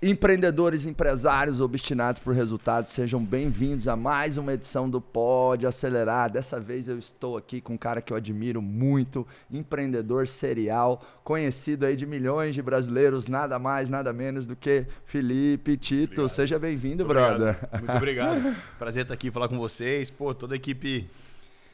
[0.00, 6.30] Empreendedores, empresários obstinados por resultados, sejam bem-vindos a mais uma edição do Pode Acelerar.
[6.30, 11.84] Dessa vez eu estou aqui com um cara que eu admiro muito, empreendedor serial, conhecido
[11.84, 16.12] aí de milhões de brasileiros, nada mais, nada menos do que Felipe Tito.
[16.12, 16.28] Obrigado.
[16.28, 17.58] Seja bem-vindo, brother.
[17.72, 18.54] Muito obrigado.
[18.78, 20.12] Prazer estar aqui falar com vocês.
[20.12, 21.10] Pô, toda a equipe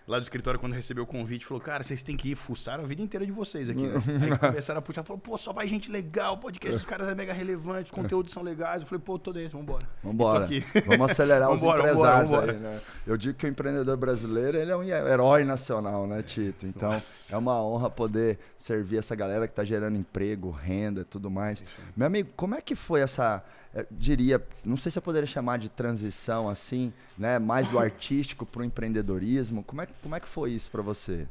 [0.06, 2.86] lá do escritório, quando recebeu o convite, falou: Cara, vocês têm que ir, fuçaram a
[2.86, 3.82] vida inteira de vocês aqui.
[3.82, 3.94] Né?
[4.22, 7.32] Aí começaram a puxar, falou: Pô, só vai gente legal, podcast dos caras é mega
[7.32, 8.82] relevante, os conteúdos são legais.
[8.82, 9.86] Eu falei: Pô, tô dentro, vambora.
[10.02, 10.48] Vambora.
[10.86, 12.70] Vamos acelerar os vambora, empresários vambora, vambora.
[12.70, 12.80] aí, né?
[13.06, 16.66] Eu digo que o empreendedor brasileiro ele é um herói nacional, né, Tito?
[16.66, 17.34] Então Nossa.
[17.34, 21.64] é uma honra poder servir essa galera que tá gerando emprego, renda e tudo mais.
[21.96, 23.42] Meu amigo, como é que foi essa
[23.90, 27.38] diria, não sei se eu poderia chamar de transição assim, né?
[27.38, 29.62] Mais do artístico para o empreendedorismo.
[29.62, 31.26] Como é, como é que foi isso para você?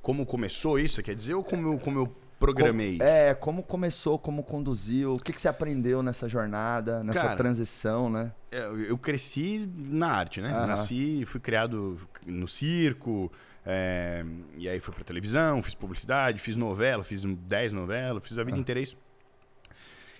[0.00, 4.18] Como começou isso, quer dizer, ou como eu, como eu programei como, É, como começou,
[4.18, 8.32] como conduziu, o que, que você aprendeu nessa jornada, nessa Cara, transição, né?
[8.50, 10.50] É, eu cresci na arte, né?
[10.50, 13.30] Nasci, fui criado no circo,
[13.66, 14.24] é,
[14.56, 18.56] e aí fui para televisão, fiz publicidade, fiz novela, fiz 10 novelas, fiz a vida
[18.56, 18.60] ah.
[18.60, 18.96] inteira isso.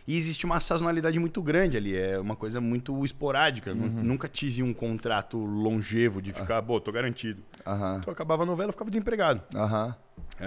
[0.08, 3.72] E existe uma sazonalidade muito grande ali, é uma coisa muito esporádica.
[3.72, 4.02] Uhum.
[4.02, 7.42] Nunca tive um contrato longevo de ficar, pô, tô garantido.
[7.66, 7.98] Uhum.
[7.98, 9.42] Então acabava a novela, eu ficava desempregado.
[9.54, 9.94] Uhum.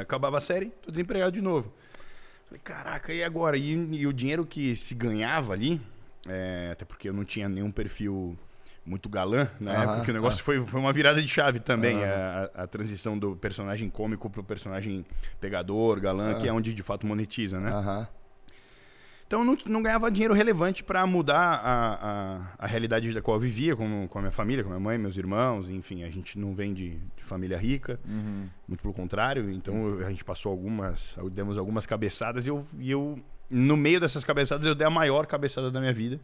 [0.02, 1.72] Acabava a série, tô desempregado de novo.
[2.48, 3.56] Falei, caraca, e agora?
[3.56, 5.80] E, e o dinheiro que se ganhava ali,
[6.28, 8.36] é, até porque eu não tinha nenhum perfil
[8.84, 12.50] muito galã na época, que o negócio foi, foi uma virada de chave também, a,
[12.56, 15.06] a, transição do personagem cômico pro personagem
[15.40, 18.08] pegador, galã, que é onde de fato monetiza, né?
[19.32, 23.38] Então eu não, não ganhava dinheiro relevante para mudar a, a, a, realidade da qual
[23.38, 26.10] eu vivia com, com a minha família, com a minha mãe, meus irmãos, enfim, a
[26.10, 28.50] gente não vem de, de família rica, uhum.
[28.68, 29.50] muito pelo contrário.
[29.50, 33.18] Então a gente passou algumas, demos algumas cabeçadas e eu, e eu,
[33.50, 36.20] no meio dessas cabeçadas, eu dei a maior cabeçada da minha vida.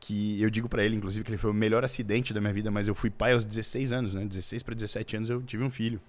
[0.00, 2.70] Que eu digo para ele, inclusive, que ele foi o melhor acidente da minha vida,
[2.70, 4.24] mas eu fui pai aos 16 anos, né?
[4.24, 6.00] 16 para 17 anos eu tive um filho.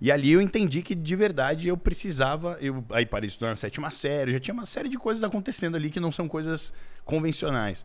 [0.00, 2.56] E ali eu entendi que de verdade eu precisava.
[2.60, 5.76] Eu aí parei de estudar na sétima série, já tinha uma série de coisas acontecendo
[5.76, 6.72] ali que não são coisas
[7.04, 7.84] convencionais.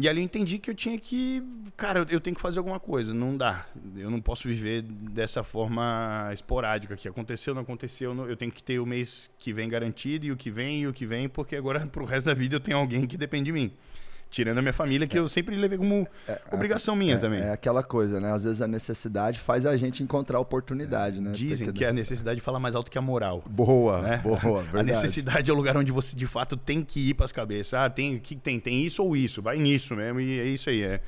[0.00, 1.42] E ali eu entendi que eu tinha que.
[1.76, 3.12] Cara, eu tenho que fazer alguma coisa.
[3.12, 3.66] Não dá.
[3.96, 6.96] Eu não posso viver dessa forma esporádica.
[6.96, 8.14] Que aconteceu, não aconteceu.
[8.28, 10.92] Eu tenho que ter o mês que vem garantido e o que vem e o
[10.92, 13.72] que vem, porque agora pro resto da vida eu tenho alguém que depende de mim.
[14.30, 15.20] Tirando a minha família, que é.
[15.20, 17.40] eu sempre levei como é, é obrigação minha é, também.
[17.40, 18.32] É aquela coisa, né?
[18.32, 21.32] Às vezes a necessidade faz a gente encontrar oportunidade, né?
[21.32, 23.42] Dizem que a necessidade fala mais alto que a moral.
[23.48, 24.18] Boa, né?
[24.18, 24.78] boa, verdade.
[24.78, 27.74] A necessidade é o lugar onde você de fato tem que ir para as cabeças.
[27.74, 30.82] Ah, tem, que tem, tem isso ou isso, vai nisso mesmo, e é isso aí.
[30.82, 31.00] É.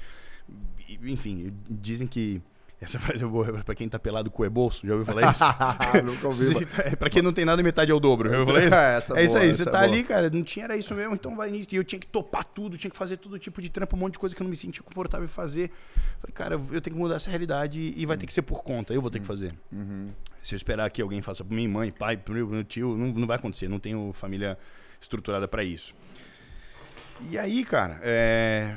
[1.03, 2.41] Enfim, dizem que
[2.81, 4.87] essa frase é boa pra quem tá pelado com o e-bolso.
[4.87, 5.45] Já ouviu falar isso?
[6.03, 6.65] Nunca ouvi.
[6.65, 8.31] Tá, pra quem não tem nada, metade é o dobro.
[8.31, 8.75] Já ouviu falar isso?
[8.75, 9.55] É, essa é isso boa, aí.
[9.55, 11.69] Você tá é ali, cara, não tinha era isso mesmo, então vai nisso.
[11.73, 14.15] E eu tinha que topar tudo, tinha que fazer todo tipo de trampo, um monte
[14.15, 15.71] de coisa que eu não me sentia confortável em fazer.
[16.21, 18.95] Falei, cara, eu tenho que mudar essa realidade e vai ter que ser por conta.
[18.95, 19.55] Eu vou ter que fazer.
[19.71, 20.09] Uhum.
[20.43, 23.27] Se eu esperar que alguém faça por mim, mãe, pai, meu, meu tio, não, não
[23.27, 23.69] vai acontecer.
[23.69, 24.57] Não tenho família
[25.01, 25.95] estruturada para isso.
[27.29, 28.75] E aí, cara, é...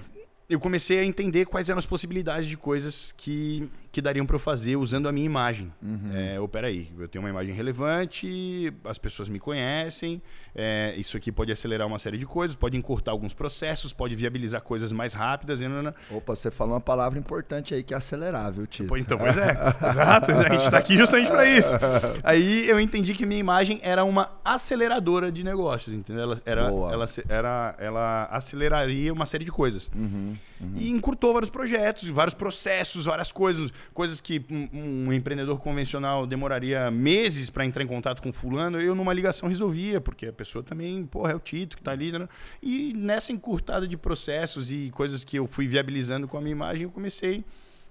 [0.49, 4.39] eu comecei a entender quais eram as possibilidades de coisas que que dariam para eu
[4.39, 5.71] fazer usando a minha imagem.
[5.79, 6.11] Uhum.
[6.15, 10.19] É, ou peraí, eu tenho uma imagem relevante, as pessoas me conhecem,
[10.55, 14.63] é, isso aqui pode acelerar uma série de coisas, pode encurtar alguns processos, pode viabilizar
[14.63, 15.61] coisas mais rápidas.
[15.61, 15.65] E...
[16.09, 18.97] Opa, você falou uma palavra importante aí que é acelerar, viu, Tito?
[18.97, 19.51] Então, pois é,
[19.87, 21.75] exato, a gente está aqui justamente para isso.
[22.23, 26.23] Aí eu entendi que minha imagem era uma aceleradora de negócios, entendeu?
[26.23, 29.91] Ela, era, ela, era, ela aceleraria uma série de coisas.
[29.95, 30.73] Uhum, uhum.
[30.75, 36.89] E encurtou vários projetos, vários processos, várias coisas coisas que um, um empreendedor convencional demoraria
[36.89, 41.05] meses para entrar em contato com fulano, eu numa ligação resolvia, porque a pessoa também,
[41.05, 42.11] porra, é o Tito que está ali.
[42.11, 42.27] Né?
[42.61, 46.83] E nessa encurtada de processos e coisas que eu fui viabilizando com a minha imagem,
[46.83, 47.43] eu comecei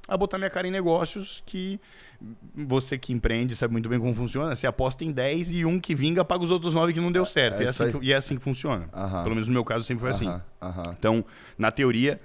[0.08, 1.80] a botar minha cara em negócios que
[2.54, 4.54] você que empreende sabe muito bem como funciona.
[4.54, 7.24] Você aposta em 10 e um que vinga paga os outros 9 que não deu
[7.24, 7.62] certo.
[7.62, 8.88] É, é e, é assim que, e, é assim que, funciona.
[9.22, 10.28] Pelo menos no meu caso sempre foi assim.
[10.98, 11.24] Então,
[11.56, 12.20] na teoria,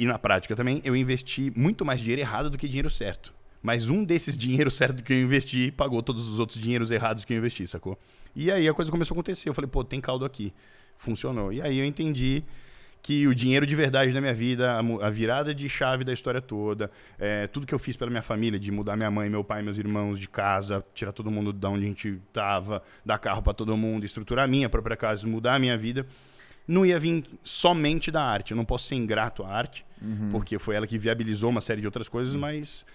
[0.00, 3.34] e na prática também, eu investi muito mais dinheiro errado do que dinheiro certo.
[3.62, 7.34] Mas um desses dinheiros certo que eu investi pagou todos os outros dinheiros errados que
[7.34, 7.98] eu investi, sacou?
[8.34, 9.50] E aí a coisa começou a acontecer.
[9.50, 10.54] Eu falei, pô, tem caldo aqui.
[10.96, 11.52] Funcionou.
[11.52, 12.42] E aí eu entendi
[13.02, 16.90] que o dinheiro de verdade da minha vida, a, virada de chave da história toda,
[17.18, 19.76] é, tudo que eu fiz pela minha família, de mudar minha mãe, meu pai, meus
[19.76, 23.76] irmãos de casa, tirar todo mundo da onde a gente tava, dar carro para todo
[23.76, 26.06] mundo, estruturar a minha própria casa, mudar a minha vida,
[26.66, 28.52] não ia vir somente da arte.
[28.52, 30.30] Eu não posso ser ingrato à arte, uhum.
[30.32, 32.40] porque foi ela que viabilizou uma série de outras coisas, uhum.
[32.40, 32.86] mas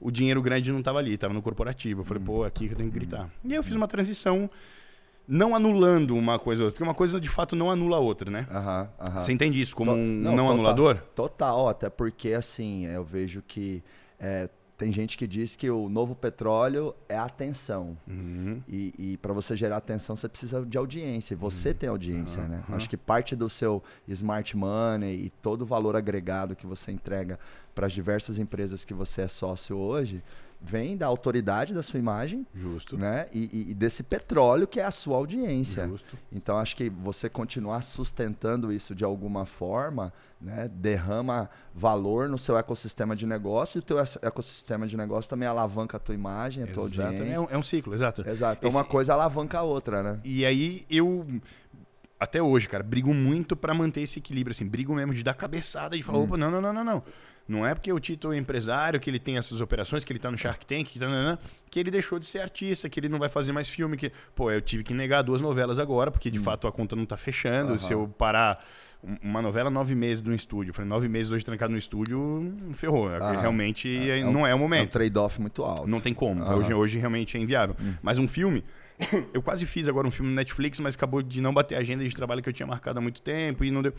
[0.00, 2.00] o dinheiro grande não estava ali, estava no corporativo.
[2.00, 2.26] Eu falei, uhum.
[2.26, 3.30] pô, aqui que eu tenho que gritar.
[3.44, 4.50] E aí eu fiz uma transição
[5.28, 8.30] não anulando uma coisa ou outra, porque uma coisa de fato não anula a outra,
[8.30, 8.46] né?
[8.50, 9.20] Aham, aham.
[9.20, 10.52] Você entende isso como To- um não, não, total.
[10.52, 10.96] anulador?
[11.14, 13.82] Total, até porque assim, eu vejo que
[14.18, 14.48] é,
[14.80, 17.98] tem gente que diz que o novo petróleo é atenção.
[18.08, 18.62] Uhum.
[18.66, 21.34] E, e para você gerar atenção, você precisa de audiência.
[21.34, 22.64] E você tem audiência, né?
[22.66, 22.76] Uhum.
[22.76, 27.38] Acho que parte do seu smart money e todo o valor agregado que você entrega
[27.74, 30.22] para as diversas empresas que você é sócio hoje
[30.62, 32.98] vem da autoridade da sua imagem, Justo.
[32.98, 33.26] né?
[33.32, 35.88] E, e- desse petróleo que é a sua audiência.
[35.88, 36.18] Justo.
[36.30, 42.58] Então acho que você continuar sustentando isso de alguma forma, né, derrama valor no seu
[42.58, 46.64] ecossistema de negócio e o teu eco- ecossistema de negócio também alavanca a tua imagem,
[46.64, 46.82] a tua.
[46.82, 47.40] É audiência.
[47.40, 48.20] um, é um ciclo, exato.
[48.28, 48.58] Exato.
[48.58, 50.20] Então Esse- uma coisa alavanca a outra, né?
[50.24, 51.26] E aí eu
[52.18, 55.96] até hoje, cara, brigo muito pra manter esse equilíbrio, assim, brigo mesmo de dar cabeçada
[55.96, 56.24] de falar, Hum.
[56.24, 57.02] opa, não, não, não, não, não.
[57.48, 60.30] Não é porque o Tito é empresário, que ele tem essas operações, que ele tá
[60.30, 61.38] no Shark Tank, que, tá, nananã,
[61.68, 64.50] que ele deixou de ser artista, que ele não vai fazer mais filme, que, pô,
[64.50, 67.72] eu tive que negar duas novelas agora, porque de fato a conta não tá fechando.
[67.72, 67.76] Hum.
[67.76, 67.78] Aham.
[67.78, 68.64] Se eu parar
[69.22, 72.72] uma novela nove meses no estúdio, eu falei, nove meses hoje trancado no estúdio, hum,
[72.74, 73.08] ferrou.
[73.08, 73.40] Aham.
[73.40, 74.90] Realmente É um- não é o É um momento.
[74.90, 75.86] trade-off muito alto.
[75.86, 76.42] Não tem como.
[76.42, 76.56] Aham.
[76.56, 77.74] Hoje, hoje realmente é inviável.
[78.02, 78.62] Mas um filme.
[79.32, 82.04] Eu quase fiz agora um filme no Netflix, mas acabou de não bater a agenda
[82.04, 83.94] de trabalho que eu tinha marcado há muito tempo e não deu.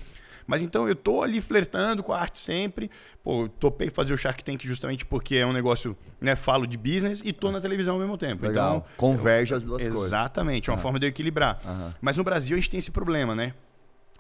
[0.46, 2.90] Mas então eu tô ali flertando com a arte sempre.
[3.24, 6.36] Pô, eu topei fazer o Shark Tank justamente porque é um negócio, né?
[6.36, 8.46] Falo de business e tô na televisão ao mesmo tempo.
[8.46, 8.78] Legal.
[8.78, 10.04] Então, Converge as duas coisas.
[10.06, 11.60] Exatamente, é uma forma de eu equilibrar.
[12.00, 13.54] Mas no Brasil a gente tem esse problema, né?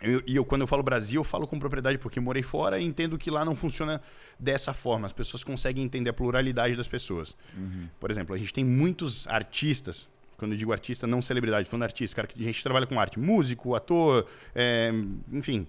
[0.01, 2.83] Eu- E eu, quando eu falo Brasil, eu falo com propriedade porque morei fora e
[2.85, 4.01] entendo que lá não funciona
[4.39, 5.05] dessa forma.
[5.05, 7.35] As pessoas conseguem entender a pluralidade das pessoas.
[7.57, 7.87] Uhum.
[7.99, 10.07] Por exemplo, a gente tem muitos artistas.
[10.37, 13.19] Quando eu digo artista, não celebridade, falando artista, cara, que a gente trabalha com arte,
[13.19, 14.25] músico, ator,
[14.55, 14.91] é,
[15.31, 15.67] enfim,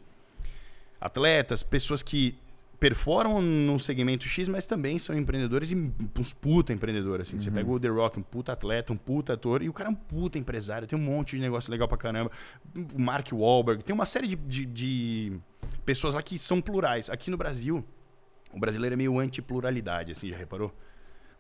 [1.01, 2.35] atletas, pessoas que
[2.83, 7.29] perforam num segmento X, mas também são empreendedores e uns puta empreendedores.
[7.29, 7.39] Assim.
[7.39, 9.93] Você pega o The Rock, um puta atleta, um puta ator, e o cara é
[9.93, 12.29] um puta empresário, tem um monte de negócio legal pra caramba.
[12.93, 15.33] O Mark Wahlberg, tem uma série de, de- de
[15.87, 17.09] pessoas lá que são plurais.
[17.09, 17.85] Aqui no Brasil,
[18.53, 20.75] o brasileiro é meio anti-pluralidade, assim, já reparou?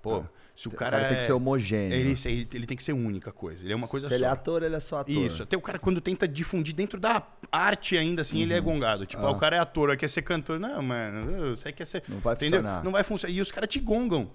[0.03, 0.23] Pô, Ah.
[0.57, 1.95] se o O cara, cara tem que é- ser homogêneo.
[1.97, 3.65] ele, ele, ele tem que ser única coisa.
[3.65, 4.33] Ele é uma coisa Se ele é só.
[4.35, 5.15] ator, ele é só ator.
[5.15, 5.43] Isso.
[5.45, 9.07] Até o cara, quando tenta difundir dentro da arte ainda, assim, ele é gongado.
[9.07, 9.29] Tipo, Ah.
[9.29, 10.59] ah, o cara é ator, quer ser cantor.
[10.59, 12.03] Não, mano, você quer ser.
[12.09, 12.59] Não vai entendeu?
[12.61, 12.81] funcionar.
[12.81, 12.85] Hum.
[12.85, 13.33] Não vai funcionar.
[13.35, 14.31] E os caras te gongam.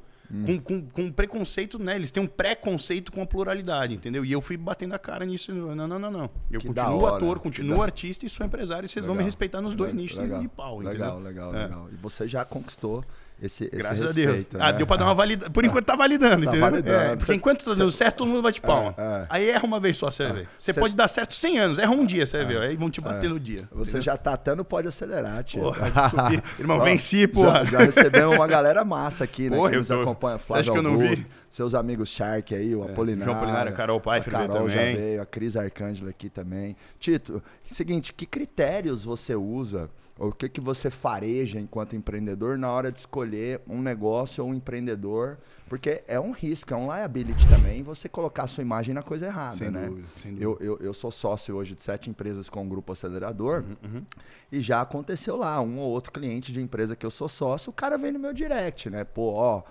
[0.45, 1.95] Com, com, com preconceito, né?
[1.95, 4.25] Eles têm um preconceito com a pluralidade, entendeu?
[4.25, 5.53] E eu fui batendo a cara nisso.
[5.53, 6.29] Não, não, não, não.
[6.51, 8.85] Eu Que continuo hora, ator, continuo artista e sou empresário.
[8.87, 9.27] E vocês vão me Legal.
[9.27, 10.41] respeitar nos dois Legal, nichos legal.
[10.41, 11.19] de pau, Legal, entendeu?
[11.19, 11.63] legal, É.
[11.63, 11.89] legal.
[11.93, 13.05] E você já conquistou
[13.41, 14.45] esse, esse Graças respeito, a Deus.
[14.53, 14.59] né?
[14.61, 15.51] Ah, deu pra dar uma validade.
[15.51, 16.59] Por enquanto tá validando, Tá entendeu?
[16.61, 17.03] validando.
[17.13, 18.93] É, porque enquanto tá dando certo, todo mundo bate palma.
[18.97, 19.25] É, é.
[19.29, 20.47] Aí erra uma vez só, você vai ver.
[20.57, 22.57] Você Cê- pode dar certo 100 anos, erra um dia, você vai ver.
[22.61, 23.61] Aí vão te bater no dia.
[23.71, 24.01] Você entendeu?
[24.01, 25.61] já tá até no Pode Acelerar, tio.
[25.61, 25.87] Porra.
[26.59, 27.63] Irmão, venci, porra.
[27.65, 29.55] Já, já recebemos uma galera massa aqui, né?
[29.57, 30.37] Porra, que nos tô- acompanha.
[30.37, 31.03] Você Flávio acha que eu não vi?
[31.05, 33.23] Augusto, Seus amigos Shark aí, o Apolinário.
[33.25, 34.95] João Apolinário, a Carol Pfeiffer a Carol já também.
[34.95, 36.75] veio, a Cris Arcângela aqui também.
[36.99, 37.41] Tito,
[37.71, 39.89] seguinte, que critérios você usa,
[40.19, 44.53] o que, que você fareja enquanto empreendedor na hora de escolher um negócio ou um
[44.53, 45.37] empreendedor?
[45.69, 49.27] Porque é um risco, é um liability também você colocar a sua imagem na coisa
[49.27, 49.85] errada, Sem né?
[49.87, 50.45] dúvida, sem dúvida.
[50.45, 53.63] Eu, eu, eu sou sócio hoje de sete empresas com o Grupo Acelerador.
[53.83, 54.03] Uhum,
[54.51, 57.73] E já aconteceu lá, um ou outro cliente de empresa que eu sou sócio, o
[57.73, 59.03] cara vem no meu direct, né?
[59.03, 59.61] Pô, ó,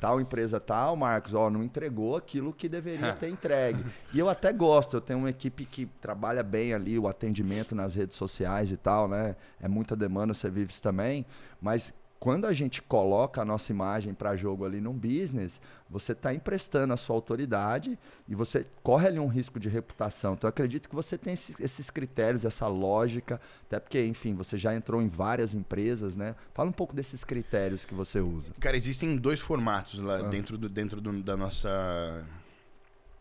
[0.00, 3.84] tal empresa tal, Marcos, ó, não entregou aquilo que deveria ter entregue.
[4.12, 7.94] E eu até gosto, eu tenho uma equipe que trabalha bem ali o atendimento nas
[7.94, 9.36] redes sociais e tal, né?
[9.60, 11.26] É muita demanda, você vive isso também,
[11.60, 15.58] mas quando a gente coloca a nossa imagem para jogo ali num business,
[15.88, 17.98] você está emprestando a sua autoridade
[18.28, 20.34] e você corre ali um risco de reputação.
[20.34, 24.74] Então, eu acredito que você tem esses, critérios, essa lógica, até porque, enfim, você já
[24.74, 26.36] entrou em várias empresas, né?
[26.52, 28.52] Fala um pouco desses critérios que você usa.
[28.60, 30.22] Cara, existem dois formatos lá Ah.
[30.28, 32.22] dentro, do, dentro do- da nossa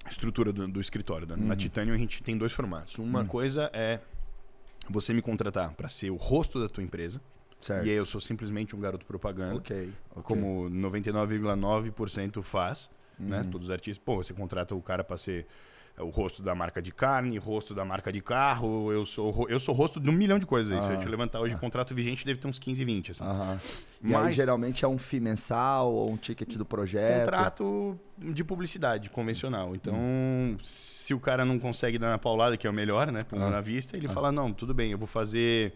[0.10, 1.26] estrutura do, do escritório.
[1.26, 1.56] da- Na Uhum.
[1.56, 2.98] Titânio a gente tem dois formatos.
[2.98, 3.28] Uma Hum.
[3.28, 4.00] coisa é
[4.90, 7.22] você me contratar para ser o rosto da tua empresa.
[7.60, 7.86] Certo.
[7.86, 9.56] E aí eu sou simplesmente um garoto propaganda.
[9.56, 9.92] Ok.
[10.12, 10.24] ok.
[10.24, 12.90] Como 99,9% faz.
[13.20, 13.42] Né?
[13.42, 13.52] Uhum.
[13.52, 14.02] Todos os artistas.
[14.04, 15.46] Pô, você contrata o cara para ser
[15.98, 18.92] é, o rosto da marca de carne, rosto da marca de carro.
[18.94, 20.72] Eu sou, eu sou rosto de um milhão de coisas.
[20.72, 20.82] aí.
[20.82, 21.00] Se eu Ah.
[21.00, 23.12] te levantar hoje, o contrato vigente deve ter uns 15, 20.
[23.12, 23.24] Assim.
[23.26, 23.60] Aham.
[24.02, 27.26] E aí, Mas- geralmente é um FII mensal ou um ticket do projeto.
[27.26, 29.76] contrato de publicidade convencional.
[29.76, 30.56] Então, Hum.
[30.64, 33.24] se o cara não consegue dar na paulada, que é o melhor, né?
[33.24, 33.58] Pulando Ah.
[33.58, 35.74] na vista, ele fala, não, tudo bem, eu vou fazer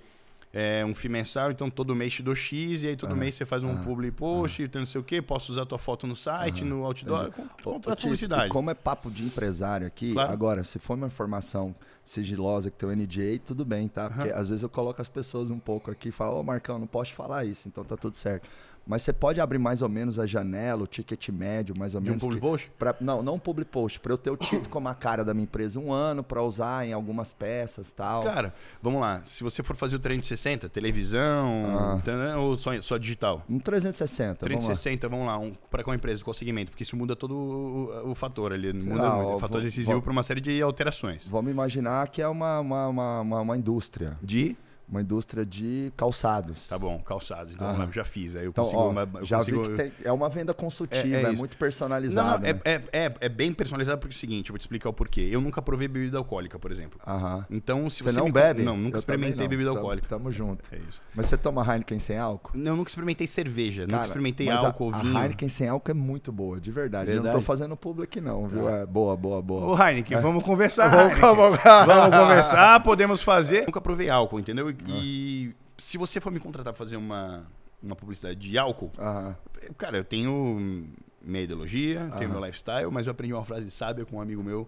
[0.56, 3.16] é, um FII mensal, então todo mês te dou X, e aí todo Ah.
[3.16, 3.78] mês você faz um Ah.
[3.84, 7.32] publi post, então não sei o quê, posso usar tua foto no site, no outdoor,
[7.32, 8.50] com, contrato Tito, publicidade.
[8.50, 10.32] Como é papo de empresário aqui, Claro.
[10.32, 11.74] agora, se for uma informação
[12.06, 14.10] sigilosa que tem o NDA, tudo bem, tá?
[14.10, 16.86] Porque às vezes eu coloco as pessoas um pouco aqui e falo, ô Marcão, não
[16.86, 18.48] posso falar isso, então tá tudo certo.
[18.86, 22.10] Mas você pode abrir mais ou menos a janela, o ticket médio, mais ou De
[22.10, 22.22] menos.
[22.22, 22.72] um public que- post?
[22.78, 24.00] pra- não, não um public post.
[24.00, 26.86] Para eu ter o título como a cara da minha empresa um ano, para usar
[26.86, 28.22] em algumas peças e tal.
[28.24, 29.22] Cara, vamos lá.
[29.24, 31.96] Se você for fazer o 360, televisão, Ah.
[31.98, 32.40] entendeu?
[32.42, 33.44] ou só, só digital?
[33.50, 34.40] Um 360.
[34.42, 34.72] vamos lá.
[34.74, 36.72] 360, vamos lá, um, para qual empresa, qual segmento?
[36.72, 38.74] Porque isso muda todo o, o fator ali.
[38.74, 41.28] Muda ó, o fator decisivo para uma série de alterações.
[41.28, 44.18] Vamos imaginar que é uma, uma, uma, uma, uma indústria.
[44.22, 44.56] De?
[44.88, 46.68] Uma indústria de calçados.
[46.68, 47.54] Tá bom, calçados.
[47.54, 48.36] Então, lá, já fiz.
[48.36, 48.82] Aí eu Então, consigo.
[48.82, 51.32] ó, uma- eu já consigo- vi que tem- é uma venda consultiva, É- é, é
[51.32, 52.40] muito personalizada.
[52.40, 52.60] não, é, né?
[52.66, 55.30] é, é, é bem personalizado porque é o seguinte, eu vou te explicar o porquê.
[55.32, 57.00] Eu nunca provei bebida alcoólica, por exemplo.
[57.08, 57.46] Aham.
[57.50, 58.62] Então, se Você, você, não me- bebe?
[58.62, 59.48] Não, nunca Eu experimentei não.
[59.48, 60.08] bebida Tamo- alcoólica.
[60.10, 60.64] Tamo junto.
[60.72, 61.02] É isso.
[61.16, 62.52] Mas você toma Heineken sem álcool?
[62.54, 65.18] Não, eu nunca experimentei cerveja, nunca Cara, experimentei mas a- álcool, a, vinho.
[65.18, 67.10] Heineken sem álcool é muito boa, de verdade.
[67.10, 67.42] Eu não Verdade?
[67.42, 68.68] tô fazendo public não, viu?
[68.70, 69.72] É boa, boa, boa.
[69.74, 70.88] Ô, Heineken, vamos conversar.
[70.94, 71.36] Vamos- Heineken.
[71.36, 73.66] vamos- Vamos conversar, podemos fazer.
[73.66, 74.74] Nunca provei álcool, entendeu?
[74.92, 77.46] E, e se você for me contratar pra fazer uma,
[77.82, 79.36] uma publicidade de álcool, Aham.
[79.78, 80.88] cara, eu tenho
[81.22, 84.68] minha ideologia, tenho meu lifestyle, mas eu aprendi uma frase sábia com um amigo meu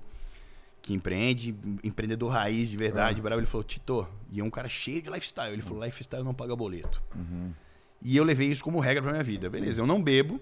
[0.82, 3.24] que empreende, empreendedor raiz de verdade, Ah.
[3.24, 3.40] bravo.
[3.40, 5.52] Ele falou, Tito, e é um cara cheio de lifestyle.
[5.52, 7.02] Ele falou, lifestyle não paga boleto.
[7.16, 7.52] Uhum.
[8.02, 9.50] E eu levei isso como regra pra minha vida.
[9.50, 10.40] Beleza, eu não bebo,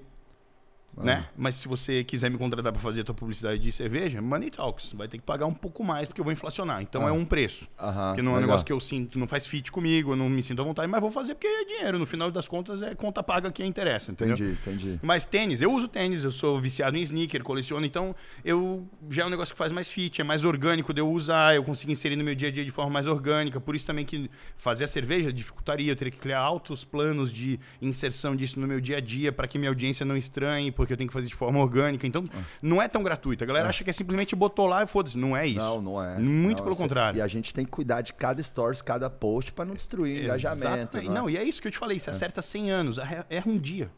[0.98, 1.04] Ah.
[1.04, 1.26] né?
[1.38, 4.94] Mas se você quiser me contratar para fazer a tua publicidade de cerveja, money talks.
[4.94, 6.82] Vai ter que pagar um pouco mais porque eu vou inflacionar.
[6.82, 7.10] Então Ah.
[7.10, 7.68] é um preço.
[7.80, 8.08] Aham.
[8.10, 8.48] Porque não é um legal.
[8.50, 11.02] negócio que eu sinto, não faz fit comigo, eu não me sinto à vontade, mas
[11.02, 11.98] vou fazer porque é dinheiro.
[12.00, 14.36] No final das contas, é conta paga que interessa, entendeu?
[14.36, 15.00] Entendi, entendi.
[15.02, 19.26] Mas tênis, eu uso tênis, eu sou viciado em sneaker, coleciono, então eu já é
[19.26, 22.16] um negócio que faz mais fit, é mais orgânico de eu usar, eu consigo inserir
[22.16, 23.60] no meu dia a dia de forma mais orgânica.
[23.60, 27.60] Por isso também que fazer a cerveja dificultaria, eu teria que criar altos planos de
[27.82, 30.98] inserção disso no meu dia a dia para que minha audiência não estranhe, porque eu
[30.98, 32.06] tenho que fazer de forma orgânica.
[32.06, 32.24] Então,
[32.62, 33.44] não é tão gratuito.
[33.44, 35.18] A galera acha que é simplesmente botou lá e foda-se.
[35.18, 35.60] Não é isso.
[35.60, 36.18] Não, não é.
[36.20, 37.18] Muito Não, pelo você- contrário.
[37.18, 40.24] E a gente tem que cuidar de cada stories, cada post para não destruir o
[40.26, 40.66] engajamento.
[40.98, 41.08] Exatamente.
[41.10, 41.14] né?
[41.14, 42.00] Não, e é isso que eu te falei.
[42.00, 43.90] Você acerta 100 anos, erra erra um dia.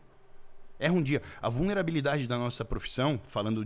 [0.80, 1.22] Erra um dia.
[1.42, 3.66] A vulnerabilidade da nossa profissão, falando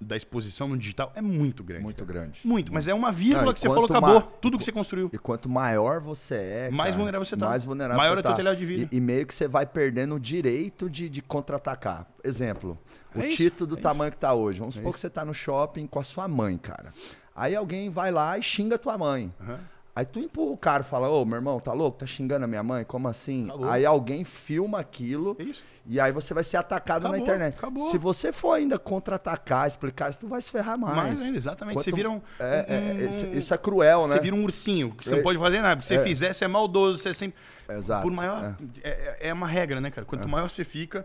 [0.00, 1.82] da exposição no digital, é muito grande.
[1.82, 2.20] Muito cara.
[2.20, 2.40] grande.
[2.44, 2.72] Muito.
[2.72, 4.22] Mas é uma vírgula Não, que você falou, acabou.
[4.22, 5.10] Tudo que você construiu.
[5.12, 7.48] E quanto maior você é, Mais cara, vulnerável você tá.
[7.48, 8.36] Mais vulnerável Maior você é teu tá.
[8.36, 8.88] telhado de vidro.
[8.92, 12.06] E, e meio que você vai perdendo o direito de, de contra-atacar.
[12.22, 12.78] Exemplo,
[13.14, 14.58] o É isso, título do é tamanho que tá hoje.
[14.60, 16.92] Vamos É supor que você tá no shopping com a sua mãe, cara.
[17.34, 19.32] Aí alguém vai lá e xinga a tua mãe.
[19.40, 19.58] Aham.
[19.98, 21.98] Aí tu empurra o cara e fala, ô, meu irmão, tá louco?
[21.98, 22.84] Tá xingando a minha mãe?
[22.84, 23.46] Como assim?
[23.46, 23.68] Acabou.
[23.68, 25.60] Aí alguém filma aquilo É isso.
[25.84, 27.54] e aí você vai ser atacado na Acabou, internet.
[27.58, 27.90] acabou.
[27.90, 30.94] Se você for ainda contra-atacar, explicar isso, tu vai se ferrar mais.
[30.96, 31.74] Mais ainda, exatamente.
[31.78, 32.20] Quanto- Você vira um.
[32.38, 34.20] É, é, um- isso, é cruel, Você né?
[34.20, 35.16] vira um ursinho, que você É.
[35.16, 35.74] não pode fazer nada.
[35.74, 36.04] Porque se você É.
[36.04, 37.36] fizer, você é maldoso, você é sempre.
[37.68, 38.02] Exato.
[38.02, 38.54] Por maior.
[38.84, 40.06] É- é uma regra, né, cara?
[40.06, 41.04] Quanto maior você fica,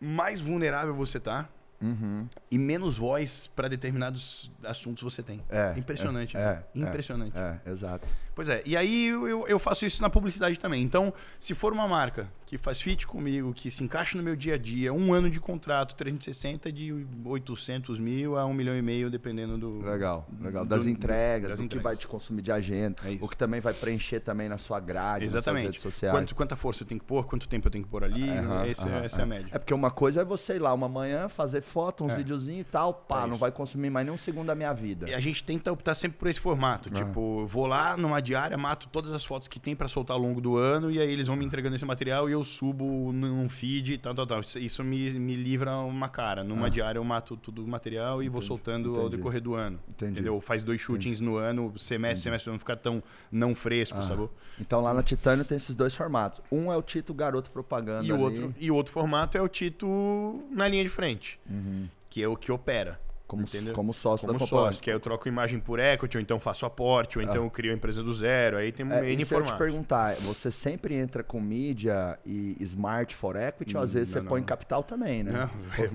[0.00, 1.48] mais vulnerável você tá.
[1.84, 2.26] Uhum.
[2.50, 5.42] e menos voz para determinados assuntos você tem.
[5.50, 6.36] É, Impressionante.
[6.36, 6.64] é, né?
[6.74, 7.36] é, Impressionante.
[7.36, 8.08] É, exato.
[8.34, 10.82] Pois é, e aí eu, eu- faço isso na publicidade também.
[10.82, 14.54] Então, se for uma marca que faz fit comigo, que se encaixa no meu dia
[14.54, 16.92] a dia, um ano de contrato, 360 de
[17.24, 19.80] 800 mil a 1 milhão e meio, dependendo do...
[19.82, 20.64] Legal, legal.
[20.64, 21.82] do- Das entregas, das do que entregas.
[21.84, 25.24] vai te consumir de agenda, É o que também vai preencher também na sua grade,
[25.24, 25.66] nas Exatamente.
[25.66, 26.14] redes sociais.
[26.14, 28.24] Quanto, quanta força eu tenho que pôr, quanto tempo eu tenho que pôr ali,
[28.68, 29.48] esse- aham, essa é a média.
[29.52, 32.16] É porque uma coisa é você ir lá uma manhã, fazer foto, uns É.
[32.16, 35.08] videozinhos e tal, pá, É não vai consumir mais nem um segundo da minha vida.
[35.08, 36.88] E a gente tenta optar sempre por esse formato.
[36.92, 36.96] Ah.
[36.96, 40.40] Tipo, vou lá numa diária, mato todas as fotos que tem pra soltar ao longo
[40.40, 43.94] do ano e aí eles vão me entregando esse material e eu subo num feed
[43.94, 44.40] e tal, tal, tal.
[44.40, 46.42] Isso, isso me, me livra uma cara.
[46.42, 46.70] Numa Ah.
[46.70, 49.16] diária eu mato todo o material e vou Entendi, soltando ao entendi.
[49.16, 49.78] decorrer do ano.
[49.88, 50.12] Entendi.
[50.12, 50.40] Entendeu?
[50.40, 54.02] Faz dois shootings no ano, semestre, semestre, pra não ficar tão não fresco, Ah.
[54.02, 54.28] sabe?
[54.60, 56.40] Então lá na Titânio tem esses dois formatos.
[56.50, 59.48] Um é o Tito Garoto Propaganda E o, outro, e o outro formato é o
[59.48, 61.88] Tito na linha de frente, Uhum.
[62.08, 63.00] que é o que opera.
[63.34, 63.74] Como, entendeu?
[63.74, 64.66] como sócio Como da companhia.
[64.68, 67.50] sócio, que aí eu troco imagem por equity, ou então faço aporte, ou então eu
[67.50, 69.04] crio a empresa do zero, aí tem um Ah.
[69.04, 73.76] É, N isso eu te perguntar, você sempre entra com mídia e smart for equity,
[73.76, 74.46] ou às vezes Não, você não, põe não.
[74.46, 75.32] capital também, né?
[75.32, 75.50] Não,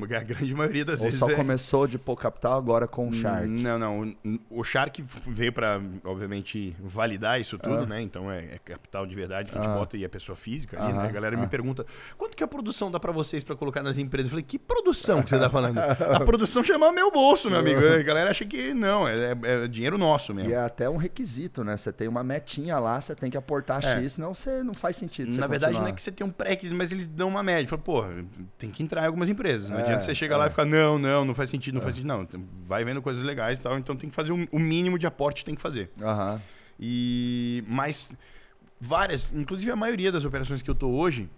[0.17, 1.36] a grande maioria das Ou vezes só é...
[1.36, 3.48] começou de pôr capital agora com o Shark?
[3.48, 4.15] Não, não.
[4.50, 7.86] O o Shark veio para, obviamente, validar isso tudo, Ah.
[7.86, 8.01] né?
[8.01, 9.75] Então é, é capital de verdade que a gente Ah.
[9.77, 11.08] bota e é pessoa física ali, né?
[11.08, 11.48] A galera me ah.
[11.48, 11.86] pergunta,
[12.17, 14.27] quanto que a produção dá para vocês para colocar nas empresas?
[14.27, 15.77] Eu falei, que produção que você tá falando?
[15.79, 17.79] a produção chama meu bolso, meu amigo.
[17.86, 20.50] A galera acha que não, é, é- é dinheiro nosso mesmo.
[20.50, 21.75] E é até um requisito, né?
[21.77, 24.01] Você tem uma metinha lá, você tem que aportar É.
[24.01, 25.38] X, senão você não faz sentido.
[25.38, 25.89] Na verdade, não continuar.
[25.89, 27.67] é que você tem um pré mas eles dão uma média.
[27.69, 28.03] Fala, pô,
[28.57, 29.69] tem que entrar em algumas empresas.
[29.69, 30.38] Não É, adianta você chegar é.
[30.39, 32.07] lá e ficar, não, não, não faz sentido, não faz sentido.
[32.07, 33.77] Não, Então, vai vendo coisas legais e tal.
[33.77, 35.89] Então tem que fazer o, o mínimo de aporte tem que fazer.
[36.01, 36.41] Aham.
[36.79, 38.15] E mas
[38.79, 41.29] várias, inclusive a maioria das operações que eu tô hoje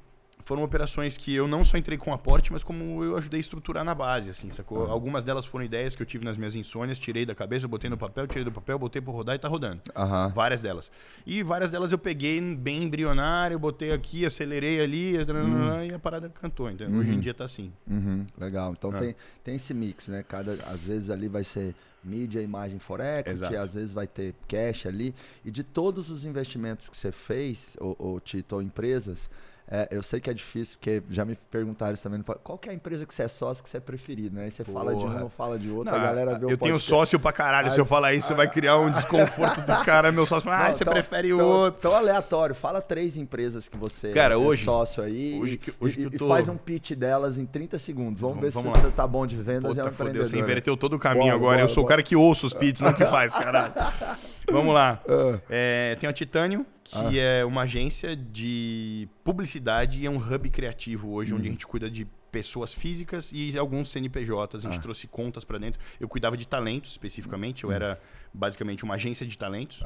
[0.45, 3.83] foram operações que eu não só entrei com aporte, mas como eu ajudei a estruturar
[3.83, 4.86] na base, assim, sacou?
[4.86, 4.91] Uhum.
[4.91, 7.98] Algumas delas foram ideias que eu tive nas minhas insônias, tirei da cabeça, botei no
[7.98, 9.81] papel, tirei do papel, botei para rodar e tá rodando.
[9.95, 10.29] Uhum.
[10.29, 10.91] Várias delas.
[11.25, 15.83] E várias delas eu peguei bem embrionário, botei aqui, acelerei ali, uhum.
[15.83, 16.69] e a parada cantou.
[16.69, 17.71] Então, hoje em dia tá assim.
[17.88, 18.25] Uhum.
[18.38, 18.74] Legal.
[18.77, 19.00] Então é.
[19.00, 20.24] tem, tem esse mix, né?
[20.27, 25.13] Cada, às vezes ali vai ser mídia, imagem forex, às vezes vai ter cash ali.
[25.45, 29.29] E de todos os investimentos que você fez, ou, ou Tito, ou empresas,
[29.74, 32.22] é, eu sei que é difícil, porque já me perguntaram isso também.
[32.44, 34.44] Qual que é a empresa que você é sócio que você é preferido, né?
[34.44, 34.80] Aí você Porra.
[34.80, 37.18] fala de um, não fala de outro, não, a galera vê o Eu tenho sócio
[37.18, 37.68] pra caralho.
[37.68, 40.12] Aí, se eu falar isso, ah, vai criar um desconforto do cara.
[40.12, 41.82] Meu sócio fala, ah, você tão, prefere tão, outro.
[41.84, 42.54] Tão aleatório.
[42.54, 46.18] Fala três empresas que você cara, é hoje, sócio aí hoje, que, hoje e, que
[46.18, 46.28] tô...
[46.28, 48.20] faz um pitch delas em 30 segundos.
[48.20, 48.90] Vamos, vamos ver vamos se lá.
[48.90, 50.28] você tá bom de vendas Puta, e é um empreendedor.
[50.28, 51.62] Você inverteu todo o caminho agora.
[51.62, 53.74] Eu sou o cara que ouça os pitches, não que faz, caralho.
[54.51, 55.01] Vamos lá.
[55.08, 55.40] Uh.
[55.50, 57.24] É, tem a Titânio, que ah.
[57.24, 61.51] é uma agência de publicidade e é um hub criativo hoje, onde a uhum.
[61.53, 64.56] gente cuida de pessoas físicas e alguns CNPJs.
[64.56, 64.82] A gente ah.
[64.82, 65.80] trouxe contas para dentro.
[66.00, 67.74] Eu cuidava de talentos especificamente, eu hum.
[67.74, 68.00] era
[68.34, 69.82] basicamente uma agência de talentos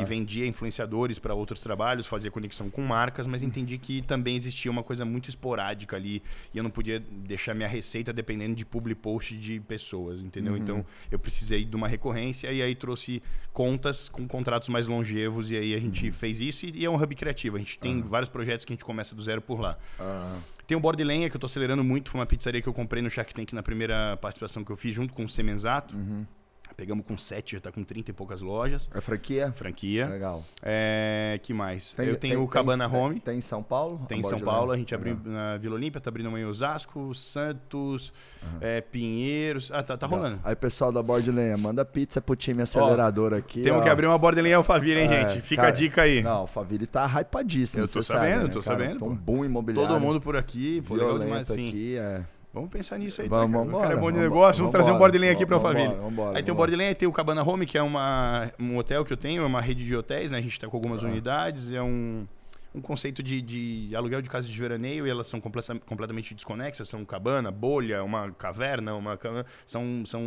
[0.00, 4.70] e vendia influenciadores para outros trabalhos, fazia conexão com marcas, mas entendi que também existia
[4.70, 6.22] uma coisa muito esporádica ali
[6.54, 10.52] e eu não podia deixar minha receita dependendo de public post de pessoas, entendeu?
[10.52, 10.58] Uhum.
[10.58, 15.56] Então eu precisei de uma recorrência e aí trouxe contas com contratos mais longevos e
[15.56, 16.12] aí a gente uhum.
[16.12, 17.56] fez isso e, e, é um hub criativo.
[17.56, 18.08] A gente tem uhum.
[18.08, 19.76] vários projetos que a gente começa do zero por lá.
[20.66, 22.10] Tem o Bord Lenha, que eu estou acelerando muito.
[22.10, 24.94] Foi uma pizzaria que eu comprei no Shark Tank na primeira participação que eu fiz,
[24.94, 25.96] junto com o Semenzato.
[25.96, 26.26] Uhum.
[26.76, 28.90] Pegamos com 7, já está com 30 e poucas lojas.
[28.94, 29.50] É franquia?
[29.52, 30.06] Franquia.
[30.08, 30.44] Legal.
[30.62, 31.94] É, que mais?
[31.94, 33.20] Tem, eu tenho tem, o Cabana tem, Home.
[33.20, 34.04] Tem em São Paulo?
[34.06, 34.72] Tem em São Paulo.
[34.72, 38.58] A gente abriu na Vila Olímpia, tá abrindo amanhã em Osasco, Santos, uhum.
[38.60, 39.70] é, Pinheiros.
[39.72, 40.38] Ah, tá, tá rolando.
[40.44, 43.62] Aí, pessoal da Bordelenha, manda pizza pro time acelerador ó, aqui.
[43.62, 43.82] Temos ó.
[43.82, 45.40] que abrir uma Bordelenha Alphaville, hein, é, gente?
[45.40, 46.22] Fica cara, a dica aí.
[46.22, 47.84] Não, Alphaville tá hypadíssimo.
[47.84, 48.78] Eu tô sabendo, sabe, né, tô cara?
[48.78, 48.98] sabendo.
[48.98, 49.94] Tô um boom imobiliário.
[49.94, 51.68] Todo mundo por aqui, pô, legal demais, sim.
[51.68, 52.22] aqui, é...
[52.56, 54.96] Vamos pensar nisso aí, vamos, tá, vamos, cara é bom de negócio, vamos, trazer um
[54.96, 55.94] borderline aqui para a família.
[56.34, 59.12] aí tem o borderline, aí tem o Cabana Home, que é uma, um hotel que
[59.12, 60.38] eu tenho, é uma rede de hotéis, né?
[60.38, 61.06] A gente está com algumas ah.
[61.06, 62.26] unidades, é um,
[62.74, 67.04] um conceito de, de aluguel de casas de veraneio e elas são completamente desconexas, são
[67.04, 69.18] cabana, bolha, uma caverna, uma
[69.66, 70.22] são, são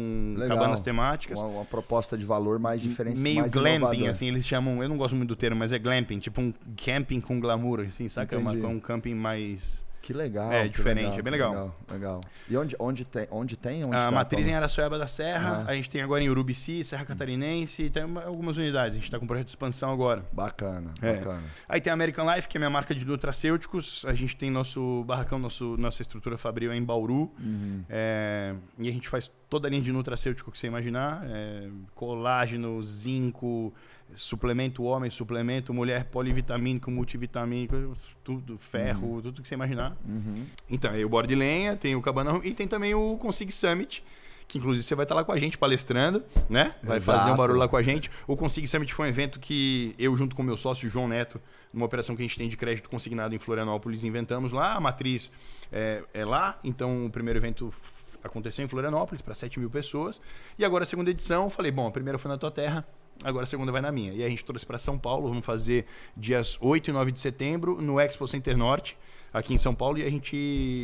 [0.47, 1.39] cabanas temáticas.
[1.39, 4.09] Uma, uma, proposta de valor mais diferente, Meio mais glamping, inovador.
[4.09, 7.21] assim, eles chamam, eu não gosto muito do termo, mas é glamping, tipo um camping
[7.21, 8.35] com glamour, assim, saca?
[8.35, 10.51] É uma, um camping mais que legal.
[10.51, 11.51] É diferente, legal, é bem legal.
[11.51, 12.21] Legal, legal.
[12.49, 13.27] E onde, onde tem?
[13.29, 14.51] Onde tem onde a tá, matriz como?
[14.51, 18.93] em Araçoiaba da Serra, a gente tem agora em Urubici, Serra Catarinense, tem algumas unidades.
[18.93, 20.25] A gente está com um projeto de expansão agora.
[20.33, 21.13] Bacana, é.
[21.13, 21.43] bacana.
[21.67, 24.03] Aí tem a American Life, que é minha marca de nutracêuticos.
[24.07, 27.31] A gente tem nosso barracão, nosso, nossa estrutura fabril em Bauru.
[27.39, 27.83] Uhum.
[27.87, 31.21] É, e a gente faz toda a linha de nutracêutico que você imaginar.
[31.25, 33.71] É, colágeno, zinco,
[34.15, 37.93] suplemento homem, suplemento mulher, polivitamínico, multivitamínico,
[38.23, 39.21] tudo, ferro, uhum.
[39.21, 39.95] tudo que você imaginar.
[40.05, 40.45] Uhum.
[40.69, 44.03] Então, aí o Bora de Lenha, tem o Cabana e tem também o Consig Summit,
[44.47, 46.75] que inclusive você vai estar lá com a gente palestrando, né?
[46.81, 47.19] Vai Exato.
[47.19, 48.09] fazer um barulho lá com a gente.
[48.27, 51.39] O Consig Summit foi um evento que eu, junto com meu sócio João Neto,
[51.71, 54.73] numa operação que a gente tem de crédito consignado em Florianópolis, inventamos lá.
[54.73, 55.31] A matriz
[55.71, 57.71] é, é lá, então o primeiro evento
[58.23, 60.19] aconteceu em Florianópolis para 7 mil pessoas.
[60.57, 62.85] E agora a segunda edição, falei, bom, a primeira foi na tua terra,
[63.23, 64.13] agora a segunda vai na minha.
[64.13, 67.81] E a gente trouxe para São Paulo, vamos fazer dias 8 e 9 de setembro
[67.81, 68.97] no Expo Center Norte
[69.33, 70.35] aqui em São Paulo e a gente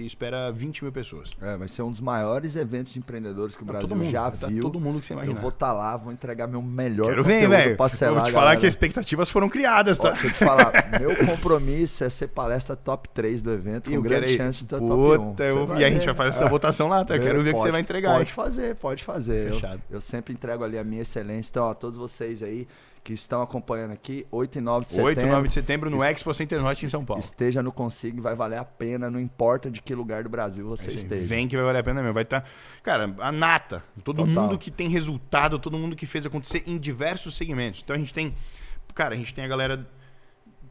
[0.05, 1.31] espera 20 mil pessoas.
[1.41, 4.31] É, vai ser um dos maiores eventos de empreendedores que o tá Brasil mundo, já
[4.31, 4.61] tá viu.
[4.61, 5.35] Todo mundo que você imagina.
[5.35, 7.77] Eu vou estar tá lá, vou entregar meu melhor Quero ver, velho.
[7.77, 8.59] Vou te falar galera.
[8.59, 10.09] que as expectativas foram criadas, tá?
[10.09, 14.01] Ó, deixa eu te falar, meu compromisso é ser palestra top 3 do evento, com
[14.01, 15.43] grande chance de estar top 1.
[15.43, 15.77] Eu...
[15.77, 17.15] E a gente vai fazer essa votação lá, tá?
[17.15, 18.17] Eu quero ver o que você vai entregar.
[18.17, 19.53] Pode fazer, pode fazer.
[19.53, 19.81] Fechado.
[19.89, 21.49] Eu, eu sempre entrego ali a minha excelência.
[21.49, 22.67] Então, ó, todos vocês aí
[23.05, 25.09] que estão acompanhando aqui, 8 e 9 de setembro.
[25.09, 27.21] 8 e 9 de setembro no Expo Center Norte em São Paulo.
[27.21, 30.89] Esteja no Consigo, vai valer a pena, não importa de que lugar do Brasil você
[30.89, 31.23] é esteja.
[31.23, 32.15] Vem que vai valer a pena mesmo.
[32.15, 32.47] Vai estar, tá,
[32.81, 33.83] cara, a nata.
[34.03, 34.27] Todo Total.
[34.27, 37.81] mundo que tem resultado, todo mundo que fez acontecer em diversos segmentos.
[37.83, 38.33] Então a gente tem,
[38.95, 39.87] cara, a gente tem a galera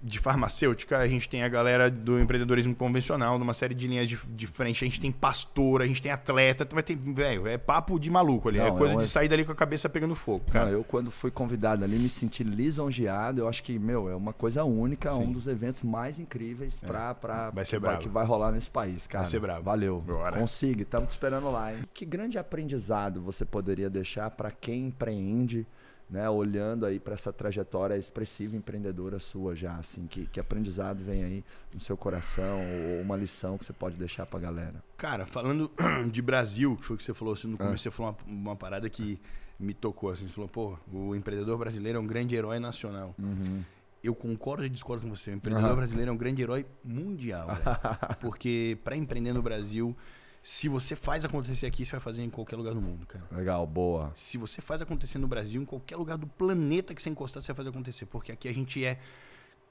[0.04, 4.18] de farmacêutica, a gente tem a galera do empreendedorismo convencional, numa série de linhas de,
[4.28, 7.98] de frente, a gente tem pastor, a gente tem atleta, vai ter, velho, é papo
[7.98, 10.44] de maluco ali, é Não, é coisa de sair dali com a cabeça pegando fogo,
[10.50, 10.66] cara.
[10.66, 14.34] Não, eu quando fui convidado ali me senti lisonjeado, eu acho que, meu, é uma
[14.34, 15.22] coisa única, Sim.
[15.22, 16.86] um dos eventos mais incríveis é.
[16.86, 19.24] pra, pra vai ser pra, que vai rolar nesse país, cara.
[19.24, 19.62] Vai ser bravo.
[19.62, 20.02] Valeu.
[20.02, 20.38] Bora.
[20.38, 21.78] Consiga, estamos te esperando lá, hein?
[21.94, 25.66] Que grande aprendizado você poderia deixar para quem empreende
[26.08, 31.24] né, olhando aí para essa trajetória expressiva empreendedora sua já, assim, que, que aprendizado vem
[31.24, 34.84] aí no seu coração ou uma lição que você pode deixar para a galera?
[34.96, 35.70] Cara, falando
[36.10, 37.78] de Brasil, que foi o que você falou assim, no começo, ah.
[37.78, 39.18] você falou uma, uma, parada que
[39.58, 43.14] me tocou, assim, você falou, pô, o empreendedor brasileiro é um grande herói nacional.
[43.18, 43.62] Uhum.
[44.02, 45.30] eu concordo e discordo com você.
[45.30, 45.76] O empreendedor uhum.
[45.76, 47.48] brasileiro é um grande herói mundial.
[48.20, 49.96] porque para empreender no Brasil,
[50.46, 53.24] se você faz acontecer aqui, você vai fazer em qualquer lugar do mundo, cara.
[53.32, 54.12] Legal, boa.
[54.14, 57.46] Se você faz acontecer no Brasil, em qualquer lugar do planeta que você encostar, você
[57.46, 58.04] vai fazer acontecer.
[58.04, 58.98] Porque aqui a gente é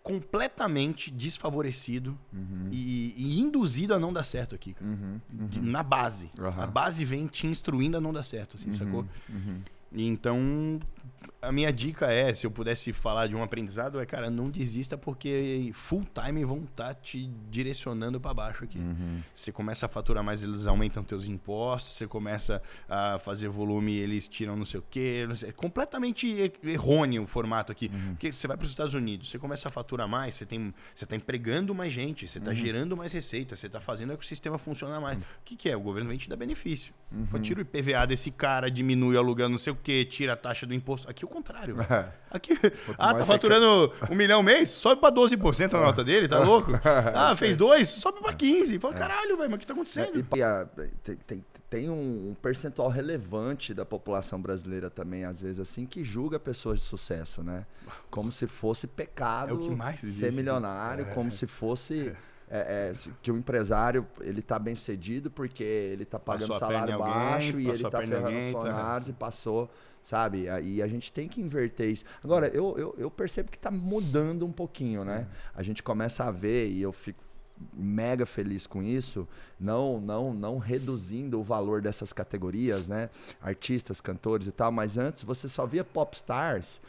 [0.02, 2.70] completamente desfavorecido uhum.
[2.72, 4.90] e, e, induzido a não dar certo aqui, cara.
[4.90, 5.50] Uhum, uhum.
[5.62, 6.32] Na base.
[6.58, 9.02] A base vem te instruindo a não dar certo, assim, sacou?
[9.30, 9.62] Uhum, uhum.
[9.94, 10.80] Então,
[11.44, 14.98] a minha dica é, se eu pudesse falar de um aprendizado, é, cara, não desista
[14.98, 18.80] porque full time vão estar tá te direcionando para baixo aqui.
[18.80, 19.20] Uhum.
[19.34, 24.28] Você começa a faturar mais, eles aumentam teus impostos, você começa a fazer volume, eles
[24.28, 25.28] tiram não sei o quê.
[25.36, 27.92] Sei, é completamente errôneo o formato aqui.
[27.94, 28.12] Uhum.
[28.12, 31.04] Porque você vai para os Estados Unidos, você começa a faturar mais, você tem, você
[31.04, 32.56] está empregando mais gente, você está uhum.
[32.56, 35.18] gerando mais receita, você está fazendo o ecossistema funcionar mais.
[35.18, 35.24] Uhum.
[35.24, 35.76] O que, que é?
[35.76, 36.94] O governo vem te dar benefício.
[37.12, 37.42] Uhum.
[37.42, 40.66] Tira o IPVA desse cara, diminui o aluguel, não sei o quê, tira a taxa
[40.66, 41.10] do imposto.
[41.10, 41.82] Aqui o contrário.
[41.82, 42.12] É.
[42.32, 42.58] Aqui,
[42.98, 44.12] ah, tá faturando quer...
[44.12, 44.70] um milhão mês?
[44.70, 46.72] Sobe pra 12% a nota dele, tá louco?
[47.16, 47.88] Ah, fez dois?
[47.88, 48.80] Sobe pra 15%.
[48.80, 48.98] Fala, é.
[48.98, 50.18] caralho, velho, mas o que tá acontecendo?
[50.18, 55.86] E, e, tem, tem, tem um percentual relevante da população brasileira também, às vezes, assim,
[55.86, 57.66] que julga pessoas de sucesso, né?
[58.10, 60.38] Como se fosse pecado é ser né?
[60.38, 61.14] milionário, é.
[61.14, 62.14] como se fosse...
[62.54, 62.58] É.
[62.60, 67.54] É, é, que o empresário ele está bem sucedido porque ele está pagando salário baixo
[67.54, 69.72] alguém, e ele está ferrando os funcionários e passou
[70.04, 70.48] sabe?
[70.62, 72.04] E a gente tem que inverter isso.
[72.22, 75.28] Agora, eu, eu, eu percebo que está mudando um pouquinho, né?
[75.56, 77.24] A gente começa a ver, e eu fico
[77.74, 79.28] mega feliz com isso,
[79.60, 83.10] não não não reduzindo o valor dessas categorias, né?
[83.42, 86.82] Artistas, cantores e tal, mas antes você só via pop stars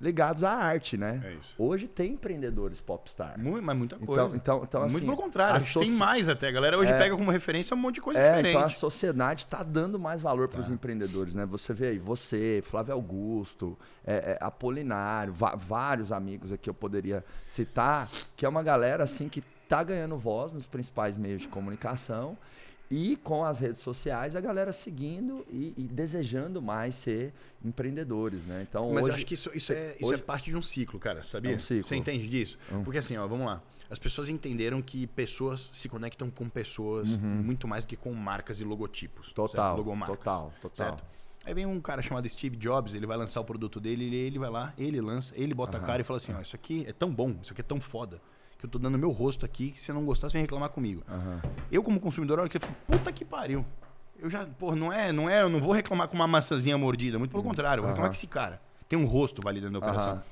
[0.00, 1.20] ligados à arte, né?
[1.24, 3.38] É hoje tem empreendedores popstar.
[3.38, 4.22] Muito, mas muita então, coisa.
[4.22, 5.86] Então, então, então Muito assim, pelo contrário, soci...
[5.86, 6.48] tem mais até.
[6.48, 8.54] A galera hoje é, pega como referência um monte de coisa é, diferente.
[8.54, 10.72] Então a sociedade está dando mais valor para os tá.
[10.72, 11.44] empreendedores, né?
[11.46, 18.10] Você vê aí, você, Flávio Augusto, é, é, Apolinário, vários amigos aqui eu poderia citar,
[18.36, 22.36] que é uma galera assim que está ganhando voz nos principais meios de comunicação
[22.90, 27.32] e com as redes sociais, a galera seguindo e, e desejando mais ser
[27.64, 28.66] empreendedores, né?
[28.68, 30.56] Então, Mas hoje, eu acho que isso, isso, é, isso é hoje, é parte de
[30.56, 31.52] um ciclo, cara, sabia?
[31.52, 31.84] É um ciclo.
[31.84, 32.58] Você entende disso?
[32.72, 32.82] Um...
[32.82, 33.62] Porque assim, ó, vamos lá.
[33.88, 37.20] As pessoas entenderam que pessoas se conectam com pessoas uhum.
[37.22, 39.32] muito mais do que com marcas e logotipos.
[39.32, 40.86] Total, total, total.
[40.88, 41.04] Certo?
[41.44, 44.38] Aí vem um cara chamado Steve Jobs, ele vai lançar o produto dele, ele, ele
[44.38, 45.84] vai lá, ele lança, ele bota uhum.
[45.84, 47.80] a cara e fala assim, ó, isso aqui é tão bom, isso aqui é tão
[47.80, 48.20] foda
[48.60, 51.02] que eu tô dando meu rosto aqui, que se não gostar, você vem reclamar comigo.
[51.08, 51.50] Uhum.
[51.72, 53.64] Eu, como consumidor, olha que eu falo, puta que pariu.
[54.18, 57.18] Eu já, pô, não é, não é, eu não vou reclamar com uma maçãzinha mordida,
[57.18, 57.48] muito pelo uhum.
[57.48, 58.60] contrário, eu vou reclamar com esse cara.
[58.86, 60.22] Tem um rosto validando a operação.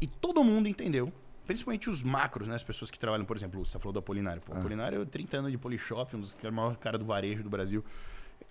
[0.00, 1.12] E todo mundo entendeu,
[1.44, 2.54] principalmente os macros, né?
[2.54, 4.40] As pessoas que trabalham, por exemplo, você falou do Apolinário.
[4.42, 7.84] Pô, Apolinário, 30 anos de Polishop, um dos maiores cara do varejo do Brasil.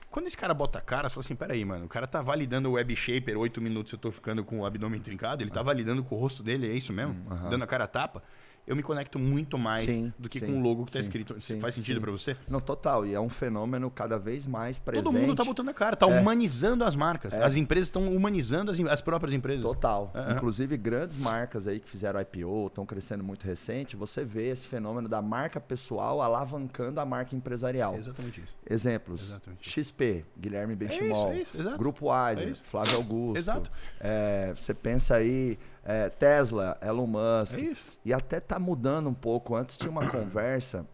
[0.10, 2.70] Quando esse cara bota a cara, você fala assim, peraí, mano, o cara tá validando
[2.70, 6.04] o web shaper, 8 minutos eu tô ficando com o abdômen trincado, ele tá validando
[6.04, 7.16] com o rosto dele, é isso mesmo?
[7.30, 7.50] Uhum.
[7.50, 8.24] Dando a cara a tapa
[8.68, 11.40] eu me conecto muito mais sim, do que sim, com o logo que está escrito.
[11.40, 12.36] Sim, Faz sentido para você?
[12.48, 13.06] Não, total.
[13.06, 15.04] E é um fenômeno cada vez mais presente.
[15.04, 16.20] Todo mundo está botando a cara, está é.
[16.20, 17.34] humanizando as marcas.
[17.34, 17.44] É.
[17.44, 19.62] As empresas estão humanizando as, as, próprias empresas.
[19.62, 20.12] Total.
[20.16, 20.34] É.
[20.34, 25.08] Inclusive, grandes marcas aí que fizeram IPO, estão crescendo muito recente, você vê esse fenômeno
[25.08, 27.96] da marca pessoal alavancando a marca empresarial.
[27.96, 28.56] exatamente isso.
[28.68, 29.30] Exemplos.
[29.30, 29.70] Exatamente.
[29.70, 31.32] XP, Guilherme Benchimol.
[31.32, 33.38] É isso, é isso, Grupo é Flávio Augusto.
[33.38, 33.72] Exato.
[34.00, 37.58] É, você pensa aí é, Tesla, Elon Musk.
[37.58, 39.56] É e até tá mudando um pouco.
[39.56, 40.86] Antes tinha uma conversa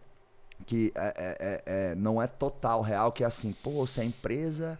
[0.66, 4.04] que é, é, é, é, não é total real, que é assim, pô, se a
[4.04, 4.78] empresa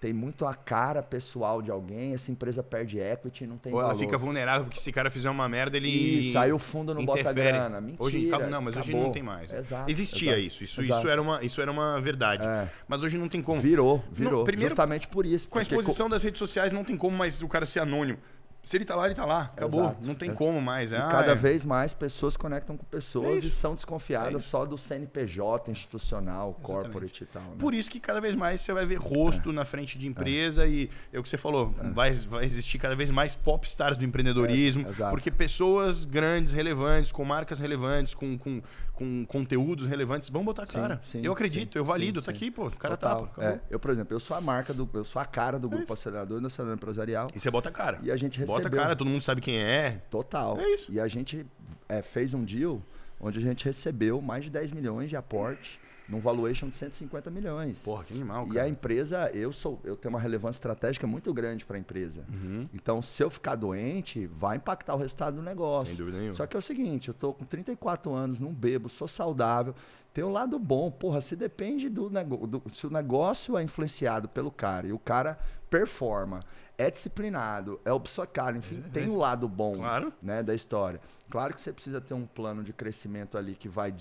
[0.00, 3.88] tem muito a cara pessoal de alguém, essa empresa perde equity não tem Ou ela
[3.88, 4.00] valor.
[4.00, 5.88] fica vulnerável, porque se o cara fizer uma merda, ele.
[5.88, 7.24] Isso, aí o fundo não interfere.
[7.24, 7.80] bota grana.
[7.80, 8.04] Mentira.
[8.04, 8.94] Hoje, não, mas acabou.
[8.94, 9.52] hoje não tem mais.
[9.52, 10.64] Exato, Existia exato, isso.
[10.64, 11.00] Isso, exato.
[11.00, 12.46] isso, era uma, isso era uma verdade.
[12.46, 12.68] É.
[12.86, 13.60] Mas hoje não tem como.
[13.60, 14.38] Virou, virou.
[14.38, 15.48] Não, primeiro, justamente por isso.
[15.48, 16.12] Com a exposição co...
[16.12, 18.18] das redes sociais, não tem como mais o cara ser anônimo.
[18.66, 19.42] Se ele tá lá, ele tá lá.
[19.42, 19.84] Acabou.
[19.84, 20.04] Exato.
[20.04, 20.32] Não tem é.
[20.32, 20.90] como mais.
[20.90, 21.34] E ah, cada é.
[21.36, 26.48] vez mais pessoas conectam com pessoas é e são desconfiadas é só do CNPJ institucional,
[26.58, 26.82] Exatamente.
[26.82, 27.42] corporate e tal.
[27.44, 27.56] Né?
[27.60, 29.52] Por isso que cada vez mais você vai ver rosto é.
[29.52, 33.08] na frente de empresa e é o que você falou, vai, vai existir cada vez
[33.08, 38.60] mais popstars do empreendedorismo, porque pessoas grandes, relevantes, com marcas relevantes, com, com,
[38.96, 41.00] com conteúdos relevantes, vão botar a cara.
[41.02, 43.26] Sim, sim, eu acredito, sim, eu valido, tá aqui, pô, o cara Total.
[43.26, 43.62] tapa.
[43.70, 46.40] eu, por exemplo, eu sou a marca do, eu sou a cara do grupo acelerador
[46.40, 47.28] nacional empresarial.
[47.34, 48.00] E você bota a cara.
[48.02, 50.00] E a gente recebe Bota cara, todo mundo sabe quem é.
[50.10, 50.58] Total.
[50.58, 50.90] É isso.
[50.90, 51.46] E a gente
[51.88, 52.82] é, fez um deal
[53.20, 57.82] onde a gente recebeu mais de 10 milhões de aporte num valuation de 150 milhões.
[57.82, 58.56] Porra, que animal, cara.
[58.56, 62.24] E a empresa, eu sou, eu tenho uma relevância estratégica muito grande para a empresa.
[62.32, 62.68] Uhum.
[62.72, 65.88] Então, se eu ficar doente, vai impactar o resultado do negócio.
[65.88, 66.36] Sem dúvida nenhuma.
[66.36, 69.74] Só que é o seguinte, eu tô com 34 anos, não bebo, sou saudável,
[70.12, 70.90] tem o um lado bom.
[70.90, 75.38] Porra, se depende do negócio, se o negócio é influenciado pelo cara e o cara
[75.68, 76.40] performa,
[76.78, 80.12] é disciplinado, é obcecado, enfim, é, tem o um lado bom claro.
[80.22, 81.00] né, da história.
[81.28, 83.94] Claro que você precisa ter um plano de crescimento ali que vai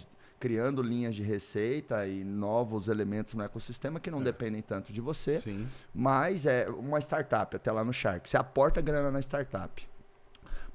[0.46, 4.26] criando linhas de receita e novos elementos no ecossistema que não é.
[4.26, 5.40] dependem tanto de você.
[5.40, 5.66] Sim.
[5.92, 8.30] Mas é uma startup, até lá no Shark.
[8.30, 9.90] Você aporta grana na startup.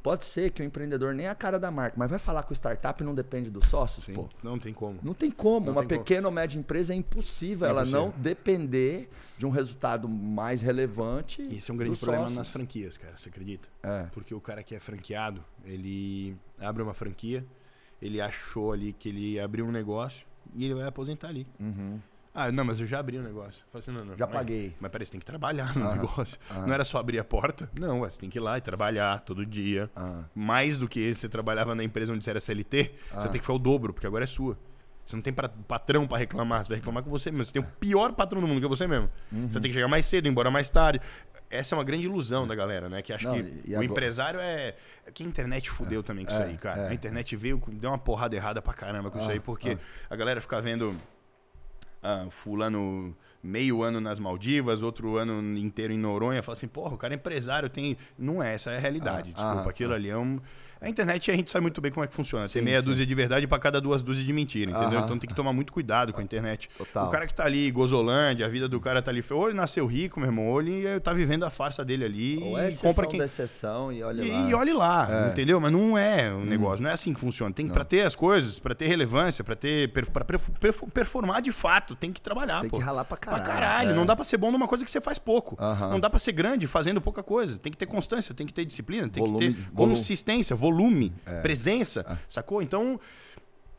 [0.02, 2.52] Pode ser que o empreendedor nem é a cara da marca, mas vai falar o
[2.52, 4.28] startup não depende dos sócios, Sim, pô.
[4.42, 4.98] Não tem como.
[5.04, 5.66] Não tem como.
[5.66, 6.28] Não Uma tem pequena como.
[6.30, 8.06] ou média empresa é impossível é ela impossível.
[8.06, 11.42] não depender de um resultado mais relevante.
[11.42, 12.38] Isso é um grande problema sócios.
[12.38, 13.16] nas franquias, cara.
[13.16, 13.68] Você acredita?
[13.84, 14.06] É.
[14.12, 17.46] Porque o cara que é franqueado, ele abre uma franquia,
[18.00, 21.46] ele achou ali que ele abriu um negócio e ele vai aposentar ali.
[21.58, 22.00] Uhum.
[22.32, 23.64] Ah, não, mas eu já abri o um negócio.
[23.72, 24.74] Falei assim, não, não, já mas, paguei.
[24.78, 26.38] Mas peraí, você tem que trabalhar no negócio.
[26.54, 27.68] Não era só abrir a porta.
[27.78, 29.90] Não, você tem que ir lá e trabalhar todo dia.
[30.34, 33.56] Mais do que você trabalhava na empresa onde você era CLT, você tem que fazer
[33.56, 34.56] o dobro, porque agora é sua.
[35.04, 37.46] Você não tem pra, patrão para reclamar, você vai reclamar com você mesmo.
[37.46, 39.10] Você tem o pior patrão do mundo, que é você mesmo.
[39.32, 39.48] Uhum.
[39.48, 41.00] Você tem que chegar mais cedo, embora mais tarde.
[41.50, 43.02] Essa é uma grande ilusão da galera, né?
[43.02, 43.84] Que acha não, que o agora...
[43.84, 44.76] empresário é.
[45.12, 46.82] Que a internet fudeu é, também com é, isso aí, cara.
[46.82, 49.70] É, a internet veio, deu uma porrada errada pra caramba com ah, isso aí, porque
[49.70, 49.78] ah.
[50.08, 50.96] a galera fica vendo
[52.00, 56.98] ah, fulano meio ano nas Maldivas, outro ano inteiro em Noronha, fala assim, porra, o
[56.98, 57.96] cara é empresário, tem.
[58.18, 59.32] Não é, essa é a realidade.
[59.34, 59.96] Ah, desculpa, ah, aquilo ah.
[59.96, 60.40] ali é um.
[60.80, 62.48] A internet a gente sabe muito bem como é que funciona.
[62.48, 62.88] Sim, tem meia sim.
[62.88, 65.00] dúzia de verdade para cada duas dúzias de mentira, entendeu?
[65.00, 66.70] Então tem que tomar muito cuidado com a internet.
[66.76, 67.06] Total.
[67.06, 69.84] O cara que tá ali, Gozolândia, a vida do cara tá ali, ou ele nasceu
[69.86, 73.06] rico, meu irmão, ou ele tá vivendo a farsa dele ali ou é e compra
[73.06, 73.18] quem...
[73.18, 74.48] da exceção e olha lá.
[74.48, 75.30] E olhe lá, é.
[75.30, 75.60] entendeu?
[75.60, 76.44] Mas não é o um hum.
[76.46, 77.54] negócio, não é assim que funciona.
[77.54, 80.24] Tem para ter as coisas, para ter relevância, para ter para
[80.94, 82.78] performar de fato, tem que trabalhar, Tem pô.
[82.78, 83.29] que ralar pra caralho.
[83.30, 83.94] Pra caralho, é.
[83.94, 85.56] não dá para ser bom numa coisa que você faz pouco.
[85.60, 87.58] Não dá para ser grande fazendo pouca coisa.
[87.58, 89.94] Tem que ter constância, tem que ter disciplina, tem volume, que ter volume.
[89.94, 91.12] consistência, volume.
[91.24, 92.16] É presença, ah.
[92.28, 92.62] sacou?
[92.62, 93.00] Então,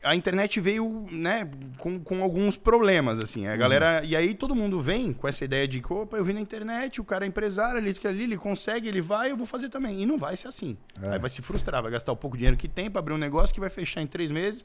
[0.02, 3.46] a internet veio, né, com, com alguns problemas, assim.
[3.46, 3.58] A uhum.
[3.58, 4.04] galera.
[4.04, 7.00] E aí todo mundo vem com essa ideia de que, opa, eu vi na internet,
[7.00, 10.02] o cara é empresário, ele fica ali, ele consegue, ele vai, eu vou fazer também.
[10.02, 10.76] E não vai ser assim.
[11.00, 11.10] É.
[11.10, 13.54] Aí vai se frustrar, vai gastar o pouco dinheiro que tem para abrir um negócio
[13.54, 14.64] que vai fechar em três meses.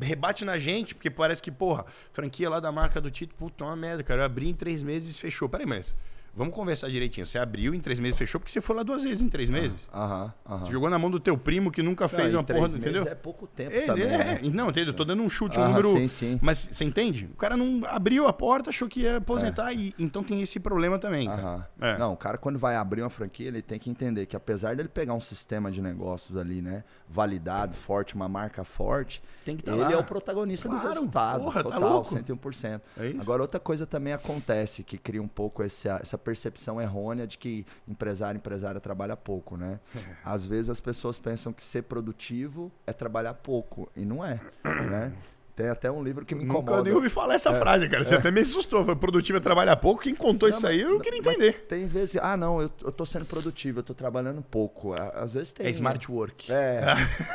[0.00, 3.66] Rebate na gente, porque parece que, porra, franquia lá da marca do Tito, puta, é
[3.66, 4.22] uma merda, cara.
[4.22, 5.48] Eu abri em três meses e fechou.
[5.48, 5.94] Peraí, mas
[6.36, 7.26] Vamos conversar direitinho.
[7.26, 9.88] Você abriu em três meses, fechou, porque você foi lá duas vezes em três meses.
[9.92, 10.64] Aham, aham.
[10.64, 13.04] Você jogou na mão do teu primo que nunca fez uma porra, entendeu?
[13.06, 14.04] é pouco tempo é, também.
[14.04, 14.40] É, né?
[14.42, 14.90] Não, entendeu?
[14.90, 15.92] Eu tô dando um chute, um número.
[15.92, 16.38] Sim, sim.
[16.42, 17.28] Mas você entende?
[17.32, 19.76] O cara não abriu a porta, achou que ia aposentar, é.
[19.76, 21.26] e então tem esse problema também.
[21.26, 21.68] Cara.
[21.80, 21.98] É.
[21.98, 24.88] Não, o cara, quando vai abrir uma franquia, ele tem que entender que apesar dele
[24.88, 26.82] pegar um sistema de negócios ali, né?
[27.08, 29.92] Validado, forte, uma marca forte, tem que tá ele lá.
[29.92, 31.44] é o protagonista claro, do resultado.
[31.44, 32.14] Porra, tá total, louco.
[32.14, 32.80] 101%.
[32.98, 33.20] É isso?
[33.20, 37.66] Agora, outra coisa também acontece que cria um pouco essa, essa percepção errônea de que
[37.86, 39.78] empresário empresária trabalha pouco, né?
[39.94, 40.00] É.
[40.24, 45.12] Às vezes as pessoas pensam que ser produtivo é trabalhar pouco e não é, né?
[45.56, 46.70] Tem até um livro que me incomoda.
[46.72, 48.02] Nunca nem ouvi falar essa é, frase, cara.
[48.02, 48.18] Você é.
[48.18, 48.84] até me assustou.
[48.84, 50.02] Foi produtivo é trabalhar pouco.
[50.02, 51.64] Quem contou não, isso aí, eu queria entender.
[51.68, 54.94] Tem vezes, ah, não, eu, eu tô sendo produtivo, eu tô trabalhando pouco.
[54.94, 55.66] Às vezes tem.
[55.66, 56.52] É smart work.
[56.52, 56.80] É.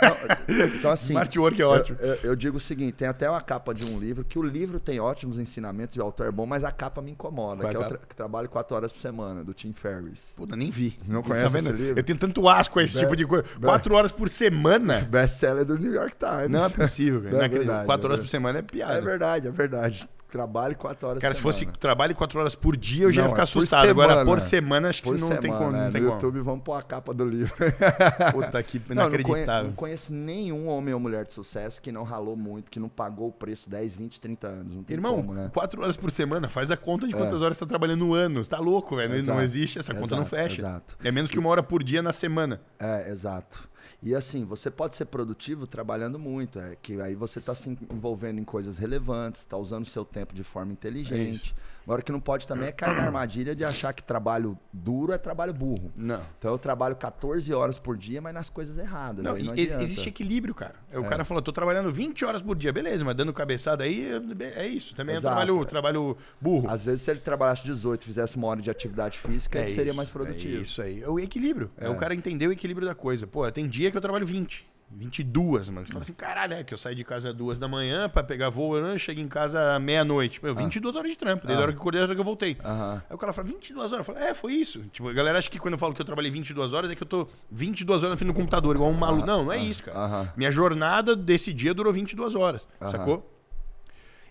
[0.02, 1.14] não, então, assim.
[1.14, 1.98] Smart work é ótimo.
[2.02, 4.44] Eu, eu, eu, digo o seguinte: tem até uma capa de um livro, que o
[4.44, 7.62] livro tem ótimos ensinamentos e o autor é bom, mas a capa me incomoda.
[7.62, 10.34] Qual que é o tra que trabalho quatro horas por semana, do Tim Ferriss.
[10.36, 11.00] Puta, nem vi.
[11.08, 12.00] Não tá conhece tá esse livro?
[12.00, 13.46] Eu tenho tanto asco a esse Be tipo de coisa.
[13.62, 15.02] Quatro horas por semana.
[15.02, 16.50] Best-seller do New York Times.
[16.50, 17.38] Não é possível, cara.
[17.38, 18.94] Não é verdade, quatro horas por semana é piada.
[18.94, 20.10] É verdade, é verdade.
[20.30, 23.42] Trabalho quatro horas Cara, se fosse trabalho quatro horas por dia, eu já ia ficar
[23.42, 23.88] é assustado.
[23.88, 25.72] Semana, Agora, por semana, acho que não semana, tem como.
[25.72, 25.90] Não é.
[25.90, 26.22] tem no como.
[26.22, 27.56] YouTube, vamos pôr a capa do livro.
[28.32, 29.46] Puta que inacreditável.
[29.48, 32.88] Não, não, conheço, nenhum homem ou mulher de sucesso que não ralou muito, que não
[32.88, 34.76] pagou o preço 10, 20, 30 anos.
[34.76, 35.50] Não tem Irmão, como, né?
[35.52, 37.46] quatro horas por semana, faz a conta de quantas é.
[37.46, 38.44] horas você tá trabalhando no ano.
[38.44, 39.24] Você tá louco, velho.
[39.24, 40.62] Não existe, essa exato, conta não fecha.
[40.62, 40.96] Exato.
[41.04, 42.62] É menos que uma hora por dia na semana.
[42.80, 43.68] É, exato.
[44.02, 48.40] E assim, você pode ser produtivo trabalhando muito, é que aí você está se envolvendo
[48.40, 51.54] em coisas relevantes, está usando o seu tempo de forma inteligente.
[51.79, 55.12] É Agora que não pode também é cair na armadilha de achar que trabalho duro
[55.12, 55.92] é trabalho burro.
[55.96, 56.22] Não.
[56.38, 59.24] Então eu trabalho 14 horas por dia, mas nas coisas erradas.
[59.24, 60.76] Não, não existe equilíbrio, cara.
[60.94, 61.10] O é.
[61.10, 64.10] cara falou, tô trabalhando 20 horas por dia, beleza, mas dando cabeçada aí
[64.56, 64.96] é isso.
[64.96, 65.34] Também Exato.
[65.34, 66.70] é trabalho, trabalho burro.
[66.70, 69.94] Às vezes, se ele trabalhasse 18 fizesse uma hora de atividade física, é ele seria
[69.94, 70.58] mais produtivo.
[70.58, 71.02] É isso aí.
[71.02, 71.72] É o equilíbrio.
[71.78, 71.86] É.
[71.86, 73.26] é o cara entender o equilíbrio da coisa.
[73.26, 74.68] Pô, tem dia que eu trabalho 20.
[74.92, 75.86] 22, mano.
[75.86, 78.50] Você fala assim, caralho, é que eu saio de casa duas da manhã pra pegar
[78.50, 78.98] voo, né?
[78.98, 80.44] chego em casa meia-noite.
[80.44, 81.00] Meu, 22 ah.
[81.00, 81.46] horas de trampo.
[81.46, 81.64] Desde ah.
[81.64, 82.58] a hora que eu acordei, a hora que eu voltei.
[82.64, 84.08] Aí o cara fala, 22 horas?
[84.08, 84.82] Eu falo, é, foi isso.
[84.92, 87.04] Tipo, a galera acha que quando eu falo que eu trabalhei 22 horas, é que
[87.04, 89.28] eu tô 22 horas na frente do computador, igual um maluco.
[89.28, 90.34] Não, não é isso, cara.
[90.36, 93.36] Minha jornada desse dia durou 22 horas, sacou?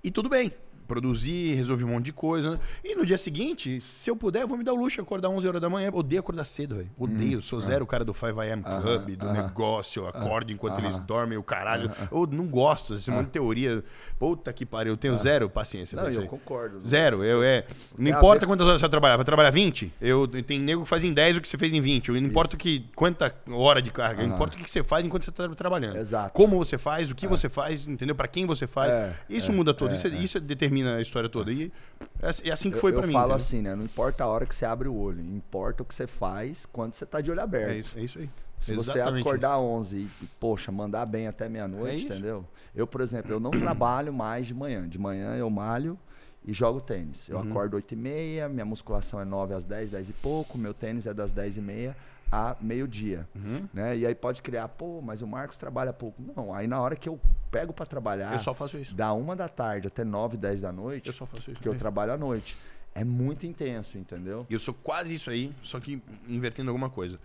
[0.02, 0.52] E tudo bem
[0.88, 2.58] produzi, resolvi um monte de coisa.
[2.82, 5.28] E no dia seguinte, se eu puder, eu vou me dar o luxo de acordar
[5.28, 5.90] 11 horas da manhã.
[5.92, 6.90] Odeio acordar cedo, velho.
[6.98, 7.38] Odeio.
[7.38, 11.36] Hum, sou zero o cara do 5am Club, do negócio, eu acordo enquanto eles dormem,
[11.36, 11.90] o caralho.
[12.10, 13.84] Eu não gosto, esse monte de teoria.
[14.18, 15.94] Puta que pariu, eu tenho zero paciência.
[15.94, 16.80] Não, eu concordo.
[16.80, 17.22] Zero.
[17.22, 17.64] Eu, é,
[17.96, 19.16] não importa quantas horas você vai trabalhar.
[19.16, 19.92] Vai trabalhar 20?
[20.00, 22.10] Eu, tem nego que faz em 10 o que você fez em 20.
[22.10, 24.26] Não importa que, quanta hora de carga.
[24.26, 25.96] Não importa o que você faz enquanto você está trabalhando.
[25.96, 26.32] Exato.
[26.32, 27.28] Como você faz, o que é.
[27.28, 28.14] você faz, entendeu?
[28.14, 28.94] Para quem você faz.
[28.94, 29.94] É, isso é, muda tudo.
[29.94, 30.14] isso, é, é.
[30.14, 31.52] isso determina a história toda.
[31.52, 31.72] E
[32.20, 33.08] é, assim que foi para mim.
[33.08, 33.36] Eu falo entendeu?
[33.36, 33.74] assim, né?
[33.74, 35.20] Não importa a hora que você abre o olho.
[35.20, 37.70] Importa o que você faz quando você tá de olho aberto.
[37.70, 38.28] É isso, é isso aí.
[38.60, 40.10] Se Exatamente você acordar às 11 e,
[40.40, 42.44] poxa, mandar bem até meia-noite, entendeu?
[42.74, 44.88] Eu, por exemplo, eu não trabalho mais de manhã.
[44.88, 45.96] De manhã eu malho
[46.44, 47.28] e jogo tênis.
[47.28, 47.50] Eu uhum.
[47.50, 51.06] acordo 8 e meia, minha musculação é 9 às 10, 10 e pouco, meu tênis
[51.06, 51.96] é das 10 e meia
[52.30, 53.66] a meio-dia, uhum.
[53.72, 53.96] né?
[53.96, 56.22] E aí pode criar, pô, mas o Marcos trabalha pouco.
[56.36, 57.18] Não, aí na hora que eu
[57.50, 58.94] pego para trabalhar, eu só faço isso.
[58.94, 61.60] Da uma da tarde até 9, 10 da noite, eu só faço isso.
[61.60, 62.56] Que eu trabalho à noite.
[62.94, 64.46] É muito intenso, entendeu?
[64.50, 67.18] Eu sou quase isso aí, só que invertendo alguma coisa.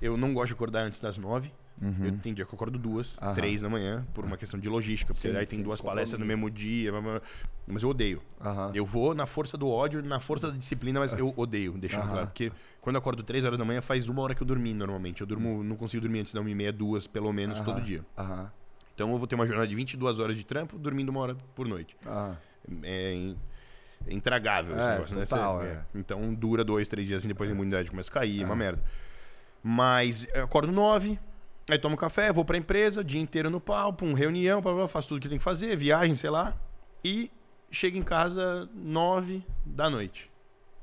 [0.00, 1.50] Eu não gosto de acordar antes das 9.
[1.80, 2.06] Uhum.
[2.06, 3.34] Eu tem dia que eu acordo duas, Aham.
[3.34, 6.20] três da manhã, por uma questão de logística, porque sim, aí tem sim, duas palestras
[6.20, 6.92] no mesmo dia,
[7.66, 8.22] mas eu odeio.
[8.40, 8.70] Aham.
[8.74, 12.26] Eu vou na força do ódio, na força da disciplina, mas eu odeio, deixando claro.
[12.28, 15.20] Porque quando eu acordo três horas da manhã, faz uma hora que eu dormi normalmente.
[15.20, 18.04] Eu durmo, não consigo dormir antes da uma e meia, duas, pelo menos, todo dia.
[18.94, 21.66] Então eu vou ter uma jornada de 22 horas de trampo, dormindo uma hora por
[21.66, 21.96] noite.
[22.82, 23.34] É,
[24.08, 25.24] intragável esse é, negócio, né?
[25.26, 25.58] total?
[25.58, 25.84] Você, é.
[25.94, 28.82] Então dura dois, três dias assim, depois a imunidade começa a cair, é uma merda.
[29.62, 31.18] Mas eu acordo nove,
[31.70, 35.08] Aí tomo café, vou pra empresa, dia inteiro no palco, um reunião, blá, blá, faço
[35.08, 36.54] tudo que tem que fazer, viagem, sei lá.
[37.02, 37.30] E
[37.70, 40.30] chego em casa nove da noite.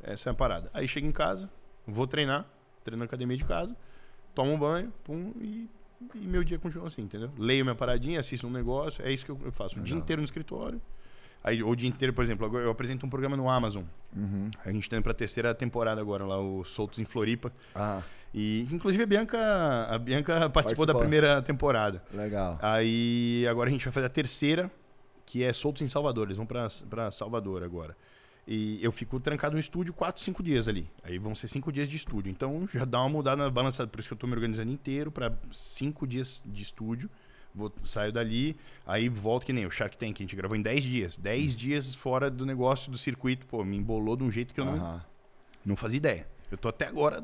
[0.01, 0.71] Essa é a parada.
[0.73, 1.49] Aí chego em casa,
[1.85, 2.47] vou treinar,
[2.83, 3.75] treino na academia de casa,
[4.33, 5.69] tomo um banho, pum, e,
[6.15, 7.31] e meu dia continua assim, entendeu?
[7.37, 9.79] Leio minha paradinha, assisto um negócio, é isso que eu faço.
[9.79, 10.81] O dia inteiro no escritório.
[11.43, 13.83] Aí, o dia inteiro, por exemplo, eu apresento um programa no Amazon.
[14.15, 14.49] Uhum.
[14.63, 17.51] A gente tá indo pra terceira temporada agora, lá, o Soltos em Floripa.
[17.73, 18.01] Ah.
[18.33, 19.37] E, inclusive, a Bianca,
[19.89, 22.01] a Bianca participou, participou, da primeira temporada.
[22.13, 22.57] Legal.
[22.61, 24.71] Aí, agora a gente vai fazer a terceira,
[25.25, 26.27] que é Soltos em Salvador.
[26.27, 27.95] Eles vão para Salvador agora.
[28.47, 30.89] E eu fico trancado no estúdio 4, 5 dias ali.
[31.03, 32.31] Aí vão ser 5 dias de estúdio.
[32.31, 33.85] Então, já dá uma mudada na balança.
[33.85, 37.09] Por isso que eu estou me organizando inteiro para 5 dias de estúdio.
[37.53, 38.55] Vou, saio dali,
[38.87, 41.17] aí volto que nem o Shark Tank, a gente gravou em 10 dias.
[41.17, 41.57] 10 hum.
[41.57, 43.45] dias fora do negócio, do circuito.
[43.45, 45.01] Pô, me embolou de um jeito que eu não,
[45.65, 46.27] não fazia ideia.
[46.51, 47.23] Eu tô até agora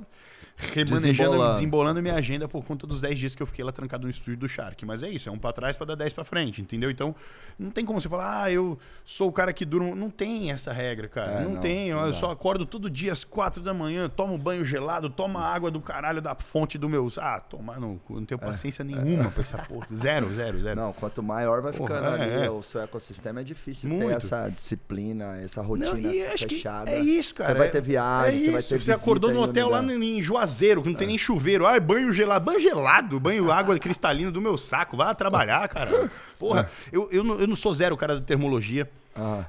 [0.57, 4.09] remanejando, desembolando minha agenda por conta dos 10 dias que eu fiquei lá trancado no
[4.09, 4.83] estúdio do Shark.
[4.85, 6.89] Mas é isso, é um para trás para dar 10 para frente, entendeu?
[6.89, 7.15] Então,
[7.59, 9.95] não tem como você falar, ah, eu sou o cara que durmo.
[9.95, 11.31] Não tem essa regra, cara.
[11.31, 11.91] É, não, não, tem.
[11.91, 15.69] Não eu só acordo todo dia às 4 da manhã, tomo banho gelado, tomo água
[15.69, 17.07] do caralho da fonte do meu.
[17.17, 18.45] Ah, tomar não, não tenho é.
[18.45, 19.29] paciência é, nenhuma é.
[19.29, 19.87] pra essa porra.
[19.93, 20.79] Zero, zero, zero.
[20.79, 22.49] Não, quanto maior vai ficando porra, ali é.
[22.49, 24.07] o seu ecossistema, é difícil Muito.
[24.07, 26.89] ter essa disciplina, essa rotina não, fechada.
[26.89, 27.53] é isso, cara.
[27.53, 30.89] Você vai ter viagem, você vai ter Você acordou no hotel lá em Juazeiro, que
[30.89, 31.65] não tem nem chuveiro.
[31.65, 32.45] Ai, banho gelado.
[32.45, 34.95] Banho gelado, banho água cristalina do meu saco.
[34.95, 36.09] Vai trabalhar, cara.
[36.37, 38.89] Porra, eu, eu, não, eu não sou zero cara da termologia.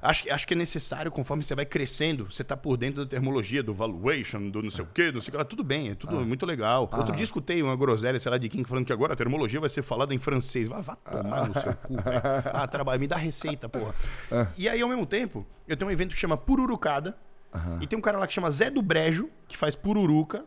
[0.00, 3.62] Acho, acho que é necessário, conforme você vai crescendo, você tá por dentro da termologia,
[3.62, 5.44] do valuation, do não sei o quê, não sei o que lá.
[5.44, 6.88] Tudo bem, é tudo muito legal.
[6.90, 9.68] Outro dia escutei uma groselha, sei lá, de quem falando que agora a termologia vai
[9.68, 10.68] ser falada em francês.
[10.68, 12.18] Vai, vai tomar no seu cu, velho.
[12.58, 13.94] Ah, trabalho, me dá receita, porra.
[14.56, 17.14] E aí, ao mesmo tempo, eu tenho um evento que chama Pururucada.
[17.80, 20.44] E tem um cara lá que chama Zé do Brejo, que faz pururuca.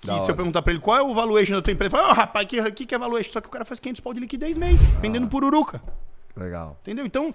[0.00, 0.32] Que da se hora.
[0.32, 2.46] eu perguntar pra ele qual é o valuation da tua empresa, ele fala, oh, rapaz,
[2.46, 3.32] que, que, que é valuation?
[3.32, 5.00] Só que o cara faz 500 pau de liquidez mês, ah.
[5.00, 5.82] vendendo pururuca.
[6.34, 6.78] Legal.
[6.80, 7.04] Entendeu?
[7.04, 7.34] Então,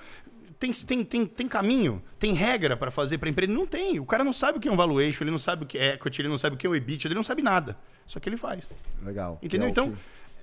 [0.59, 3.51] tem, tem, tem, tem caminho, tem regra para fazer para empresa?
[3.51, 3.99] Não tem.
[3.99, 5.93] O cara não sabe o que é um valuation, ele não sabe o que é
[5.93, 7.77] equity, ele não sabe o que é o EBIT, ele não sabe nada.
[8.05, 8.69] Só que ele faz.
[9.03, 9.37] Legal.
[9.41, 9.67] Entendeu?
[9.67, 9.97] É então, que...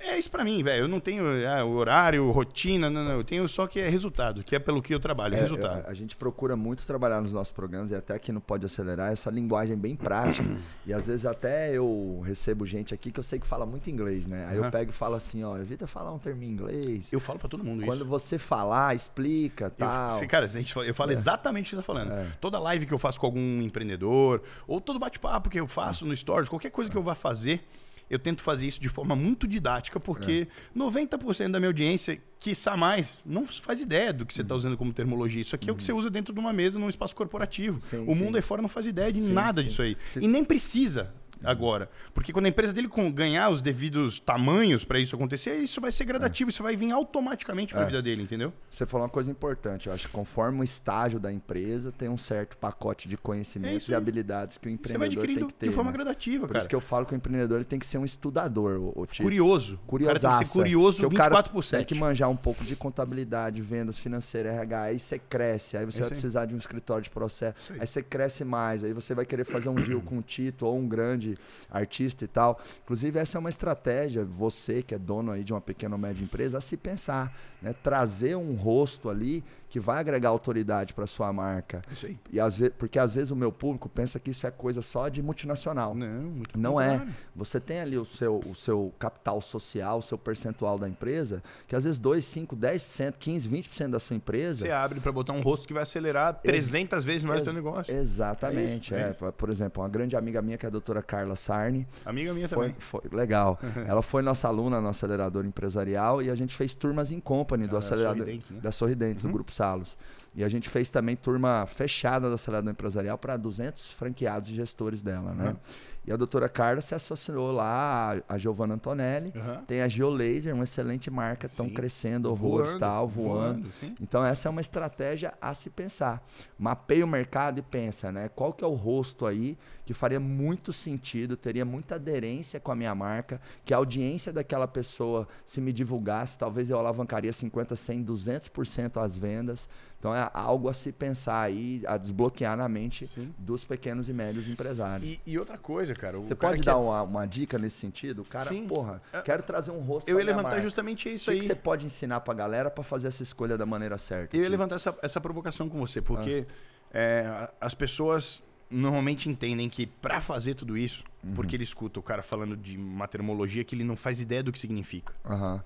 [0.04, 0.84] É isso para mim, velho.
[0.84, 3.12] Eu não tenho ah, horário, rotina, não, não.
[3.12, 5.86] Eu tenho só que é resultado, que é pelo que eu trabalho, é, resultado.
[5.86, 9.12] A, a, gente procura muito trabalhar nos nossos programas e até aqui no Pode Acelerar
[9.12, 10.48] essa linguagem bem prática.
[10.84, 14.26] e às vezes até eu recebo gente aqui que eu sei que fala muito inglês,
[14.26, 14.46] né?
[14.48, 14.64] Aí uhum.
[14.64, 17.12] eu pego e falo assim, ó, evita falar um termo em inglês.
[17.12, 18.04] Eu falo para todo mundo Quando isso.
[18.04, 20.20] Quando você falar, explica, tal.
[20.20, 21.14] Eu, cara, a gente, eu falo é.
[21.14, 22.12] exatamente o que você tá falando.
[22.12, 22.26] É.
[22.40, 26.16] Toda live que eu faço com algum empreendedor, ou todo bate-papo que eu faço no
[26.16, 27.64] Stories, qualquer coisa que eu vá fazer,
[28.12, 30.46] eu tento fazer isso de forma muito didática, porque
[30.76, 30.78] é.
[30.78, 34.92] 90% da minha audiência, quiçá mais, não faz ideia do que você está usando como
[34.92, 35.40] termologia.
[35.40, 35.70] Isso aqui uhum.
[35.70, 37.80] é o que você usa dentro de uma mesa, num espaço corporativo.
[37.80, 38.36] Sim, o mundo sim.
[38.36, 39.96] aí fora não faz ideia de sim, nada disso aí.
[40.20, 41.10] E nem precisa.
[41.44, 41.90] Agora.
[42.14, 46.04] Porque quando a empresa dele ganhar os devidos tamanhos para isso acontecer, isso vai ser
[46.04, 46.52] gradativo, é.
[46.52, 47.86] isso vai vir automaticamente para a é.
[47.86, 48.52] vida dele, entendeu?
[48.70, 52.16] Você falou uma coisa importante, eu acho que conforme o estágio da empresa, tem um
[52.16, 55.68] certo pacote de conhecimentos é e habilidades que o empreendedor tem que ter.
[55.68, 55.96] De forma né?
[55.96, 56.58] gradativa, Por cara.
[56.60, 59.06] isso que eu falo que o empreendedor ele tem que ser um estudador, o, o
[59.06, 59.22] tipo.
[59.22, 59.78] Curioso.
[59.86, 60.16] Curioso.
[60.16, 61.50] O cara tem que ser curioso 24%.
[61.54, 65.84] O tem que manjar um pouco de contabilidade, vendas financeiras, RH, aí você cresce, aí
[65.84, 67.80] você vai precisar de um escritório de processo, aí.
[67.80, 70.78] aí você cresce mais, aí você vai querer fazer um deal com um Tito ou
[70.78, 71.31] um grande
[71.70, 72.60] artista e tal.
[72.84, 76.22] Inclusive, essa é uma estratégia, você que é dono aí de uma pequena ou média
[76.22, 77.74] empresa, a se pensar, né?
[77.82, 81.80] Trazer um rosto ali que vai agregar autoridade para sua marca.
[81.90, 82.18] Isso aí.
[82.30, 85.08] E às vezes, porque às vezes o meu público pensa que isso é coisa só
[85.08, 85.94] de multinacional.
[85.94, 87.06] Não, muito não é.
[87.34, 91.74] Você tem ali o seu, o seu capital social, o seu percentual da empresa, que
[91.74, 94.66] às vezes 2, 5, 10%, 15, 20% da sua empresa.
[94.66, 97.54] Você abre para botar um rosto que vai acelerar 300 Ex vezes mais o seu
[97.54, 97.94] negócio.
[97.94, 98.94] Exatamente.
[98.94, 101.21] É, isso, é, é Por exemplo, uma grande amiga minha, que é a doutora Carla
[101.36, 101.86] Sarni.
[102.04, 102.80] Amiga minha foi, também.
[102.80, 103.58] Foi, legal.
[103.86, 107.76] Ela foi nossa aluna no acelerador empresarial e a gente fez turmas em company do
[107.76, 108.60] ah, acelerador Sorridentes, né?
[108.60, 109.30] da Sorridentes, uhum.
[109.30, 109.96] do Grupo Salos.
[110.34, 115.02] E a gente fez também turma fechada do acelerador empresarial para 200 franqueados e gestores
[115.02, 115.50] dela, né?
[115.50, 115.56] Uhum.
[116.04, 119.32] E a doutora Carla se associou lá a Giovanna Antonelli.
[119.34, 119.64] Uhum.
[119.64, 123.70] Tem a Geolaser, uma excelente marca, estão crescendo horrores, tal, voando.
[123.70, 123.96] voando.
[124.00, 126.20] então essa é uma estratégia a se pensar.
[126.58, 128.28] Mapeia o mercado e pensa, né?
[128.28, 132.76] Qual que é o rosto aí que faria muito sentido, teria muita aderência com a
[132.76, 138.04] minha marca, que a audiência daquela pessoa, se me divulgasse, talvez eu alavancaria 50, 100,
[138.04, 139.68] 200% as vendas.
[140.02, 143.32] Então é algo a se pensar aí, a desbloquear na mente Sim.
[143.38, 145.08] dos pequenos e médios empresários.
[145.08, 146.18] E, e outra coisa, cara.
[146.18, 148.24] Você cara pode dar uma, uma, dica nesse sentido?
[148.24, 148.66] Cara, Sim.
[148.66, 149.20] porra, é.
[149.20, 150.60] quero trazer um rosto Eu ia levantar marca.
[150.60, 151.36] justamente isso aí.
[151.36, 154.36] O que você pode ensinar pra galera para fazer essa escolha da maneira certa?
[154.36, 154.50] Eu ia tipo?
[154.50, 156.48] levantar essa, essa provocação com você, porque
[156.92, 156.98] ah.
[156.98, 161.34] é, as pessoas normalmente entendem que para fazer tudo isso, uhum.
[161.34, 164.50] porque ele escuta o cara falando de uma termologia que ele não faz ideia do
[164.50, 165.14] que significa.
[165.24, 165.60] Uhum.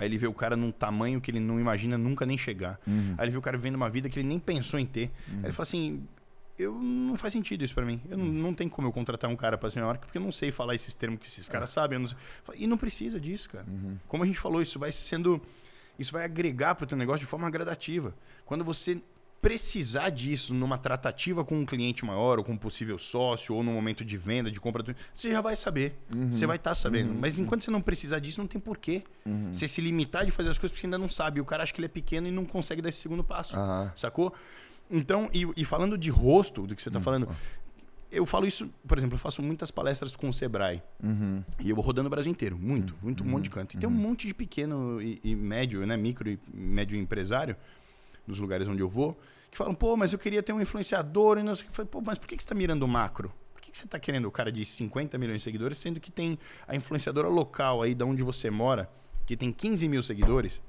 [0.00, 2.80] Aí ele vê o cara num tamanho que ele não imagina nunca nem chegar.
[2.86, 3.14] Uhum.
[3.18, 5.10] Aí ele vê o cara vivendo uma vida que ele nem pensou em ter.
[5.28, 5.38] Uhum.
[5.40, 6.02] Aí ele fala assim:
[6.58, 8.00] eu não faz sentido isso para mim.
[8.08, 8.32] Eu não, uhum.
[8.32, 10.74] não tem como eu contratar um cara para ser marca porque eu não sei falar
[10.74, 11.72] esses termos que esses caras é.
[11.72, 11.98] sabem.
[11.98, 12.08] Não
[12.54, 13.66] e não precisa disso, cara.
[13.68, 13.98] Uhum.
[14.08, 15.40] Como a gente falou, isso vai sendo.
[15.98, 18.14] Isso vai agregar para o teu negócio de forma gradativa.
[18.46, 19.02] Quando você
[19.40, 23.72] precisar disso numa tratativa com um cliente maior, ou com um possível sócio, ou no
[23.72, 25.98] momento de venda, de compra, você já vai saber.
[26.14, 26.30] Uhum.
[26.30, 27.12] Você vai estar tá sabendo.
[27.12, 27.18] Uhum.
[27.20, 29.02] Mas enquanto você não precisar disso, não tem porquê.
[29.24, 29.52] Uhum.
[29.52, 31.40] Você se limitar de fazer as coisas porque ainda não sabe.
[31.40, 33.56] O cara acha que ele é pequeno e não consegue dar esse segundo passo.
[33.96, 34.34] Sacou?
[34.90, 37.04] Então, e, e, falando de rosto, do que você está uhum.
[37.04, 37.28] falando,
[38.10, 40.82] eu falo isso, por exemplo, eu faço muitas palestras com o Sebrae.
[41.02, 41.42] Uhum.
[41.60, 43.76] E eu vou rodando o Brasil inteiro, muito, muito, um monte de canto.
[43.76, 47.56] E tem um monte de pequeno e, e médio, né, micro e médio empresário
[48.30, 49.18] nos lugares onde eu vou,
[49.50, 51.70] que falam, pô, mas eu queria ter um influenciador e não sei o que.
[51.72, 53.32] Eu falei, pô, mas por que você está mirando o macro?
[53.52, 56.38] Por que você está querendo o cara de 50 milhões de seguidores, sendo que tem
[56.66, 58.88] a influenciadora local aí de onde você mora,
[59.26, 60.62] que tem 15 mil seguidores,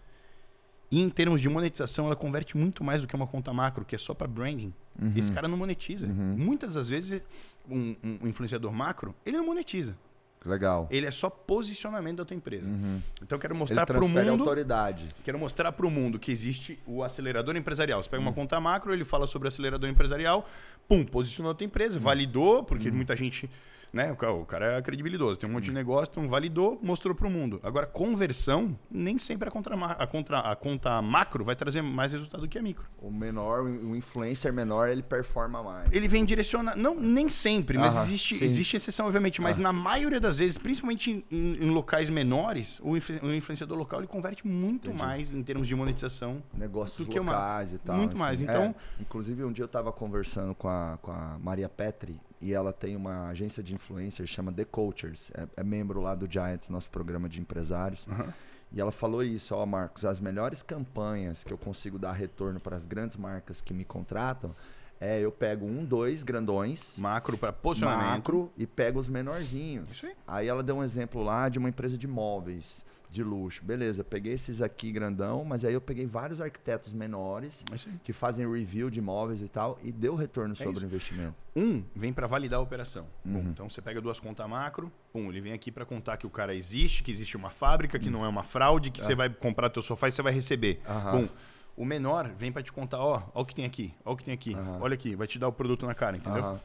[0.92, 3.96] e em termos de monetização, ela converte muito mais do que uma conta macro, que
[3.96, 4.74] é só para branding.
[5.02, 5.14] Uhum.
[5.16, 6.06] Esse cara não monetiza.
[6.08, 6.36] Uhum.
[6.38, 7.24] Muitas das vezes,
[7.70, 9.96] um, um influenciador macro, ele não monetiza.
[10.44, 10.88] Legal.
[10.90, 12.70] Ele é só posicionamento da tua empresa.
[12.70, 13.00] Uhum.
[13.22, 14.42] Então eu quero mostrar para o mundo.
[14.44, 15.08] autoridade.
[15.24, 18.02] Quero mostrar para o mundo que existe o acelerador empresarial.
[18.02, 18.30] Você pega uhum.
[18.30, 20.48] uma conta macro, ele fala sobre o acelerador empresarial,
[20.88, 22.04] pum, posicionou a tua empresa, uhum.
[22.04, 22.96] validou, porque uhum.
[22.96, 23.50] muita gente
[23.94, 24.12] né?
[24.12, 27.60] O cara é credibilidade, tem um monte de negócio, então validou, mostrou para o mundo.
[27.64, 32.42] Agora, conversão, nem sempre a, contra, a, contra, a conta macro vai trazer mais resultado
[32.42, 32.86] do que a micro.
[33.02, 35.92] O menor, o influencer menor, ele performa mais.
[35.92, 40.38] Ele vem direcionar, não, nem sempre, mas existe, existe exceção, obviamente, mas na maioria das
[40.38, 45.04] vezes, principalmente em, em locais menores, o, o, influenciador local ele converte muito Entendi.
[45.04, 46.42] mais em termos de monetização.
[46.54, 47.98] Negócios do locais uma, e tal.
[47.98, 48.42] Muito mais.
[48.42, 52.54] Então, é, inclusive, um dia eu estava conversando com a, com a Maria Petri, e
[52.54, 56.70] ela tem uma agência de influencers chama The Cultures, é, é membro lá do Giants,
[56.70, 58.06] nosso programa de empresários.
[58.08, 58.34] Uhum.
[58.74, 62.78] E ela falou isso, ó, Marcos, as melhores campanhas que eu consigo dar retorno para
[62.78, 64.56] as grandes marcas que me contratam
[65.00, 69.90] é eu pego um, dois grandões, macro para posicionamento, macro e pego os menorzinhos.
[69.90, 70.16] Isso aí.
[70.28, 73.64] Aí ela deu um exemplo lá de uma empresa de móveis de luxo.
[73.64, 77.64] Beleza, peguei esses aqui grandão, mas aí eu peguei vários arquitetos menores
[78.04, 80.84] que fazem review de imóveis e tal e deu retorno é sobre isso.
[80.84, 81.36] o investimento.
[81.54, 83.06] Um vem para validar a operação.
[83.26, 83.50] Uhum.
[83.52, 86.56] Então você pega duas contas macro, um, ele vem aqui para contar que o cara
[86.56, 88.14] existe, que existe uma fábrica, que uhum.
[88.14, 90.80] não é uma fraude, que você vai comprar teu sofá e você vai receber.
[91.12, 91.28] Bom,
[91.76, 94.24] o menor vem para te contar, ó, ó o que tem aqui, ó o que
[94.24, 96.60] tem aqui, olha aqui, vai te dar o produto na cara, entendeu?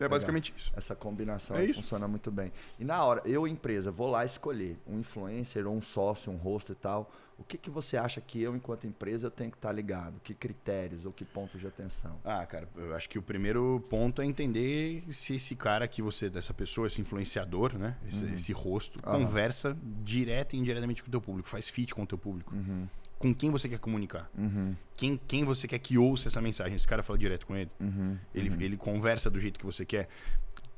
[0.00, 0.72] É basicamente isso.
[0.74, 2.52] Essa combinação é funciona muito bem.
[2.78, 6.72] E na hora, eu, empresa, vou lá escolher um influencer ou um sócio, um rosto
[6.72, 7.12] e tal.
[7.38, 10.20] O que, que você acha que eu, enquanto empresa, eu tenho que estar ligado?
[10.22, 12.20] Que critérios ou que pontos de atenção?
[12.22, 16.28] Ah, cara, eu acho que o primeiro ponto é entender se esse cara que você,
[16.28, 17.96] dessa pessoa, esse influenciador, né?
[18.06, 18.34] Esse, uhum.
[18.34, 19.20] esse rosto, uhum.
[19.20, 19.74] conversa
[20.04, 22.54] direta e indiretamente com o teu público, faz fit com o teu público.
[22.54, 22.86] Uhum.
[23.20, 24.28] Com quem você quer comunicar?
[24.36, 24.74] Uhum.
[24.94, 26.74] Quem, quem você quer que ouça essa mensagem?
[26.74, 27.70] Esse cara fala direto com ele?
[27.78, 28.16] Uhum.
[28.34, 28.60] Ele, uhum.
[28.60, 30.08] ele conversa do jeito que você quer?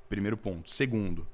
[0.08, 0.70] Primeiro ponto.
[0.70, 1.26] Segundo,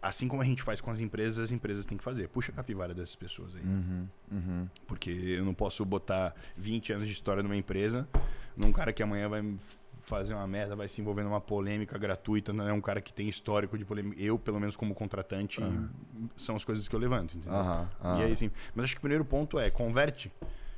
[0.00, 2.28] assim como a gente faz com as empresas, as empresas têm que fazer.
[2.28, 3.62] Puxa a capivara dessas pessoas aí.
[3.62, 4.68] Uhum, uhum.
[4.86, 8.08] Porque eu não posso botar 20 anos de história numa empresa
[8.56, 9.42] num cara que amanhã vai
[10.02, 13.28] fazer uma merda, vai se envolver numa polêmica gratuita, não é um cara que tem
[13.28, 14.20] histórico de polêmica.
[14.20, 15.88] Eu, pelo menos como contratante, uhum.
[16.36, 17.58] são as coisas que eu levanto, entendeu?
[18.18, 18.50] E aí, sim.
[18.74, 20.30] Mas acho que o primeiro ponto é converte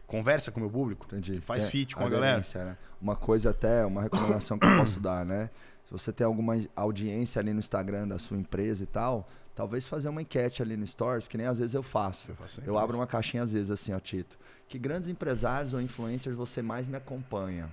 [0.07, 1.41] conversa com o meu público, Entendi.
[1.41, 2.43] faz é, fit com a, a galera.
[2.55, 2.77] Né?
[3.01, 5.51] Uma coisa até, uma recomendação que eu posso dar, né?
[5.87, 10.09] Se você tem alguma audiência ali no Instagram da sua empresa e tal, talvez fazer
[10.09, 12.31] uma enquete ali no Stories, que nem às vezes eu faço.
[12.31, 14.39] Eu, faço eu abro uma caixinha às vezes assim, ó, Tito.
[14.67, 17.69] Que grandes empresários ou influencers você mais me acompanha?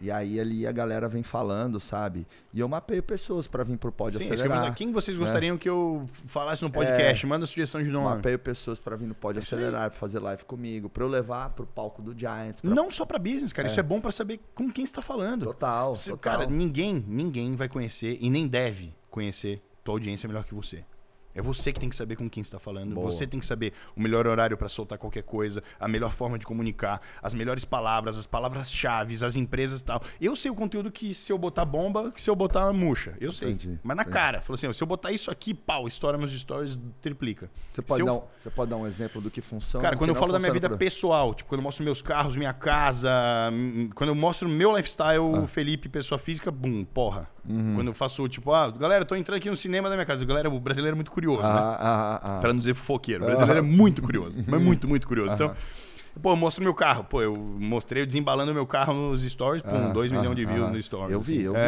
[0.00, 2.26] E aí ali a galera vem falando, sabe?
[2.52, 4.74] E eu mapeio pessoas para vir pro Pod Sim, Acelerar.
[4.74, 5.24] Quem vocês né?
[5.24, 5.58] gostariam né?
[5.58, 7.24] que eu falasse no podcast?
[7.24, 8.16] É, Manda sugestão de nome.
[8.16, 11.66] Mapeio pessoas para vir no Pod Acelerar, pra fazer live comigo, para eu levar pro
[11.66, 12.60] palco do Giants.
[12.60, 12.70] Pra...
[12.74, 13.68] Não só para business, cara.
[13.68, 13.70] É.
[13.70, 15.44] Isso é bom para saber com quem está falando.
[15.44, 16.38] Total, Você, total.
[16.38, 20.84] Cara, ninguém, ninguém vai conhecer e nem deve conhecer tua audiência melhor que você.
[21.34, 22.94] É você que tem que saber com quem está falando.
[22.94, 23.10] Boa.
[23.10, 26.46] Você tem que saber o melhor horário para soltar qualquer coisa, a melhor forma de
[26.46, 30.02] comunicar, as melhores palavras, as palavras-chave, as empresas e tal.
[30.20, 33.14] Eu sei o conteúdo que se eu botar bomba, que se eu botar murcha.
[33.20, 33.50] Eu sei.
[33.50, 33.78] Entendi.
[33.82, 34.14] Mas na Entendi.
[34.14, 34.40] cara.
[34.40, 37.50] Falou assim, se eu botar isso aqui, pau, estoura meus stories, triplica.
[37.72, 38.06] Você pode, eu...
[38.06, 39.82] dar, um, você pode dar um exemplo do que funciona?
[39.82, 42.52] Cara, quando eu falo da minha vida pessoal, tipo, quando eu mostro meus carros, minha
[42.52, 43.10] casa,
[43.94, 45.46] quando eu mostro meu lifestyle, ah.
[45.46, 47.33] Felipe, pessoa física, bum, porra.
[47.48, 47.74] Uhum.
[47.74, 50.24] Quando eu faço, tipo, ah, galera, tô entrando aqui no cinema da minha casa.
[50.24, 51.60] Galera, o brasileiro é muito curioso, ah, né?
[51.60, 53.22] Ah, ah, pra não dizer fofoqueiro.
[53.22, 54.36] O brasileiro é muito curioso.
[54.46, 55.32] mas muito, muito curioso.
[55.34, 55.54] Então,
[56.22, 57.04] pô, eu mostro meu carro.
[57.04, 60.80] Pô, eu mostrei eu desembalando meu carro nos stories, pum, 2 milhões de views no
[60.80, 61.12] stories.
[61.12, 61.44] Eu vi, assim.
[61.44, 61.60] eu vi,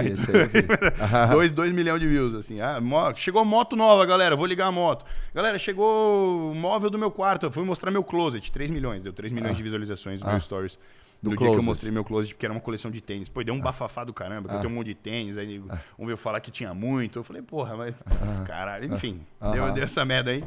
[1.41, 1.49] é.
[1.49, 1.49] vi.
[1.51, 2.61] 2 milhões de views, assim.
[2.61, 2.81] Ah,
[3.15, 5.05] chegou moto nova, galera, vou ligar a moto.
[5.35, 9.13] Galera, chegou o móvel do meu quarto, eu fui mostrar meu closet, 3 milhões, deu
[9.13, 9.57] 3 milhões ah.
[9.57, 10.79] de visualizações nos meus stories.
[11.23, 13.29] Do dia que eu mostrei meu closet, porque era uma coleção de tênis.
[13.29, 13.63] Pô, deu um ah.
[13.63, 14.59] bafafá do caramba, que ah.
[14.59, 15.39] eu tenho um monte de tênis.
[15.39, 15.79] Aí ah.
[15.99, 17.19] um veio falar que tinha muito.
[17.19, 17.97] Eu falei, porra, mas.
[18.07, 18.45] Ah.
[18.47, 19.21] Caralho, enfim.
[19.41, 19.51] Ah.
[19.51, 20.43] Deu, deu, essa merda aí.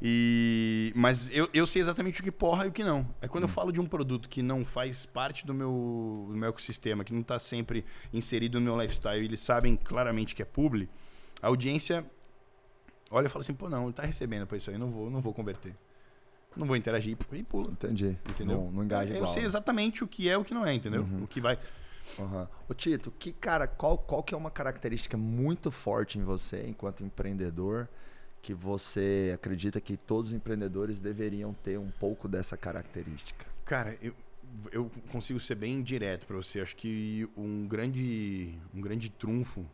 [0.00, 0.92] E...
[0.94, 3.06] Mas eu, eu sei exatamente o que porra e o que não.
[3.20, 3.46] É quando hum.
[3.46, 7.12] eu falo de um produto que não faz parte do meu, do meu ecossistema, que
[7.12, 10.88] não está sempre inserido no meu lifestyle, eles sabem claramente que é publi,
[11.42, 12.04] a audiência
[13.10, 15.20] olha e fala assim, pô, não, ele tá recebendo por isso aí, não vou, não
[15.20, 15.74] vou converter
[16.56, 17.70] não vou interagir e pula.
[17.70, 18.18] Entendi.
[18.28, 18.62] Entendeu?
[18.62, 19.30] Não, não engaja eu igual.
[19.30, 21.02] Eu sei exatamente o que é e o que não é, entendeu?
[21.02, 21.24] Uhum.
[21.24, 21.58] O que vai.
[22.18, 22.46] Uhum.
[22.68, 27.04] Ô Tito, que cara, qual, qual que é uma característica muito forte em você enquanto
[27.04, 27.88] empreendedor
[28.40, 33.44] que você acredita que todos os empreendedores deveriam ter um pouco dessa característica?
[33.64, 34.14] Cara, eu,
[34.70, 36.60] eu consigo ser bem direto para você.
[36.60, 39.66] Acho que um grande, um grande trunfo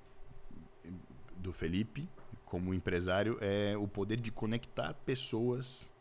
[1.36, 2.08] do Felipe
[2.46, 5.91] como empresário é o poder de conectar pessoas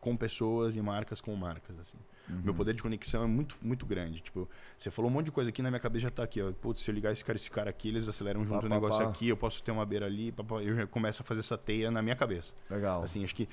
[0.00, 1.98] com pessoas e marcas com marcas, assim.
[2.28, 2.40] Uhum.
[2.44, 4.20] Meu poder de conexão é muito, muito grande.
[4.20, 6.52] Tipo, você falou um monte de coisa aqui na minha cabeça já tá aqui, ó.
[6.52, 9.04] Putz, se eu ligar esse cara esse cara aqui, eles aceleram junto pá, o negócio
[9.04, 9.10] pá.
[9.10, 11.90] aqui, eu posso ter uma beira ali, pá, eu já começo a fazer essa teia
[11.90, 12.54] na minha cabeça.
[12.70, 13.02] Legal.
[13.02, 13.48] Assim, acho que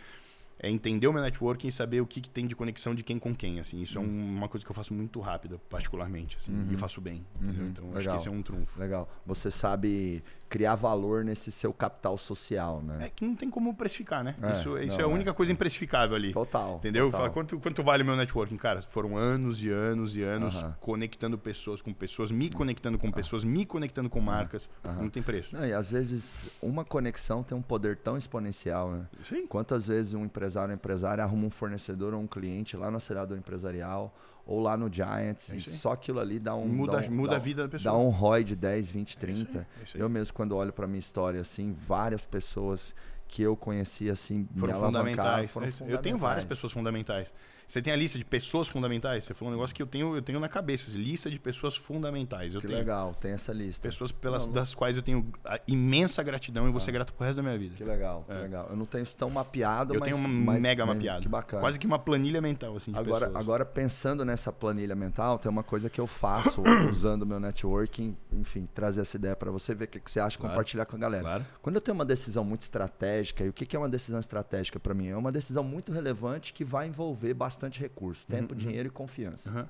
[0.60, 3.20] é entender o meu networking e saber o que, que, tem de conexão de quem
[3.20, 3.80] com quem, assim.
[3.82, 4.06] Isso uhum.
[4.06, 6.52] é um, uma coisa que eu faço muito rápida, particularmente, assim.
[6.52, 6.72] Uhum.
[6.72, 7.68] E faço bem, uhum.
[7.68, 7.98] Então, Legal.
[7.98, 8.80] acho que esse é um trunfo.
[8.80, 9.08] Legal.
[9.26, 13.06] Você sabe criar valor nesse seu capital social, né?
[13.06, 14.36] É que não tem como precificar, né?
[14.42, 16.34] É, isso isso não, é a única é, coisa imprecificável ali.
[16.34, 16.78] Total.
[16.78, 17.06] Entendeu?
[17.06, 17.20] Total.
[17.22, 18.58] Fala, quanto, quanto vale o meu networking?
[18.58, 23.44] Cara, foram anos e anos e anos conectando pessoas com pessoas, me conectando com pessoas,
[23.44, 24.70] me conectando com marcas.
[24.84, 25.56] Não tem preço.
[25.56, 29.08] Não, e às vezes uma conexão tem um poder tão exponencial, né?
[29.24, 29.46] Sim.
[29.48, 33.38] Quantas vezes um empresário ou empresária arruma um fornecedor ou um cliente lá no acelerador
[33.38, 34.14] empresarial
[34.48, 36.66] ou lá no Giants, é só aquilo ali dá um.
[36.66, 37.94] Muda, dá um, muda dá, a vida da pessoa.
[37.94, 39.58] Dá um ROI de 10, 20, 30.
[39.58, 40.02] É aí, é.
[40.02, 42.96] Eu mesmo, quando olho para minha história, assim, várias pessoas
[43.28, 45.52] que eu conheci, assim, foram fundamentais.
[45.52, 45.94] Foram fundamentais.
[45.94, 47.34] Eu tenho várias pessoas fundamentais.
[47.68, 49.26] Você tem a lista de pessoas fundamentais?
[49.26, 51.76] Você falou um negócio que eu tenho, eu tenho na cabeça, assim, lista de pessoas
[51.76, 52.56] fundamentais.
[52.56, 53.82] Eu que tenho legal, tem essa lista.
[53.82, 55.30] Pessoas pelas não, das quais eu tenho
[55.68, 56.80] imensa gratidão e vou ah.
[56.80, 57.76] ser grato pro resto da minha vida.
[57.76, 58.40] Que legal, que é.
[58.40, 58.68] legal.
[58.70, 60.08] Eu não tenho isso tão mapeado, eu mas...
[60.08, 61.24] Eu tenho uma mas, mega mapeado.
[61.24, 61.60] Que bacana.
[61.60, 63.44] Quase que uma planilha mental, assim, de agora, pessoas.
[63.44, 68.16] Agora, pensando nessa planilha mental, tem uma coisa que eu faço usando o meu networking,
[68.32, 70.54] enfim, trazer essa ideia para você ver o que, que você acha, claro.
[70.54, 71.24] compartilhar com a galera.
[71.24, 71.46] Claro.
[71.62, 74.80] Quando eu tenho uma decisão muito estratégica, e o que, que é uma decisão estratégica
[74.80, 75.10] para mim?
[75.10, 78.60] É uma decisão muito relevante que vai envolver bastante recurso tempo, uhum.
[78.60, 79.52] dinheiro e confiança.
[79.52, 79.66] Uhum.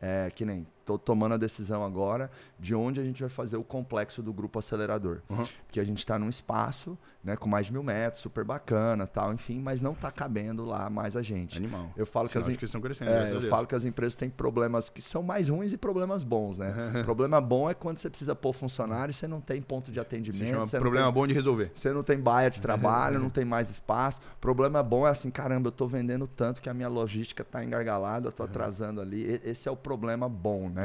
[0.00, 3.64] É, que nem estou tomando a decisão agora de onde a gente vai fazer o
[3.64, 5.20] complexo do grupo acelerador.
[5.28, 5.46] Uhum.
[5.66, 9.34] Porque a gente está num espaço né, com mais de mil metros, super bacana, tal,
[9.34, 11.58] enfim, mas não está cabendo lá mais a gente.
[11.58, 11.90] Animal.
[11.96, 14.88] Eu falo que as, que estão crescendo, é, eu falo que as empresas têm problemas
[14.88, 16.72] que são mais ruins e problemas bons, né?
[17.04, 20.58] problema bom é quando você precisa pôr funcionário e você não tem ponto de atendimento.
[20.60, 21.70] Você problema tem, bom de resolver.
[21.74, 24.20] Você não tem baia de trabalho, não tem mais espaço.
[24.40, 28.28] Problema bom é assim, caramba, eu estou vendendo tanto que a minha logística está engargalada,
[28.28, 29.40] eu estou atrasando ali.
[29.44, 30.77] Esse é o problema bom, né?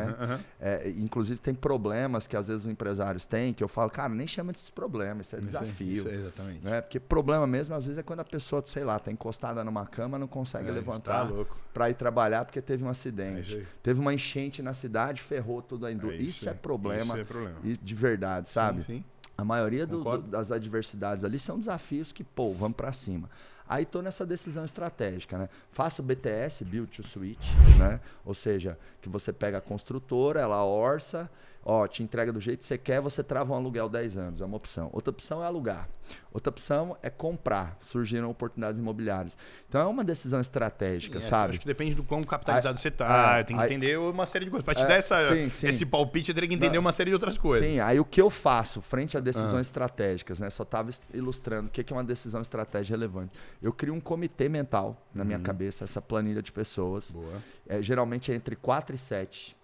[0.59, 4.27] É, inclusive tem problemas que às vezes os empresários têm que eu falo, cara, nem
[4.27, 5.87] chama desses problemas, isso é desafio.
[5.87, 6.63] Isso, isso exatamente.
[6.63, 6.81] Né?
[6.81, 10.17] Porque problema mesmo, às vezes, é quando a pessoa, sei lá, está encostada numa cama,
[10.17, 13.57] não consegue é, levantar tá para ir trabalhar porque teve um acidente.
[13.57, 16.19] É teve uma enchente na cidade, ferrou toda a indústria.
[16.19, 17.59] É isso, isso, é problema, isso é problema.
[17.61, 18.81] de verdade, sabe?
[18.81, 19.03] Sim, sim.
[19.35, 23.29] A maioria do, do, das adversidades ali são desafios que, pô, vamos para cima.
[23.73, 25.49] Aí estou nessa decisão estratégica, né?
[25.71, 27.43] Faço BTS, Build to Switch,
[27.79, 27.99] né?
[28.23, 31.27] Ou seja, que você pega a construtora, ela orça,
[31.65, 34.45] ó, te entrega do jeito que você quer, você trava um aluguel 10 anos, é
[34.45, 34.89] uma opção.
[34.91, 35.87] Outra opção é alugar.
[36.33, 37.77] Outra opção é comprar.
[37.81, 39.37] Surgiram oportunidades imobiliárias.
[39.69, 41.51] Então é uma decisão estratégica, é, sabe?
[41.51, 43.39] Acho que depende do quão capitalizado você está.
[43.39, 44.65] É, tem que entender uma série de coisas.
[44.65, 45.67] Para te é, dar essa, sim, sim.
[45.67, 47.67] esse palpite, eu teria que entender Não, uma série de outras coisas.
[47.67, 49.61] Sim, aí o que eu faço frente a decisões ah.
[49.61, 50.49] estratégicas, né?
[50.49, 53.31] Só estava ilustrando o que é uma decisão estratégica relevante.
[53.61, 55.27] Eu crio um comitê mental na uhum.
[55.27, 57.11] minha cabeça, essa planilha de pessoas.
[57.11, 57.41] Boa.
[57.67, 59.55] É, geralmente é entre 4 e 7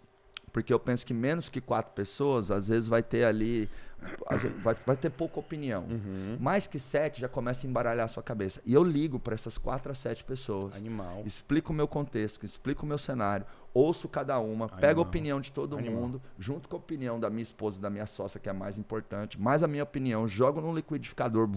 [0.49, 3.69] porque eu penso que menos que quatro pessoas, às vezes vai ter ali.
[4.63, 5.83] Vai, vai ter pouca opinião.
[5.83, 6.37] Uhum.
[6.39, 8.61] Mais que sete já começa a embaralhar a sua cabeça.
[8.65, 10.75] E eu ligo para essas quatro a sete pessoas.
[10.75, 11.23] Animal.
[11.25, 14.79] Explico o meu contexto, explico o meu cenário, ouço cada uma, Animal.
[14.79, 16.01] pego a opinião de todo Animal.
[16.01, 18.55] mundo, junto com a opinião da minha esposa e da minha sócia, que é a
[18.55, 21.47] mais importante, mais a minha opinião, jogo no liquidificador,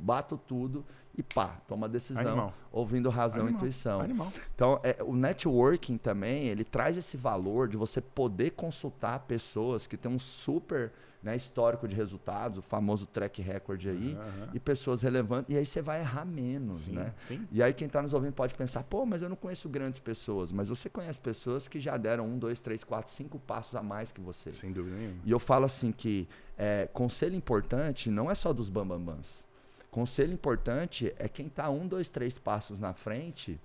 [0.00, 0.84] bato tudo
[1.16, 2.54] e pá, toma decisão, Animal.
[2.72, 4.00] ouvindo razão e intuição.
[4.00, 4.32] Animal.
[4.54, 9.96] Então, é, o networking também, ele traz esse valor de você poder consultar pessoas que
[9.96, 10.92] têm um super
[11.24, 14.48] né, histórico de resultados, o famoso track record aí, uhum.
[14.52, 17.14] e pessoas relevantes, e aí você vai errar menos, sim, né?
[17.26, 17.48] Sim.
[17.50, 20.52] E aí quem está nos ouvindo pode pensar, pô, mas eu não conheço grandes pessoas,
[20.52, 24.12] mas você conhece pessoas que já deram um, dois, três, quatro, cinco passos a mais
[24.12, 24.52] que você.
[24.52, 25.20] Sem dúvida nenhuma.
[25.24, 29.42] E eu falo assim que é, conselho importante não é só dos bambambãs.
[29.90, 33.58] Conselho importante é quem está um, dois, três passos na frente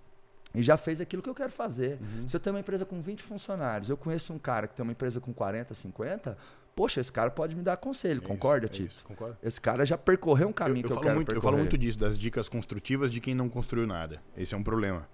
[0.53, 1.99] e já fez aquilo que eu quero fazer.
[2.01, 2.27] Uhum.
[2.27, 4.91] Se eu tenho uma empresa com 20 funcionários, eu conheço um cara que tem uma
[4.91, 6.37] empresa com 40, 50,
[6.79, 8.85] poxa, esse cara pode me dar conselho, é concorda, isso, Tito?
[8.85, 9.37] É isso, concordo.
[9.43, 11.37] Esse cara já percorreu um caminho eu, eu que eu quero muito, percorrer.
[11.37, 14.21] Eu falo muito disso, das dicas construtivas de quem não construiu nada.
[14.37, 15.05] Esse é um problema.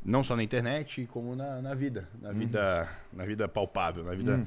[0.00, 2.08] Não só na internet, como na, na vida.
[2.22, 2.34] Na uhum.
[2.36, 4.36] vida na vida palpável, na vida...
[4.36, 4.44] Uhum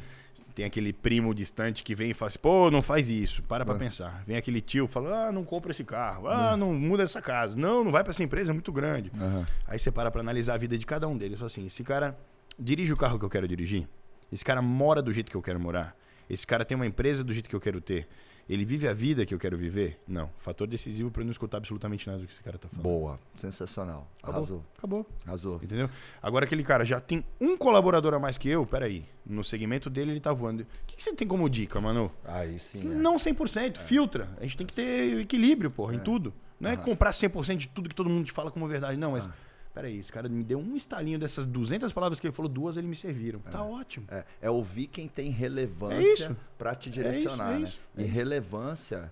[0.54, 3.74] tem aquele primo distante que vem e fala assim, pô, não faz isso, para pra
[3.74, 3.78] é.
[3.80, 4.24] pensar.
[4.28, 6.56] Vem aquele tio fala, ah, não compra esse carro, ah, é.
[6.56, 9.12] não muda essa casa, não, não vai para essa empresa, é muito grande.
[9.20, 9.44] Uhum.
[9.68, 11.40] Aí você para pra analisar a vida de cada um deles.
[11.40, 12.16] Fala assim, esse cara
[12.60, 13.90] dirige o carro que eu quero dirigir,
[14.32, 15.96] esse cara mora do jeito que eu quero morar,
[16.30, 18.08] esse cara tem uma empresa do jeito que eu quero ter.
[18.48, 20.02] Ele vive a vida que eu quero viver?
[20.06, 20.30] Não.
[20.38, 22.84] Fator decisivo para eu não escutar absolutamente nada do que esse cara tá falando.
[22.84, 23.20] Boa.
[23.36, 24.06] Sensacional.
[24.22, 24.36] Acabou.
[24.36, 24.66] Arrasou.
[24.78, 25.08] Acabou.
[25.26, 25.56] Arrasou.
[25.64, 25.90] Entendeu?
[26.22, 29.06] Agora aquele cara já tem um colaborador a mais que eu, peraí.
[29.26, 30.64] No segmento dele ele tá voando.
[30.64, 32.12] O que, que você tem como dica, mano?
[32.26, 32.82] Aí sim.
[32.82, 32.96] É.
[32.96, 33.78] Não 100%.
[33.78, 33.80] É.
[33.80, 34.30] Filtra.
[34.38, 35.96] A gente tem que ter equilíbrio, porra, é.
[35.96, 36.34] em tudo.
[36.60, 38.98] Não é comprar 100% de tudo que todo mundo te fala como verdade.
[38.98, 39.28] Não, mas...
[39.28, 42.78] Ah peraí, esse cara me deu um estalinho dessas 200 palavras que ele falou, duas
[42.78, 43.42] ele me serviram.
[43.46, 43.50] É.
[43.50, 44.06] Tá ótimo.
[44.10, 48.08] É, é, ouvir quem tem relevância é para te direcionar, é isso, é né?
[48.08, 49.12] e relevância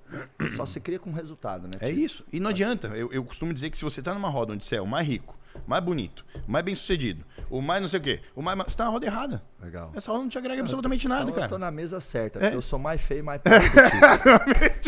[0.55, 1.73] só se cria com resultado, né?
[1.79, 2.23] É isso.
[2.31, 2.87] E não adianta.
[2.89, 5.07] Eu, eu costumo dizer que se você tá numa roda onde você é o mais
[5.07, 8.57] rico, mais bonito, mais bem sucedido, o mais não sei o quê, o mais.
[8.57, 9.43] Você tá na roda errada.
[9.61, 9.91] Legal.
[9.95, 11.45] Essa roda não te agrega absolutamente nada, então, cara.
[11.45, 12.41] Eu tô na mesa certa, é.
[12.41, 13.39] porque eu sou mais feio e mais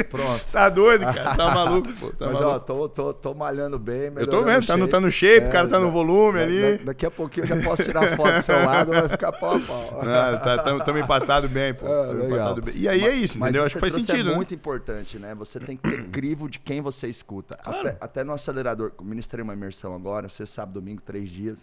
[0.09, 0.47] Pronto.
[0.51, 1.36] Tá doido, cara.
[1.36, 2.07] Tá maluco, pô.
[2.11, 2.49] Tá Mas, maluco.
[2.49, 4.11] ó, tô, tô, tô malhando bem.
[4.15, 6.78] Eu tô vendo, tá no, tá no shape, o cara tá no volume da, ali.
[6.78, 9.57] Da, daqui a pouquinho eu já posso tirar foto do seu lado, vai ficar pau
[9.57, 10.01] a pau.
[10.03, 11.86] Não, tá, tamo, tamo empatado bem, pô.
[11.93, 12.55] É, legal.
[12.55, 12.74] Bem.
[12.76, 13.63] E aí mas, é isso, entendeu?
[13.63, 14.30] Acho que faz sentido.
[14.30, 14.36] É né?
[14.36, 15.36] muito importante, né?
[15.36, 17.55] Você tem que ter crivo de quem você escuta.
[17.55, 17.88] Claro.
[17.88, 21.57] Até, até no acelerador, ministrei uma imersão agora, você sabe, domingo, três dias,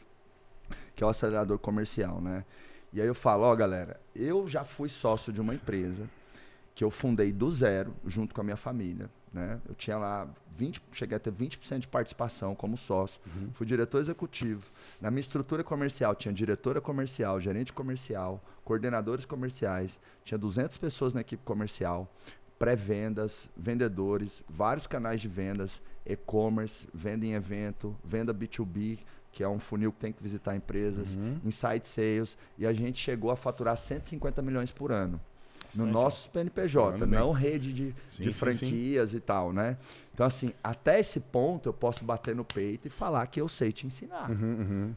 [0.95, 2.45] que é o acelerador comercial, né?
[2.93, 6.09] E aí eu falo, ó, galera, eu já fui sócio de uma empresa
[6.75, 9.11] que eu fundei do zero, junto com a minha família.
[9.33, 9.61] Né?
[9.69, 13.21] Eu tinha lá 20, cheguei a ter 20% de participação como sócio.
[13.27, 13.51] Uhum.
[13.53, 14.71] Fui diretor executivo.
[15.01, 21.21] Na minha estrutura comercial tinha diretora comercial, gerente comercial, coordenadores comerciais, tinha 200 pessoas na
[21.21, 22.13] equipe comercial,
[22.59, 28.99] pré-vendas, vendedores, vários canais de vendas, e-commerce, venda em evento, venda B2B,
[29.33, 31.39] que é um funil que tem que visitar empresas, uhum.
[31.45, 35.21] inside sales, e a gente chegou a faturar 150 milhões por ano.
[35.77, 39.77] No nosso PNPJ, não rede de, sim, de franquias sim, e tal, né?
[40.13, 43.71] Então, assim, até esse ponto eu posso bater no peito e falar que eu sei
[43.71, 44.29] te ensinar.
[44.31, 44.95] Uhum, uhum.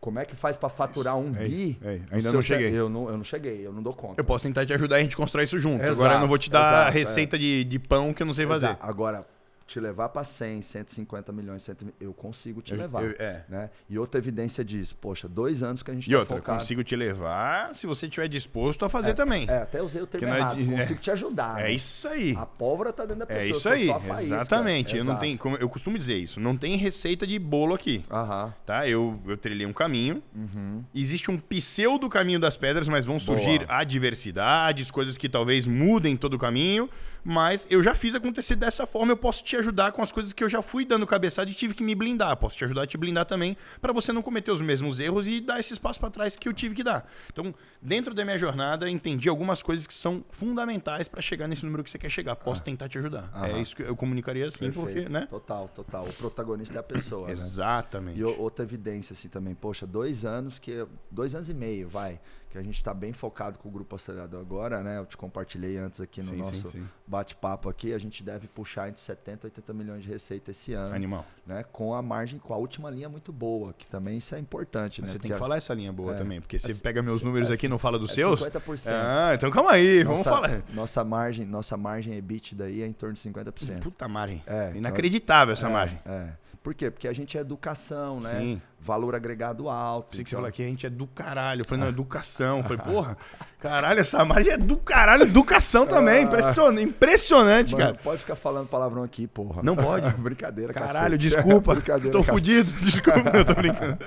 [0.00, 1.78] Como é que faz para faturar um bi?
[1.82, 2.74] Ei, ainda não cheguei.
[2.74, 4.18] Eu não, eu não cheguei, eu não dou conta.
[4.18, 5.82] Eu posso tentar te ajudar e a gente constrói isso junto.
[5.84, 7.38] Exato, Agora eu não vou te dar exato, receita é.
[7.38, 8.78] de, de pão que eu não sei fazer.
[8.80, 9.26] Agora,
[9.70, 13.04] te levar para 100, 150 milhões, 100, eu consigo te eu, levar.
[13.04, 13.44] Eu, é.
[13.48, 13.70] né?
[13.88, 16.58] E outra evidência disso, poxa, dois anos que a gente e tá outra, focado.
[16.58, 19.48] consigo te levar se você estiver disposto a fazer é, também.
[19.48, 21.60] É, até usei o termo é errado, é, consigo te ajudar.
[21.60, 21.72] É né?
[21.72, 22.34] isso aí.
[22.36, 24.96] A pólvora tá dentro da pessoa, É isso aí, exatamente.
[24.96, 28.04] Eu, não tenho, como eu costumo dizer isso, não tem receita de bolo aqui.
[28.10, 28.52] Aham.
[28.66, 28.88] Tá?
[28.88, 30.82] Eu, eu trilhei um caminho, uhum.
[30.92, 33.78] existe um pseudo caminho das pedras, mas vão surgir Boa.
[33.78, 36.90] adversidades, coisas que talvez mudem todo o caminho,
[37.24, 40.42] mas eu já fiz acontecer dessa forma, eu posso te ajudar com as coisas que
[40.42, 42.36] eu já fui dando cabeçada e tive que me blindar.
[42.36, 45.40] Posso te ajudar a te blindar também, para você não cometer os mesmos erros e
[45.40, 47.08] dar esse espaço para trás que eu tive que dar.
[47.32, 51.84] Então, dentro da minha jornada, entendi algumas coisas que são fundamentais para chegar nesse número
[51.84, 52.36] que você quer chegar.
[52.36, 52.64] Posso ah.
[52.64, 53.30] tentar te ajudar.
[53.42, 54.80] É isso que eu comunicaria assim, Perfeito.
[54.80, 55.26] porque, né?
[55.28, 56.06] Total, total.
[56.06, 57.26] O protagonista é a pessoa.
[57.26, 57.32] Né?
[57.32, 58.18] Exatamente.
[58.18, 60.86] E outra evidência, assim, também, poxa, dois anos que.
[61.10, 62.20] Dois anos e meio, vai
[62.50, 64.98] que a gente está bem focado com o grupo acelerador agora, né?
[64.98, 67.92] Eu te compartilhei antes aqui no sim, nosso bate-papo aqui.
[67.94, 70.92] A gente deve puxar entre 70 e 80 milhões de receita esse ano.
[70.92, 71.24] Animal.
[71.46, 71.64] Né?
[71.70, 75.06] Com a margem, com a última linha muito boa, que também isso é importante, né?
[75.06, 77.22] Você porque tem que falar essa linha boa é, também, porque você é, pega meus
[77.22, 78.40] números é, aqui e não fala dos é seus.
[78.40, 78.90] 50%.
[78.90, 80.62] Ah, então calma aí, nossa, vamos falar.
[80.74, 83.80] Nossa margem, nossa margem EBIT daí é em torno de 50%.
[83.80, 84.42] Puta margem.
[84.44, 86.00] É, Inacreditável então, essa é, margem.
[86.04, 86.32] É.
[86.62, 86.90] Por quê?
[86.90, 88.38] Porque a gente é educação, né?
[88.38, 88.62] Sim.
[88.78, 90.10] Valor agregado alto.
[90.10, 90.24] Pensei então...
[90.24, 91.62] que você falou aqui, a gente é do caralho.
[91.62, 92.58] Eu falei, não, educação.
[92.58, 93.16] Eu falei, porra,
[93.58, 96.24] caralho, essa margem é do caralho, educação também.
[96.24, 97.98] Impressionante, impressionante Mano, cara.
[98.02, 99.62] Pode ficar falando palavrão aqui, porra.
[99.62, 100.10] Não pode.
[100.20, 101.34] brincadeira, Caralho, cacete.
[101.34, 101.72] desculpa.
[101.76, 102.70] brincadeira, tô fudido.
[102.72, 103.98] Desculpa, eu tô brincando.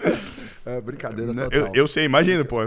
[0.63, 1.51] É brincadeira total.
[1.51, 2.57] Eu, eu sei, imagina, pô.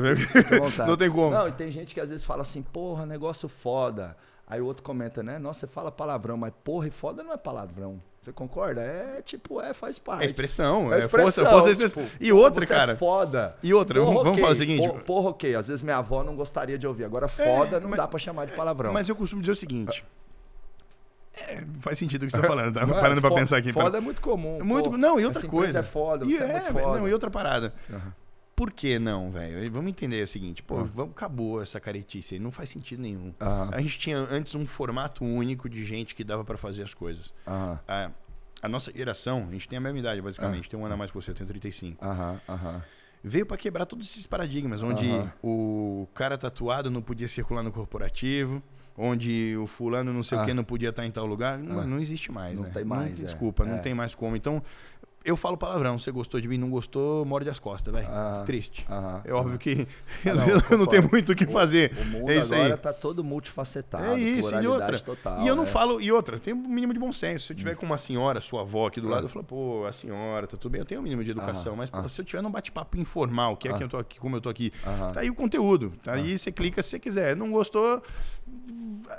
[0.84, 1.30] Não tem como.
[1.30, 4.16] Não, e tem gente que às vezes fala assim, porra, negócio foda.
[4.48, 5.38] Aí o outro comenta, né?
[5.38, 8.00] Nossa, você fala palavrão, mas porra e foda não é palavrão.
[8.26, 8.80] Você concorda?
[8.80, 10.24] É tipo, é, faz parte.
[10.24, 12.02] É expressão, é, expressão, força, força expressão.
[12.02, 12.92] Tipo, e outra, é cara.
[12.94, 13.54] É foda.
[13.62, 14.40] E outra, porra, vamos okay.
[14.40, 14.88] falar o seguinte.
[14.88, 15.54] Porra, porra, ok.
[15.54, 17.04] Às vezes minha avó não gostaria de ouvir.
[17.04, 18.92] Agora, foda é, não mas, dá pra chamar de palavrão.
[18.92, 20.04] Mas eu costumo dizer o seguinte.
[21.36, 22.84] É, faz sentido o que você tá falando, tá?
[22.84, 23.72] Não, Parando pra pensar aqui.
[23.72, 24.58] Foda é muito comum.
[24.60, 25.78] Muito, não, e outra coisa.
[25.78, 26.98] é foda, e é, muito foda.
[26.98, 27.72] Não, e outra parada.
[27.88, 28.00] Uhum.
[28.56, 29.70] Por que não, velho?
[29.70, 30.84] Vamos entender o seguinte, pô, uhum.
[30.86, 33.34] vamos, acabou essa caretice não faz sentido nenhum.
[33.38, 33.70] Uhum.
[33.70, 37.34] A gente tinha antes um formato único de gente que dava para fazer as coisas.
[37.46, 37.78] Uhum.
[37.86, 38.10] A,
[38.62, 41.10] a, nossa geração, a gente tem a mesma idade, basicamente, tem um ano a mais
[41.10, 42.02] que você, eu tenho 35.
[42.02, 42.82] Aham, aham
[43.26, 45.28] veio para quebrar todos esses paradigmas, onde uhum.
[45.42, 48.62] o cara tatuado não podia circular no corporativo,
[48.96, 50.42] onde o fulano não sei ah.
[50.42, 51.58] o que não podia estar em tal lugar.
[51.58, 51.84] Não, ah.
[51.84, 52.70] não existe mais, não né?
[52.72, 53.26] Tem mais, não, é.
[53.26, 53.66] Desculpa, é.
[53.66, 54.36] não tem mais como.
[54.36, 54.62] Então,
[55.26, 55.98] eu falo palavrão.
[55.98, 58.06] Você gostou de mim, não gostou, morde as costas, velho.
[58.08, 58.86] Ah, Triste.
[58.88, 59.86] Ah, é óbvio que
[60.24, 61.92] ah, não, eu não tenho muito o que fazer.
[61.96, 62.80] O, o mundo é isso agora aí.
[62.80, 64.04] tá todo multifacetado.
[64.04, 64.98] É isso, e outra.
[64.98, 65.66] Total, e eu não é.
[65.66, 67.46] falo, e outra, tem um mínimo de bom senso.
[67.46, 67.76] Se eu tiver hum.
[67.76, 70.70] com uma senhora, sua avó aqui do lado, eu falo, pô, a senhora, tá tudo
[70.70, 73.56] bem, eu tenho um mínimo de educação, mas pô, se eu tiver num bate-papo informal,
[73.56, 74.72] que é que eu tô aqui, como eu tô aqui,
[75.12, 75.92] tá aí o conteúdo.
[76.02, 77.34] Tá aí, você clica se você quiser.
[77.34, 78.02] Não gostou,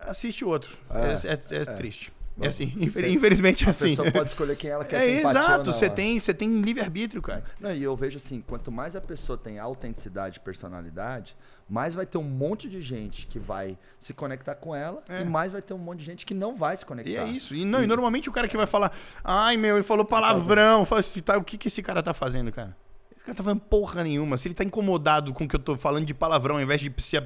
[0.04, 0.78] assiste outro.
[0.90, 2.12] É, é, é, é triste.
[2.40, 3.94] É assim, infelizmente é assim.
[3.94, 5.02] A pessoa pode escolher quem ela quer.
[5.02, 7.44] É exato, você tem, você tem livre-arbítrio, cara.
[7.60, 11.36] Não, e eu vejo assim, quanto mais a pessoa tem autenticidade e personalidade,
[11.70, 15.22] mais vai ter um monte de gente que vai se conectar com ela é.
[15.22, 17.10] e mais vai ter um monte de gente que não vai se conectar.
[17.10, 17.56] E é isso.
[17.56, 17.84] E, não, e...
[17.84, 18.92] e normalmente o cara que vai falar,
[19.24, 22.52] ai meu, ele falou palavrão, fala assim, tá, o que, que esse cara tá fazendo,
[22.52, 22.76] cara?
[23.16, 24.38] Esse cara tá falando porra nenhuma.
[24.38, 26.94] Se ele tá incomodado com o que eu tô falando de palavrão, ao invés de
[27.02, 27.18] se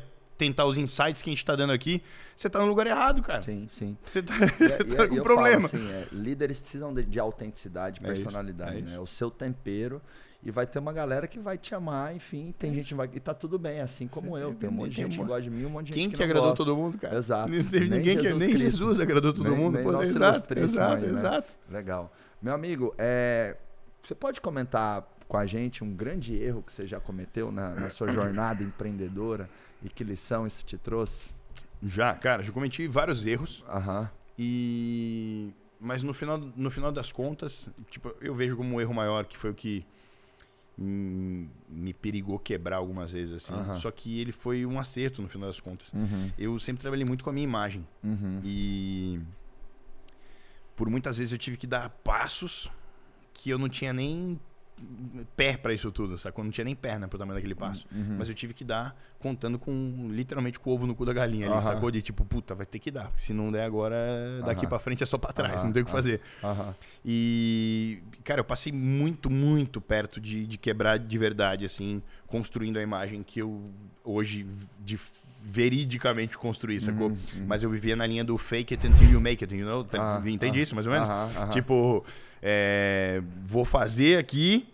[0.42, 2.02] tentar os insights que a gente está dando aqui,
[2.36, 3.44] você está no lugar errado, cara.
[3.44, 3.96] Sim, sim.
[4.04, 4.34] Você está
[4.98, 5.70] tá com problema.
[5.70, 9.00] Falo assim, é, líderes precisam de, de autenticidade, é personalidade, é né?
[9.00, 10.02] O seu tempero.
[10.44, 12.74] E vai ter uma galera que vai te amar, enfim, tem é.
[12.74, 13.08] gente que vai.
[13.14, 14.56] E tá tudo bem, assim como eu.
[14.56, 16.18] Tem um monte de gente que gosta de mim, um monte de Quem gente que,
[16.18, 16.66] que agradou gosta.
[16.66, 17.16] todo mundo, cara?
[17.16, 17.52] Exato.
[17.52, 19.76] Nem, ninguém que, nem Jesus agradou todo nem, mundo.
[19.76, 21.20] Nem pô, exato, exato, aí, né?
[21.20, 21.56] exato.
[21.70, 22.12] Legal.
[22.42, 23.56] Meu amigo, é,
[24.02, 27.90] você pode comentar com a gente um grande erro que você já cometeu na, na
[27.90, 29.50] sua jornada empreendedora
[29.82, 31.30] e que lição isso te trouxe?
[31.82, 33.64] Já, cara, já cometi vários erros.
[33.70, 34.12] Aham.
[34.38, 39.24] E mas no final, no final das contas, tipo, eu vejo como um erro maior
[39.24, 39.86] que foi o que
[40.78, 43.54] me perigou quebrar algumas vezes assim.
[43.54, 43.76] Uhum.
[43.76, 45.94] Só que ele foi um acerto no final das contas.
[45.94, 46.30] Uhum.
[46.38, 47.88] Eu sempre trabalhei muito com a minha imagem.
[48.04, 48.42] Uhum.
[48.44, 49.18] E
[50.76, 52.70] por muitas vezes eu tive que dar passos
[53.34, 54.38] que eu não tinha nem
[55.36, 56.44] pé para isso tudo, sacou?
[56.44, 57.88] Não tinha nem perna pro tamanho daquele passo.
[57.92, 58.00] Uhum.
[58.00, 58.16] uhum.
[58.20, 61.48] Mas eu tive que dar contando com, literalmente, com o ovo no cu da galinha
[61.48, 61.62] ali, uhum.
[61.62, 61.92] sacou?
[61.92, 63.12] De tipo, puta, vai ter que dar.
[63.16, 63.96] Se não der agora,
[64.46, 64.70] daqui uhum.
[64.70, 66.22] para frente é só para trás, não tem o que fazer.
[67.04, 72.82] E, cara, eu passei muito, muito perto de, de quebrar de verdade, assim, construindo a
[72.82, 73.70] imagem que eu
[74.04, 74.48] hoje
[74.80, 75.00] de
[75.44, 77.08] veridicamente construir, sacou?
[77.08, 77.46] Uhum, uhum.
[77.48, 79.86] Mas eu vivia na linha do fake it until you make it, you know?
[79.94, 81.08] Ah, Entende ah, isso, mais ou menos?
[81.52, 82.06] Tipo,
[82.42, 84.68] é, vou fazer aqui,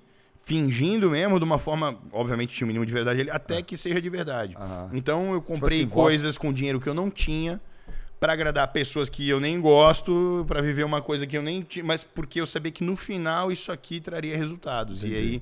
[0.44, 3.62] fingindo mesmo, de uma forma, obviamente tinha um mínimo de verdade ali, até é.
[3.62, 4.56] que seja de verdade.
[4.94, 7.62] Então eu tipo comprei tipo assim, coisas com dinheiro que eu não tinha
[8.20, 11.86] para agradar pessoas que eu nem gosto, para viver uma coisa que eu nem tinha,
[11.86, 15.04] mas porque eu sabia que no final isso aqui traria resultados.
[15.04, 15.42] Entendi.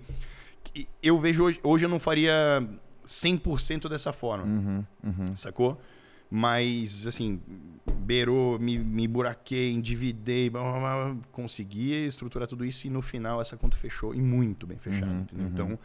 [0.73, 2.67] E aí eu vejo hoje, hoje eu não faria
[3.05, 4.45] 100% dessa forma.
[4.45, 5.35] Uhum, uhum.
[5.35, 5.79] Sacou?
[6.29, 7.39] Mas, assim,
[7.99, 13.39] beirou, me, me buraquei, endividei, blá, blá, blá, consegui estruturar tudo isso e no final
[13.39, 15.05] essa conta fechou e muito bem fechada.
[15.05, 15.47] Uhum, uhum.
[15.47, 15.79] Então,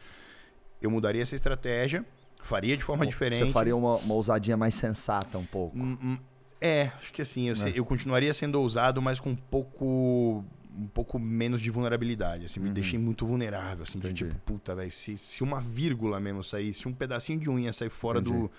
[0.80, 2.04] eu mudaria essa estratégia,
[2.42, 3.46] faria de forma diferente.
[3.46, 5.78] Você faria uma, uma ousadinha mais sensata um pouco.
[5.78, 6.18] Hum, hum,
[6.60, 7.72] é, acho que assim, eu, é.
[7.74, 10.44] eu continuaria sendo ousado, mas com um pouco
[10.76, 12.66] um pouco menos de vulnerabilidade, assim, uhum.
[12.66, 16.72] me deixei muito vulnerável, assim, de tipo, puta, velho, se, se uma vírgula mesmo sair,
[16.74, 18.36] se um pedacinho de unha sair fora Entendi.
[18.36, 18.50] do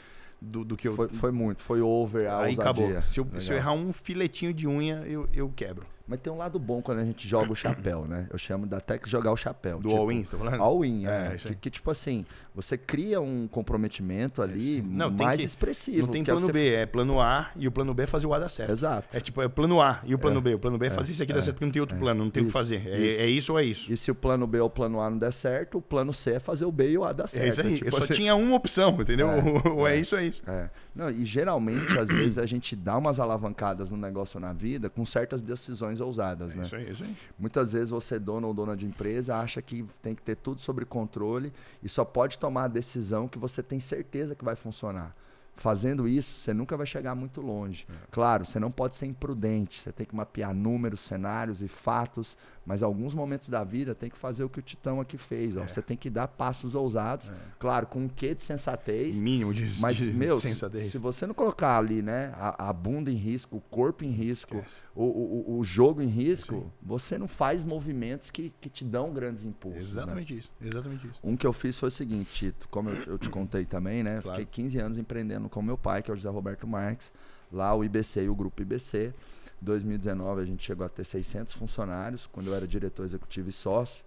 [0.42, 0.96] do, do que eu.
[0.96, 2.64] Foi, foi, muito, foi over a Aí ousadia.
[2.64, 3.02] acabou.
[3.04, 5.86] Se eu, se eu, errar um filetinho de unha, eu, eu quebro.
[6.08, 8.28] Mas tem um lado bom quando a gente joga o chapéu, né?
[8.32, 9.80] Eu chamo da até que jogar o chapéu.
[9.80, 10.62] Do tipo, all-in, você tá falando?
[10.62, 11.34] All-in, é.
[11.34, 16.06] é que, que, tipo assim, você cria um comprometimento ali é não, mais que, expressivo.
[16.06, 18.28] Não tem é plano é B, é plano A e o plano B é fazer
[18.28, 18.72] o A dar certo.
[18.72, 19.16] Exato.
[19.16, 20.42] É tipo, é plano A e o plano é.
[20.42, 20.56] B.
[20.56, 22.32] O plano B é fazer isso aqui dar certo porque não tem outro plano, não
[22.32, 22.88] tem o que fazer.
[22.88, 23.92] É, isso ou é isso.
[23.92, 26.32] E se o plano B ou o plano A não der certo, o plano C
[26.34, 27.46] é fazer o B e o A dar certo.
[27.46, 27.76] É isso aí.
[27.76, 28.14] Tipo, Eu só assim...
[28.14, 29.28] tinha uma opção, entendeu?
[29.76, 30.44] ou é, isso ou é isso.
[30.48, 30.70] É.
[30.94, 35.06] Não, e geralmente, às vezes, a gente dá umas alavancadas no negócio na vida com
[35.06, 36.66] certas decisões ousadas, né?
[36.66, 37.16] Isso aí, isso aí.
[37.40, 40.84] Muitas vezes você, dono ou dona de empresa, acha que tem que ter tudo sob
[40.84, 45.16] controle e só pode tomar a decisão que você tem certeza que vai funcionar.
[45.62, 47.86] Fazendo isso, você nunca vai chegar muito longe.
[47.88, 47.94] É.
[48.10, 52.36] Claro, você não pode ser imprudente, você tem que mapear números, cenários e fatos,
[52.66, 55.56] mas alguns momentos da vida tem que fazer o que o Titão aqui fez.
[55.56, 55.68] É.
[55.68, 57.34] Você tem que dar passos ousados, é.
[57.60, 59.20] claro, com um quê de sensatez.
[59.20, 60.86] Mínimo de, mas, de meu, sensatez.
[60.86, 64.10] Se, se você não colocar ali né, a, a bunda em risco, o corpo em
[64.10, 64.64] risco,
[64.96, 66.72] o, o, o, jogo em risco, Sim.
[66.82, 69.96] você não faz movimentos que, que te dão grandes impulsos.
[69.96, 70.02] Né?
[70.02, 70.40] Exatamente né?
[70.40, 70.52] isso.
[70.60, 71.20] Exatamente isso.
[71.24, 74.22] Um que eu fiz foi o seguinte, Tito, como eu, eu te contei também, né?
[74.24, 74.40] Claro.
[74.40, 77.12] Fiquei 15 anos empreendendo com meu pai, que é o José Roberto Marques,
[77.52, 79.14] lá o IBC e o grupo IBC.
[79.62, 83.52] Em 2019 a gente chegou a ter 600 funcionários, quando eu era diretor executivo e
[83.52, 84.04] sócio.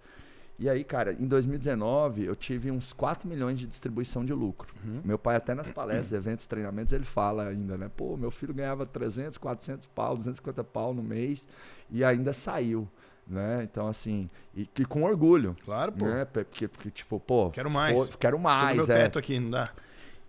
[0.57, 4.73] E aí, cara, em 2019 eu tive uns 4 milhões de distribuição de lucro.
[4.85, 5.01] Uhum.
[5.03, 7.91] Meu pai até nas palestras, eventos, treinamentos, ele fala ainda, né?
[7.95, 11.45] Pô, meu filho ganhava 300, 400 pau, 250 pau no mês
[11.89, 12.87] e ainda saiu.
[13.27, 13.63] Né?
[13.63, 15.55] Então, assim, e, e com orgulho.
[15.65, 16.05] Claro, pô.
[16.05, 16.25] Né?
[16.25, 17.49] Porque, porque, tipo, pô.
[17.49, 17.97] Quero mais.
[17.97, 18.77] Pô, quero mais.
[18.77, 18.99] Tô meu é.
[18.99, 19.71] teto aqui, não dá.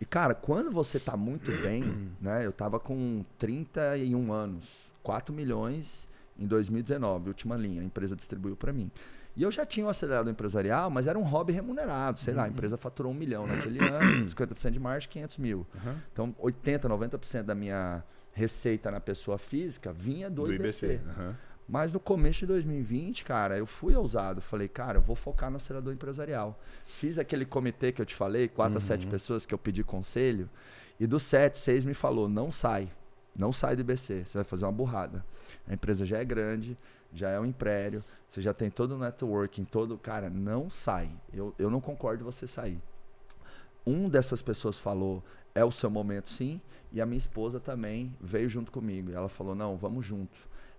[0.01, 2.45] E, cara, quando você tá muito bem, né?
[2.45, 8.73] Eu tava com 31 anos, 4 milhões em 2019, última linha, a empresa distribuiu para
[8.73, 8.91] mim.
[9.37, 12.19] E eu já tinha um acelerado empresarial, mas era um hobby remunerado.
[12.19, 12.39] Sei uhum.
[12.39, 12.53] lá, a uhum.
[12.53, 15.67] empresa faturou um milhão naquele ano, 50% de margem, 500 mil.
[15.75, 15.97] Uhum.
[16.13, 20.87] Então, 80%, 90% da minha receita na pessoa física vinha do, do IBC.
[20.87, 21.01] IBC.
[21.07, 21.35] Uhum.
[21.69, 24.41] Mas no começo de 2020, cara, eu fui ousado.
[24.41, 26.59] Falei, cara, eu vou focar no acelerador empresarial.
[26.85, 28.79] Fiz aquele comitê que eu te falei, quatro uhum.
[28.79, 29.11] a sete uhum.
[29.11, 30.49] pessoas que eu pedi conselho.
[30.99, 32.89] E dos sete, seis me falou, não sai.
[33.37, 35.25] Não sai do IBC, você vai fazer uma burrada.
[35.69, 36.77] A empresa já é grande,
[37.13, 39.99] já é um império, você já tem todo o networking, todo.
[39.99, 41.11] Cara, não sai.
[41.35, 42.81] Eu, eu não concordo você sair.
[43.87, 45.23] Um dessas pessoas falou,
[45.55, 46.61] é o seu momento sim,
[46.93, 49.11] e a minha esposa também veio junto comigo.
[49.11, 50.37] E ela falou, não, vamos junto.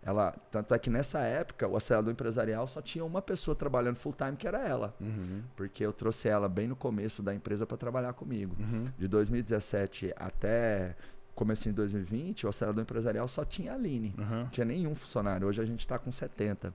[0.07, 4.13] Ela, tanto é que nessa época, o acelerador empresarial só tinha uma pessoa trabalhando full
[4.13, 4.95] time, que era ela.
[5.01, 5.43] Uhum.
[5.53, 8.55] Porque eu trouxe ela bem no começo da empresa para trabalhar comigo.
[8.57, 8.87] Uhum.
[8.97, 10.95] De 2017 até
[11.35, 14.15] começo de 2020, o acelerador empresarial só tinha a Aline.
[14.17, 14.25] Uhum.
[14.43, 15.45] Não tinha nenhum funcionário.
[15.45, 16.73] Hoje a gente está com 70.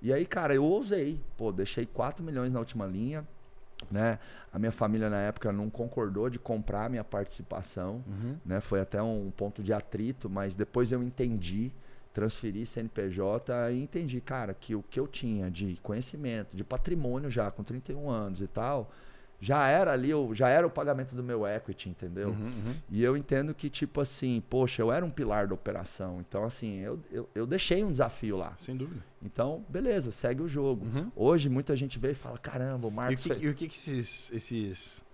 [0.00, 1.20] E aí, cara, eu ousei.
[1.36, 3.26] Pô, deixei 4 milhões na última linha.
[3.90, 4.20] Né?
[4.52, 8.36] A minha família na época não concordou de comprar minha participação, uhum.
[8.46, 8.60] né?
[8.60, 11.72] Foi até um ponto de atrito, mas depois eu entendi
[12.12, 17.50] transferi CNPJ e entendi, cara, que o que eu tinha de conhecimento, de patrimônio já
[17.50, 18.90] com 31 anos e tal,
[19.42, 22.28] já era ali, já era o pagamento do meu equity, entendeu?
[22.28, 22.74] Uhum, uhum.
[22.88, 26.20] E eu entendo que, tipo assim, poxa, eu era um pilar da operação.
[26.20, 28.54] Então, assim, eu, eu, eu deixei um desafio lá.
[28.56, 29.02] Sem dúvida.
[29.20, 30.86] Então, beleza, segue o jogo.
[30.86, 31.10] Uhum.
[31.16, 33.14] Hoje, muita gente vê e fala, caramba, o Marcos...
[33.14, 33.42] E o que, fez...
[33.42, 35.04] e o que, que esses, esses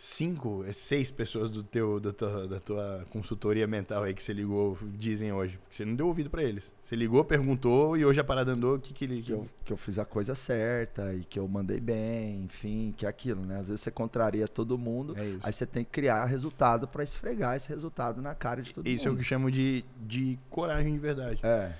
[0.00, 4.32] cinco, é seis pessoas do teu, da, tua, da tua consultoria mental aí que você
[4.32, 5.58] ligou dizem hoje?
[5.58, 6.72] Porque você não deu ouvido para eles.
[6.80, 9.22] Você ligou, perguntou e hoje a parada andou, o que que ele...
[9.22, 13.06] Que eu, que eu fiz a coisa certa e que eu mandei bem, enfim, que
[13.06, 13.58] é aquilo, né?
[13.58, 17.56] Às vezes você contraria todo mundo, é aí você tem que criar resultado para esfregar
[17.56, 18.98] esse resultado na cara de todo isso mundo.
[19.00, 21.40] Isso é o que eu chamo de, de coragem de verdade.
[21.42, 21.72] É.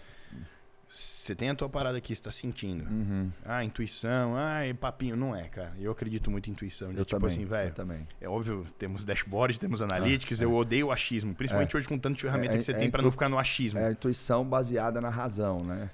[0.88, 2.88] Você tem a tua parada aqui, você tá sentindo.
[2.88, 3.30] Uhum.
[3.44, 5.16] Ah, intuição, ah, papinho.
[5.16, 5.74] Não é, cara.
[5.78, 6.90] Eu acredito muito em intuição.
[6.92, 7.74] De, eu tipo também, assim, velho.
[8.18, 10.40] É óbvio, temos dashboard, temos analytics.
[10.40, 10.46] Ah, é.
[10.46, 11.34] Eu odeio o achismo.
[11.34, 11.78] Principalmente é.
[11.78, 13.78] hoje com tanta ferramenta é, que você é tem para não ficar no achismo.
[13.78, 15.90] É a intuição baseada na razão, né?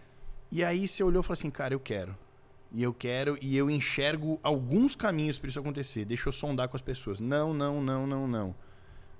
[0.53, 2.16] E aí você olhou e falou assim, cara, eu quero.
[2.70, 6.05] E eu quero, e eu enxergo alguns caminhos para isso acontecer.
[6.05, 7.18] Deixa eu sondar com as pessoas.
[7.18, 8.55] Não, não, não, não, não.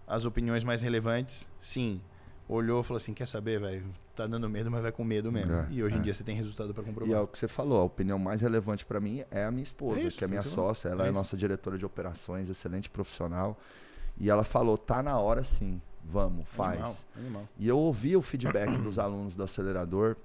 [0.07, 2.01] As opiniões mais relevantes, sim.
[2.49, 3.84] Olhou e falou assim: quer saber, velho?
[4.14, 5.53] Tá dando medo, mas vai com medo mesmo.
[5.53, 6.03] É, e hoje em é.
[6.03, 7.09] dia você tem resultado para comprovar.
[7.09, 9.62] E é o que você falou, a opinião mais relevante para mim é a minha
[9.62, 10.88] esposa, é isso, que é minha sócia.
[10.88, 13.59] Ela é, é nossa diretora de operações, excelente profissional.
[14.18, 16.80] E ela falou: tá na hora sim, vamos, faz.
[16.80, 17.49] Animal, animal.
[17.59, 20.16] E eu ouvi o feedback dos alunos do acelerador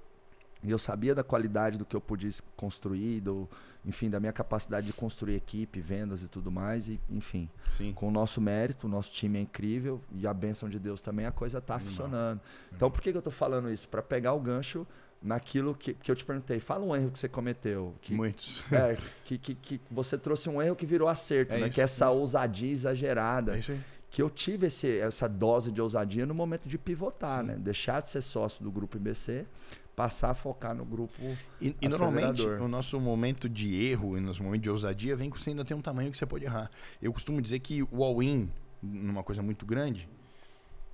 [0.62, 3.48] e eu sabia da qualidade do que eu podia construir, do,
[3.84, 6.88] enfim, da minha capacidade de construir equipe, vendas e tudo mais.
[6.88, 7.92] E, enfim, Sim.
[7.92, 11.26] com o nosso mérito, o nosso time é incrível e a bênção de Deus também,
[11.26, 12.40] a coisa está funcionando.
[12.74, 13.88] Então, por que, que eu estou falando isso?
[13.88, 14.86] Para pegar o gancho
[15.22, 16.60] naquilo que, que eu te perguntei.
[16.60, 17.94] Fala um erro que você cometeu.
[18.00, 18.64] Que, Muitos.
[18.72, 21.66] É, que, que, que você trouxe um erro que virou acerto, é né?
[21.66, 22.14] Isso, que é essa isso.
[22.14, 23.56] ousadia exagerada.
[23.56, 23.80] É isso aí.
[24.10, 27.46] Que eu tive esse, essa dose de ousadia no momento de pivotar, Sim.
[27.48, 27.56] né?
[27.56, 29.46] Deixar de ser sócio do grupo IBC
[30.00, 31.12] passar a focar no grupo
[31.60, 35.42] E, e normalmente o nosso momento de erro e nosso momento de ousadia vem quando
[35.42, 36.70] você ainda tem um tamanho que você pode errar.
[37.02, 38.50] Eu costumo dizer que o all-in,
[38.82, 40.08] numa coisa muito grande,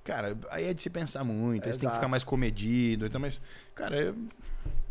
[0.03, 3.21] cara, aí é de se pensar muito, aí você tem que ficar mais comedido, então,
[3.21, 3.41] mas,
[3.73, 4.09] cara...
[4.09, 4.13] É...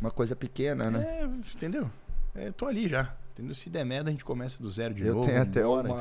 [0.01, 1.21] Uma coisa pequena, né?
[1.21, 1.91] É, entendeu?
[2.35, 3.14] É, tô ali já.
[3.37, 3.55] Entendeu?
[3.55, 5.26] Se der merda, a gente começa do zero de eu novo.
[5.26, 5.93] Eu tenho até embora,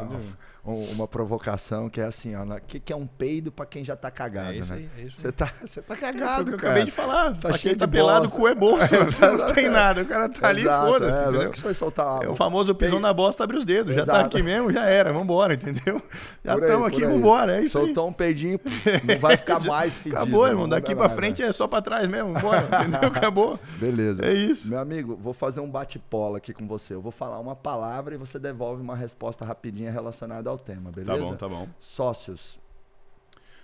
[0.63, 2.43] uma, uma provocação que é assim, ó.
[2.43, 4.77] O que, que é um peido pra quem já tá cagado, é isso né?
[4.77, 7.35] Aí, é isso você tá, você tá cagado, é, eu acabei de falar.
[7.35, 8.85] Tá cheio quem tá pelado, o cu é bolso.
[9.37, 10.03] não tem nada.
[10.03, 11.51] O cara tá ali, foda-se, é, entendeu?
[11.51, 13.91] Que você vai soltar é o famoso pisão na bosta, abre os dedos.
[13.91, 14.07] Exato.
[14.07, 15.11] Já tá aqui mesmo, já era.
[15.11, 16.01] Vambora, entendeu?
[16.43, 17.59] Já estamos aqui, vambora.
[17.59, 18.09] É isso Soltou aí.
[18.09, 18.59] um peidinho,
[19.03, 20.21] não vai ficar mais fedido.
[20.21, 20.69] Acabou, irmão.
[20.69, 22.33] Daqui pra frente é só pra trás mesmo.
[22.33, 23.09] Vambora, entendeu?
[23.09, 23.59] Acabou.
[23.77, 24.25] Beleza.
[24.25, 24.69] É isso.
[24.69, 26.93] Meu amigo, vou fazer um bate-pola aqui com você.
[26.93, 31.19] Eu vou falar uma palavra e você devolve uma resposta rapidinha relacionada ao tema, beleza?
[31.19, 31.69] Tá bom, tá bom.
[31.79, 32.59] Sócios.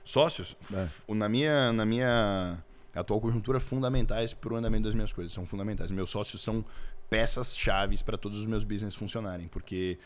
[0.03, 0.55] Sócios?
[0.73, 1.13] É.
[1.13, 2.57] Na, minha, na minha
[2.93, 5.31] atual conjuntura, fundamentais para o andamento das minhas coisas.
[5.31, 5.91] São fundamentais.
[5.91, 6.65] Meus sócios são
[7.09, 9.47] peças chaves para todos os meus business funcionarem.
[9.47, 9.97] Porque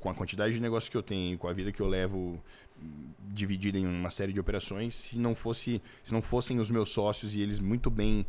[0.00, 2.42] com a quantidade de negócios que eu tenho, com a vida que eu levo
[3.28, 7.34] dividida em uma série de operações, se não fosse, se não fossem os meus sócios
[7.34, 8.26] e eles muito bem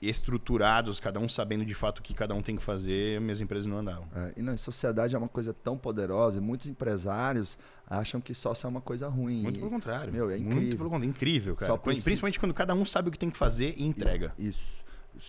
[0.00, 3.66] estruturados, cada um sabendo de fato o que cada um tem que fazer, minhas empresas
[3.66, 4.06] não andavam.
[4.14, 8.66] É, e não, sociedade é uma coisa tão poderosa, e muitos empresários acham que sócio
[8.66, 9.42] é uma coisa ruim.
[9.42, 10.12] Muito pelo contrário.
[10.12, 10.60] Meu, é incrível.
[10.60, 11.78] Muito pelo contrário, incrível, cara.
[11.78, 14.32] Principalmente quando cada um sabe o que tem que fazer e entrega.
[14.38, 14.84] Isso.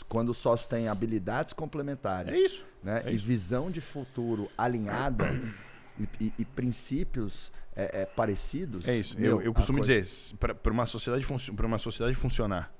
[0.10, 2.34] Quando o sócio tem habilidades complementares.
[2.34, 2.66] É isso.
[2.84, 3.04] Né?
[3.06, 5.32] É e visão de futuro alinhada
[5.98, 8.86] e, e, e, princípios é, é, parecidos.
[8.86, 9.18] É isso.
[9.18, 10.02] Meu, eu, eu costumo coisa...
[10.02, 12.74] dizer, para uma sociedade para uma sociedade funcionar,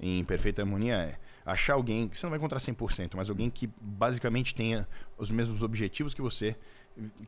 [0.00, 3.68] em perfeita harmonia é achar alguém, que você não vai encontrar 100%, mas alguém que
[3.80, 4.86] basicamente tenha
[5.18, 6.56] os mesmos objetivos que você,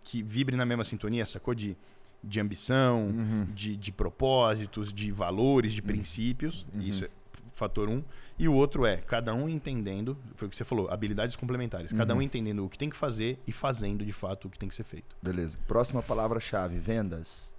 [0.02, 1.54] que vibre na mesma sintonia, sacou?
[1.54, 1.76] De,
[2.22, 3.44] de ambição, uhum.
[3.52, 5.86] de, de propósitos, de valores, de uhum.
[5.86, 6.66] princípios.
[6.72, 6.80] Uhum.
[6.80, 7.10] Isso é
[7.52, 8.02] fator um.
[8.38, 11.92] E o outro é cada um entendendo, foi o que você falou, habilidades complementares.
[11.92, 12.22] Cada um uhum.
[12.22, 14.84] entendendo o que tem que fazer e fazendo de fato o que tem que ser
[14.84, 15.16] feito.
[15.22, 15.58] Beleza.
[15.66, 17.50] Próxima palavra-chave: vendas.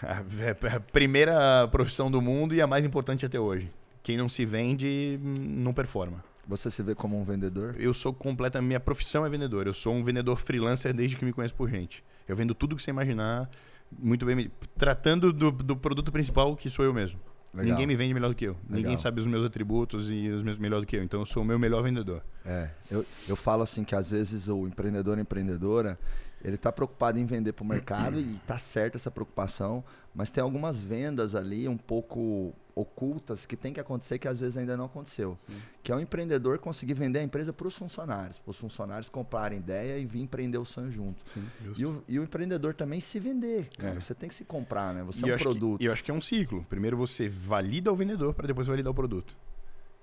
[0.00, 3.68] A primeira profissão do mundo e a mais importante até hoje
[4.08, 6.24] quem não se vende não performa.
[6.46, 7.76] Você se vê como um vendedor?
[7.78, 8.58] Eu sou completa.
[8.62, 9.66] Minha profissão é vendedor.
[9.66, 12.02] Eu sou um vendedor freelancer desde que me conheço por gente.
[12.26, 13.50] Eu vendo tudo que você imaginar,
[13.98, 17.20] muito bem, tratando do, do produto principal que sou eu mesmo.
[17.52, 17.72] Legal.
[17.72, 18.52] Ninguém me vende melhor do que eu.
[18.52, 18.76] Legal.
[18.78, 21.02] Ninguém sabe os meus atributos e os meus melhor do que eu.
[21.02, 22.22] Então eu sou o meu melhor vendedor.
[22.46, 25.98] É, eu, eu falo assim que às vezes o empreendedor empreendedora
[26.42, 29.82] ele está preocupado em vender para o mercado e está certa essa preocupação,
[30.14, 34.56] mas tem algumas vendas ali um pouco ocultas que tem que acontecer que às vezes
[34.56, 35.36] ainda não aconteceu.
[35.48, 35.60] Sim.
[35.82, 39.58] Que é o empreendedor conseguir vender a empresa para os funcionários, para os funcionários comprarem
[39.58, 41.20] ideia e vir empreender o sonho junto.
[41.28, 41.44] Sim,
[41.76, 43.68] e, o, e, o, empreendedor também se vender.
[43.76, 43.96] Cara.
[43.96, 44.00] É.
[44.00, 45.02] Você tem que se comprar, né?
[45.02, 45.82] Você e é um produto.
[45.82, 46.64] e eu acho que é um ciclo.
[46.68, 49.36] Primeiro você valida o vendedor para depois validar o produto.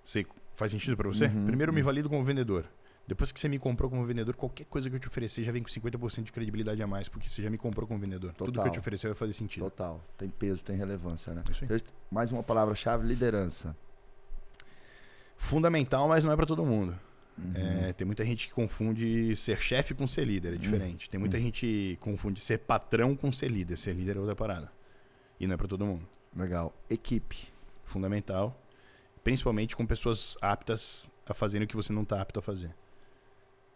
[0.03, 1.25] Você, faz sentido para você?
[1.25, 1.75] Uhum, Primeiro uhum.
[1.75, 2.65] me valido como vendedor.
[3.07, 5.61] Depois que você me comprou como vendedor, qualquer coisa que eu te oferecer já vem
[5.61, 8.31] com 50% de credibilidade a mais, porque você já me comprou como vendedor.
[8.31, 8.45] Total.
[8.47, 9.63] Tudo que eu te oferecer vai fazer sentido.
[9.63, 10.03] Total.
[10.17, 11.43] Tem peso, tem relevância, né?
[11.51, 11.81] Isso aí.
[12.09, 13.77] Mais uma palavra-chave, liderança.
[15.37, 16.97] Fundamental, mas não é para todo mundo.
[17.37, 17.53] Uhum.
[17.53, 21.05] É, tem muita gente que confunde ser chefe com ser líder, é diferente.
[21.05, 21.11] Uhum.
[21.11, 21.43] Tem muita uhum.
[21.43, 23.77] gente que confunde ser patrão com ser líder.
[23.77, 24.71] Ser líder é outra parada.
[25.39, 26.07] E não é para todo mundo.
[26.35, 26.73] Legal.
[26.89, 27.49] Equipe.
[27.83, 28.59] Fundamental.
[29.23, 32.73] Principalmente com pessoas aptas a fazerem o que você não está apto a fazer.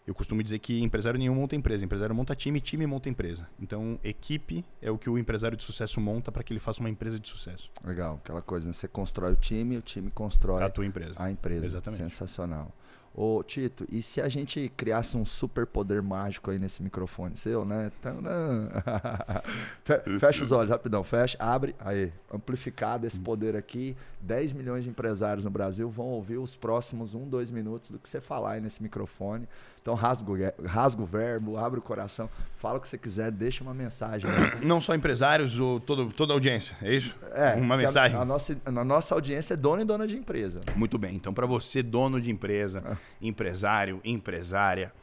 [0.10, 3.48] Eu costumo dizer que empresário nenhum monta empresa, empresário monta time, time monta empresa.
[3.62, 6.90] Então, equipe é o que o empresário de sucesso monta para que ele faça uma
[6.90, 7.70] empresa de sucesso.
[7.86, 8.74] Legal, aquela coisa, né?
[8.74, 11.14] você constrói o time, o time constrói a tua empresa.
[11.16, 11.64] A empresa.
[11.64, 12.02] Exatamente.
[12.02, 12.74] Sensacional.
[13.14, 17.66] Ô, Tito, e se a gente criasse um super poder mágico aí nesse microfone seu,
[17.66, 17.92] né?
[20.20, 25.44] fecha os olhos, rapidão, fecha, abre, aí, amplificado esse poder aqui, 10 milhões de empresários
[25.44, 28.82] no Brasil vão ouvir os próximos um, dois minutos do que você falar aí nesse
[28.82, 29.48] microfone.
[29.90, 33.74] Então rasga, rasga o verbo, abre o coração, fala o que você quiser, deixa uma
[33.74, 34.30] mensagem.
[34.30, 34.58] Né?
[34.62, 37.16] Não só empresários ou todo, toda a audiência, é isso?
[37.34, 37.56] É.
[37.56, 38.16] Uma mensagem.
[38.16, 40.62] A, a, nossa, a nossa audiência é dona e dona de empresa.
[40.76, 41.16] Muito bem.
[41.16, 42.98] Então, para você, dono de empresa, ah.
[43.20, 44.94] empresário, empresária,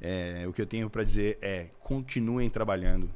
[0.00, 3.10] é, o que eu tenho para dizer é continuem trabalhando,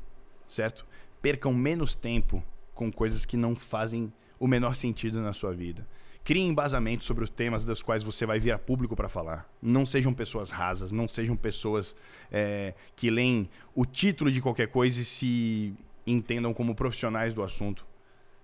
[0.48, 0.84] certo?
[1.20, 2.42] Percam menos tempo
[2.74, 5.86] com coisas que não fazem o menor sentido na sua vida.
[6.24, 9.50] Crie embasamento sobre os temas dos quais você vai vir a público para falar.
[9.60, 11.96] Não sejam pessoas rasas, não sejam pessoas
[12.30, 15.74] é, que leem o título de qualquer coisa e se
[16.06, 17.84] entendam como profissionais do assunto,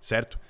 [0.01, 0.41] certo?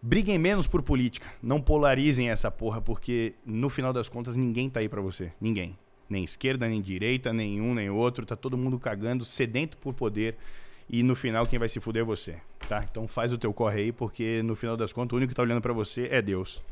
[0.00, 4.80] Briguem menos por política, não polarizem essa porra, porque no final das contas ninguém tá
[4.80, 5.78] aí para você, ninguém.
[6.08, 10.36] Nem esquerda, nem direita, nem um, nem outro, tá todo mundo cagando, sedento por poder
[10.88, 12.36] e no final quem vai se fuder é você,
[12.68, 12.84] tá?
[12.90, 15.42] Então faz o teu corre aí, porque no final das contas o único que tá
[15.42, 16.62] olhando para você é Deus.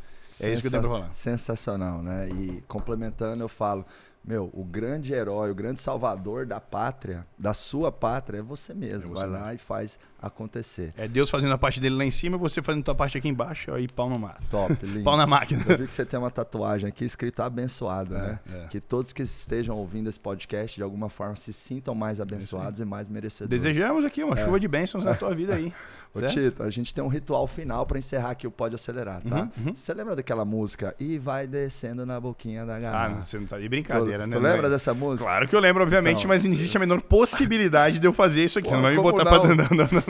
[0.40, 1.12] É isso que eu tenho pra falar.
[1.14, 2.28] Sensacional, né?
[2.30, 3.84] E complementando, eu falo,
[4.24, 9.04] meu, o grande herói, o grande salvador da pátria, da sua pátria, é você mesmo.
[9.04, 9.44] É você Vai mesmo.
[9.44, 10.90] lá e faz acontecer.
[10.96, 13.16] É Deus fazendo a parte dele lá em cima e você fazendo a tua parte
[13.16, 14.42] aqui embaixo, aí pau no mato.
[14.50, 15.04] Top, lindo.
[15.04, 15.64] pau na máquina.
[15.68, 18.40] Eu vi que você tem uma tatuagem aqui escrito abençoado, é, né?
[18.52, 18.66] É.
[18.68, 22.84] Que todos que estejam ouvindo esse podcast, de alguma forma, se sintam mais abençoados e
[22.84, 23.62] mais merecedores.
[23.62, 24.44] Desejamos aqui uma é.
[24.44, 25.72] chuva de bênçãos na tua vida aí.
[26.12, 29.42] Ô, Tito, a gente tem um ritual final para encerrar aqui o Pode Acelerar, tá?
[29.42, 29.74] Uhum, uhum.
[29.74, 30.92] Você lembra daquela música?
[30.98, 33.18] E vai descendo na boquinha da garrafa.
[33.18, 34.36] Ah, você não tá de brincadeira, tu, né?
[34.36, 35.24] Tu lembra dessa música?
[35.24, 38.44] Claro que eu lembro, obviamente, então, mas não existe a menor possibilidade de eu fazer
[38.44, 38.68] isso aqui.
[38.68, 39.40] Pô, você não vai me botar não?
[39.40, 39.48] pra...
[39.48, 40.09] Não, não, não,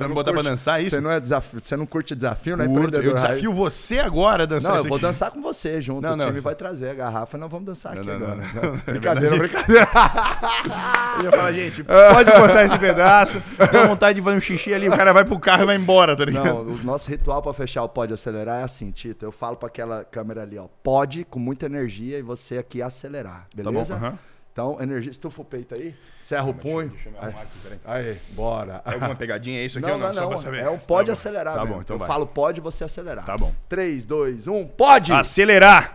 [0.00, 0.90] não me botar pra dançar isso?
[0.90, 2.66] Você não, é desafio, você não curte desafio, né?
[2.66, 5.06] Curto, eu desafio você agora a dançar Não, eu vou aqui.
[5.06, 6.02] dançar com você junto.
[6.02, 8.40] Não, o time vai trazer a garrafa e nós vamos dançar aqui agora.
[8.86, 9.88] Brincadeira, brincadeira.
[11.18, 13.42] eu ia falar, gente, pode cortar esse pedaço.
[13.72, 16.16] Dá vontade de fazer um xixi ali, o cara vai pro carro e vai embora,
[16.16, 16.44] tá ligado?
[16.44, 19.24] Não, o nosso ritual pra fechar o Pode Acelerar é assim, Tito.
[19.24, 20.66] Eu falo pra aquela câmera ali, ó.
[20.82, 23.46] Pode, com muita energia, e você aqui acelerar.
[23.54, 23.94] Beleza?
[23.96, 24.18] Tá bom,
[24.60, 26.90] Então, energia, estufa o peito aí, serra o punho.
[26.90, 28.82] Deixa eu aí, aqui, aí, bora.
[28.84, 29.58] É alguma pegadinha?
[29.58, 30.12] É isso aqui não, ou não?
[30.12, 30.54] Não, não.
[30.54, 31.54] É um pode tá acelerar.
[31.54, 31.76] Tá mesmo.
[31.76, 32.08] bom, então Eu vai.
[32.08, 33.24] falo pode, você acelerar.
[33.24, 33.54] Tá bom.
[33.70, 35.14] 3, 2, 1, pode!
[35.14, 35.88] Acelerar!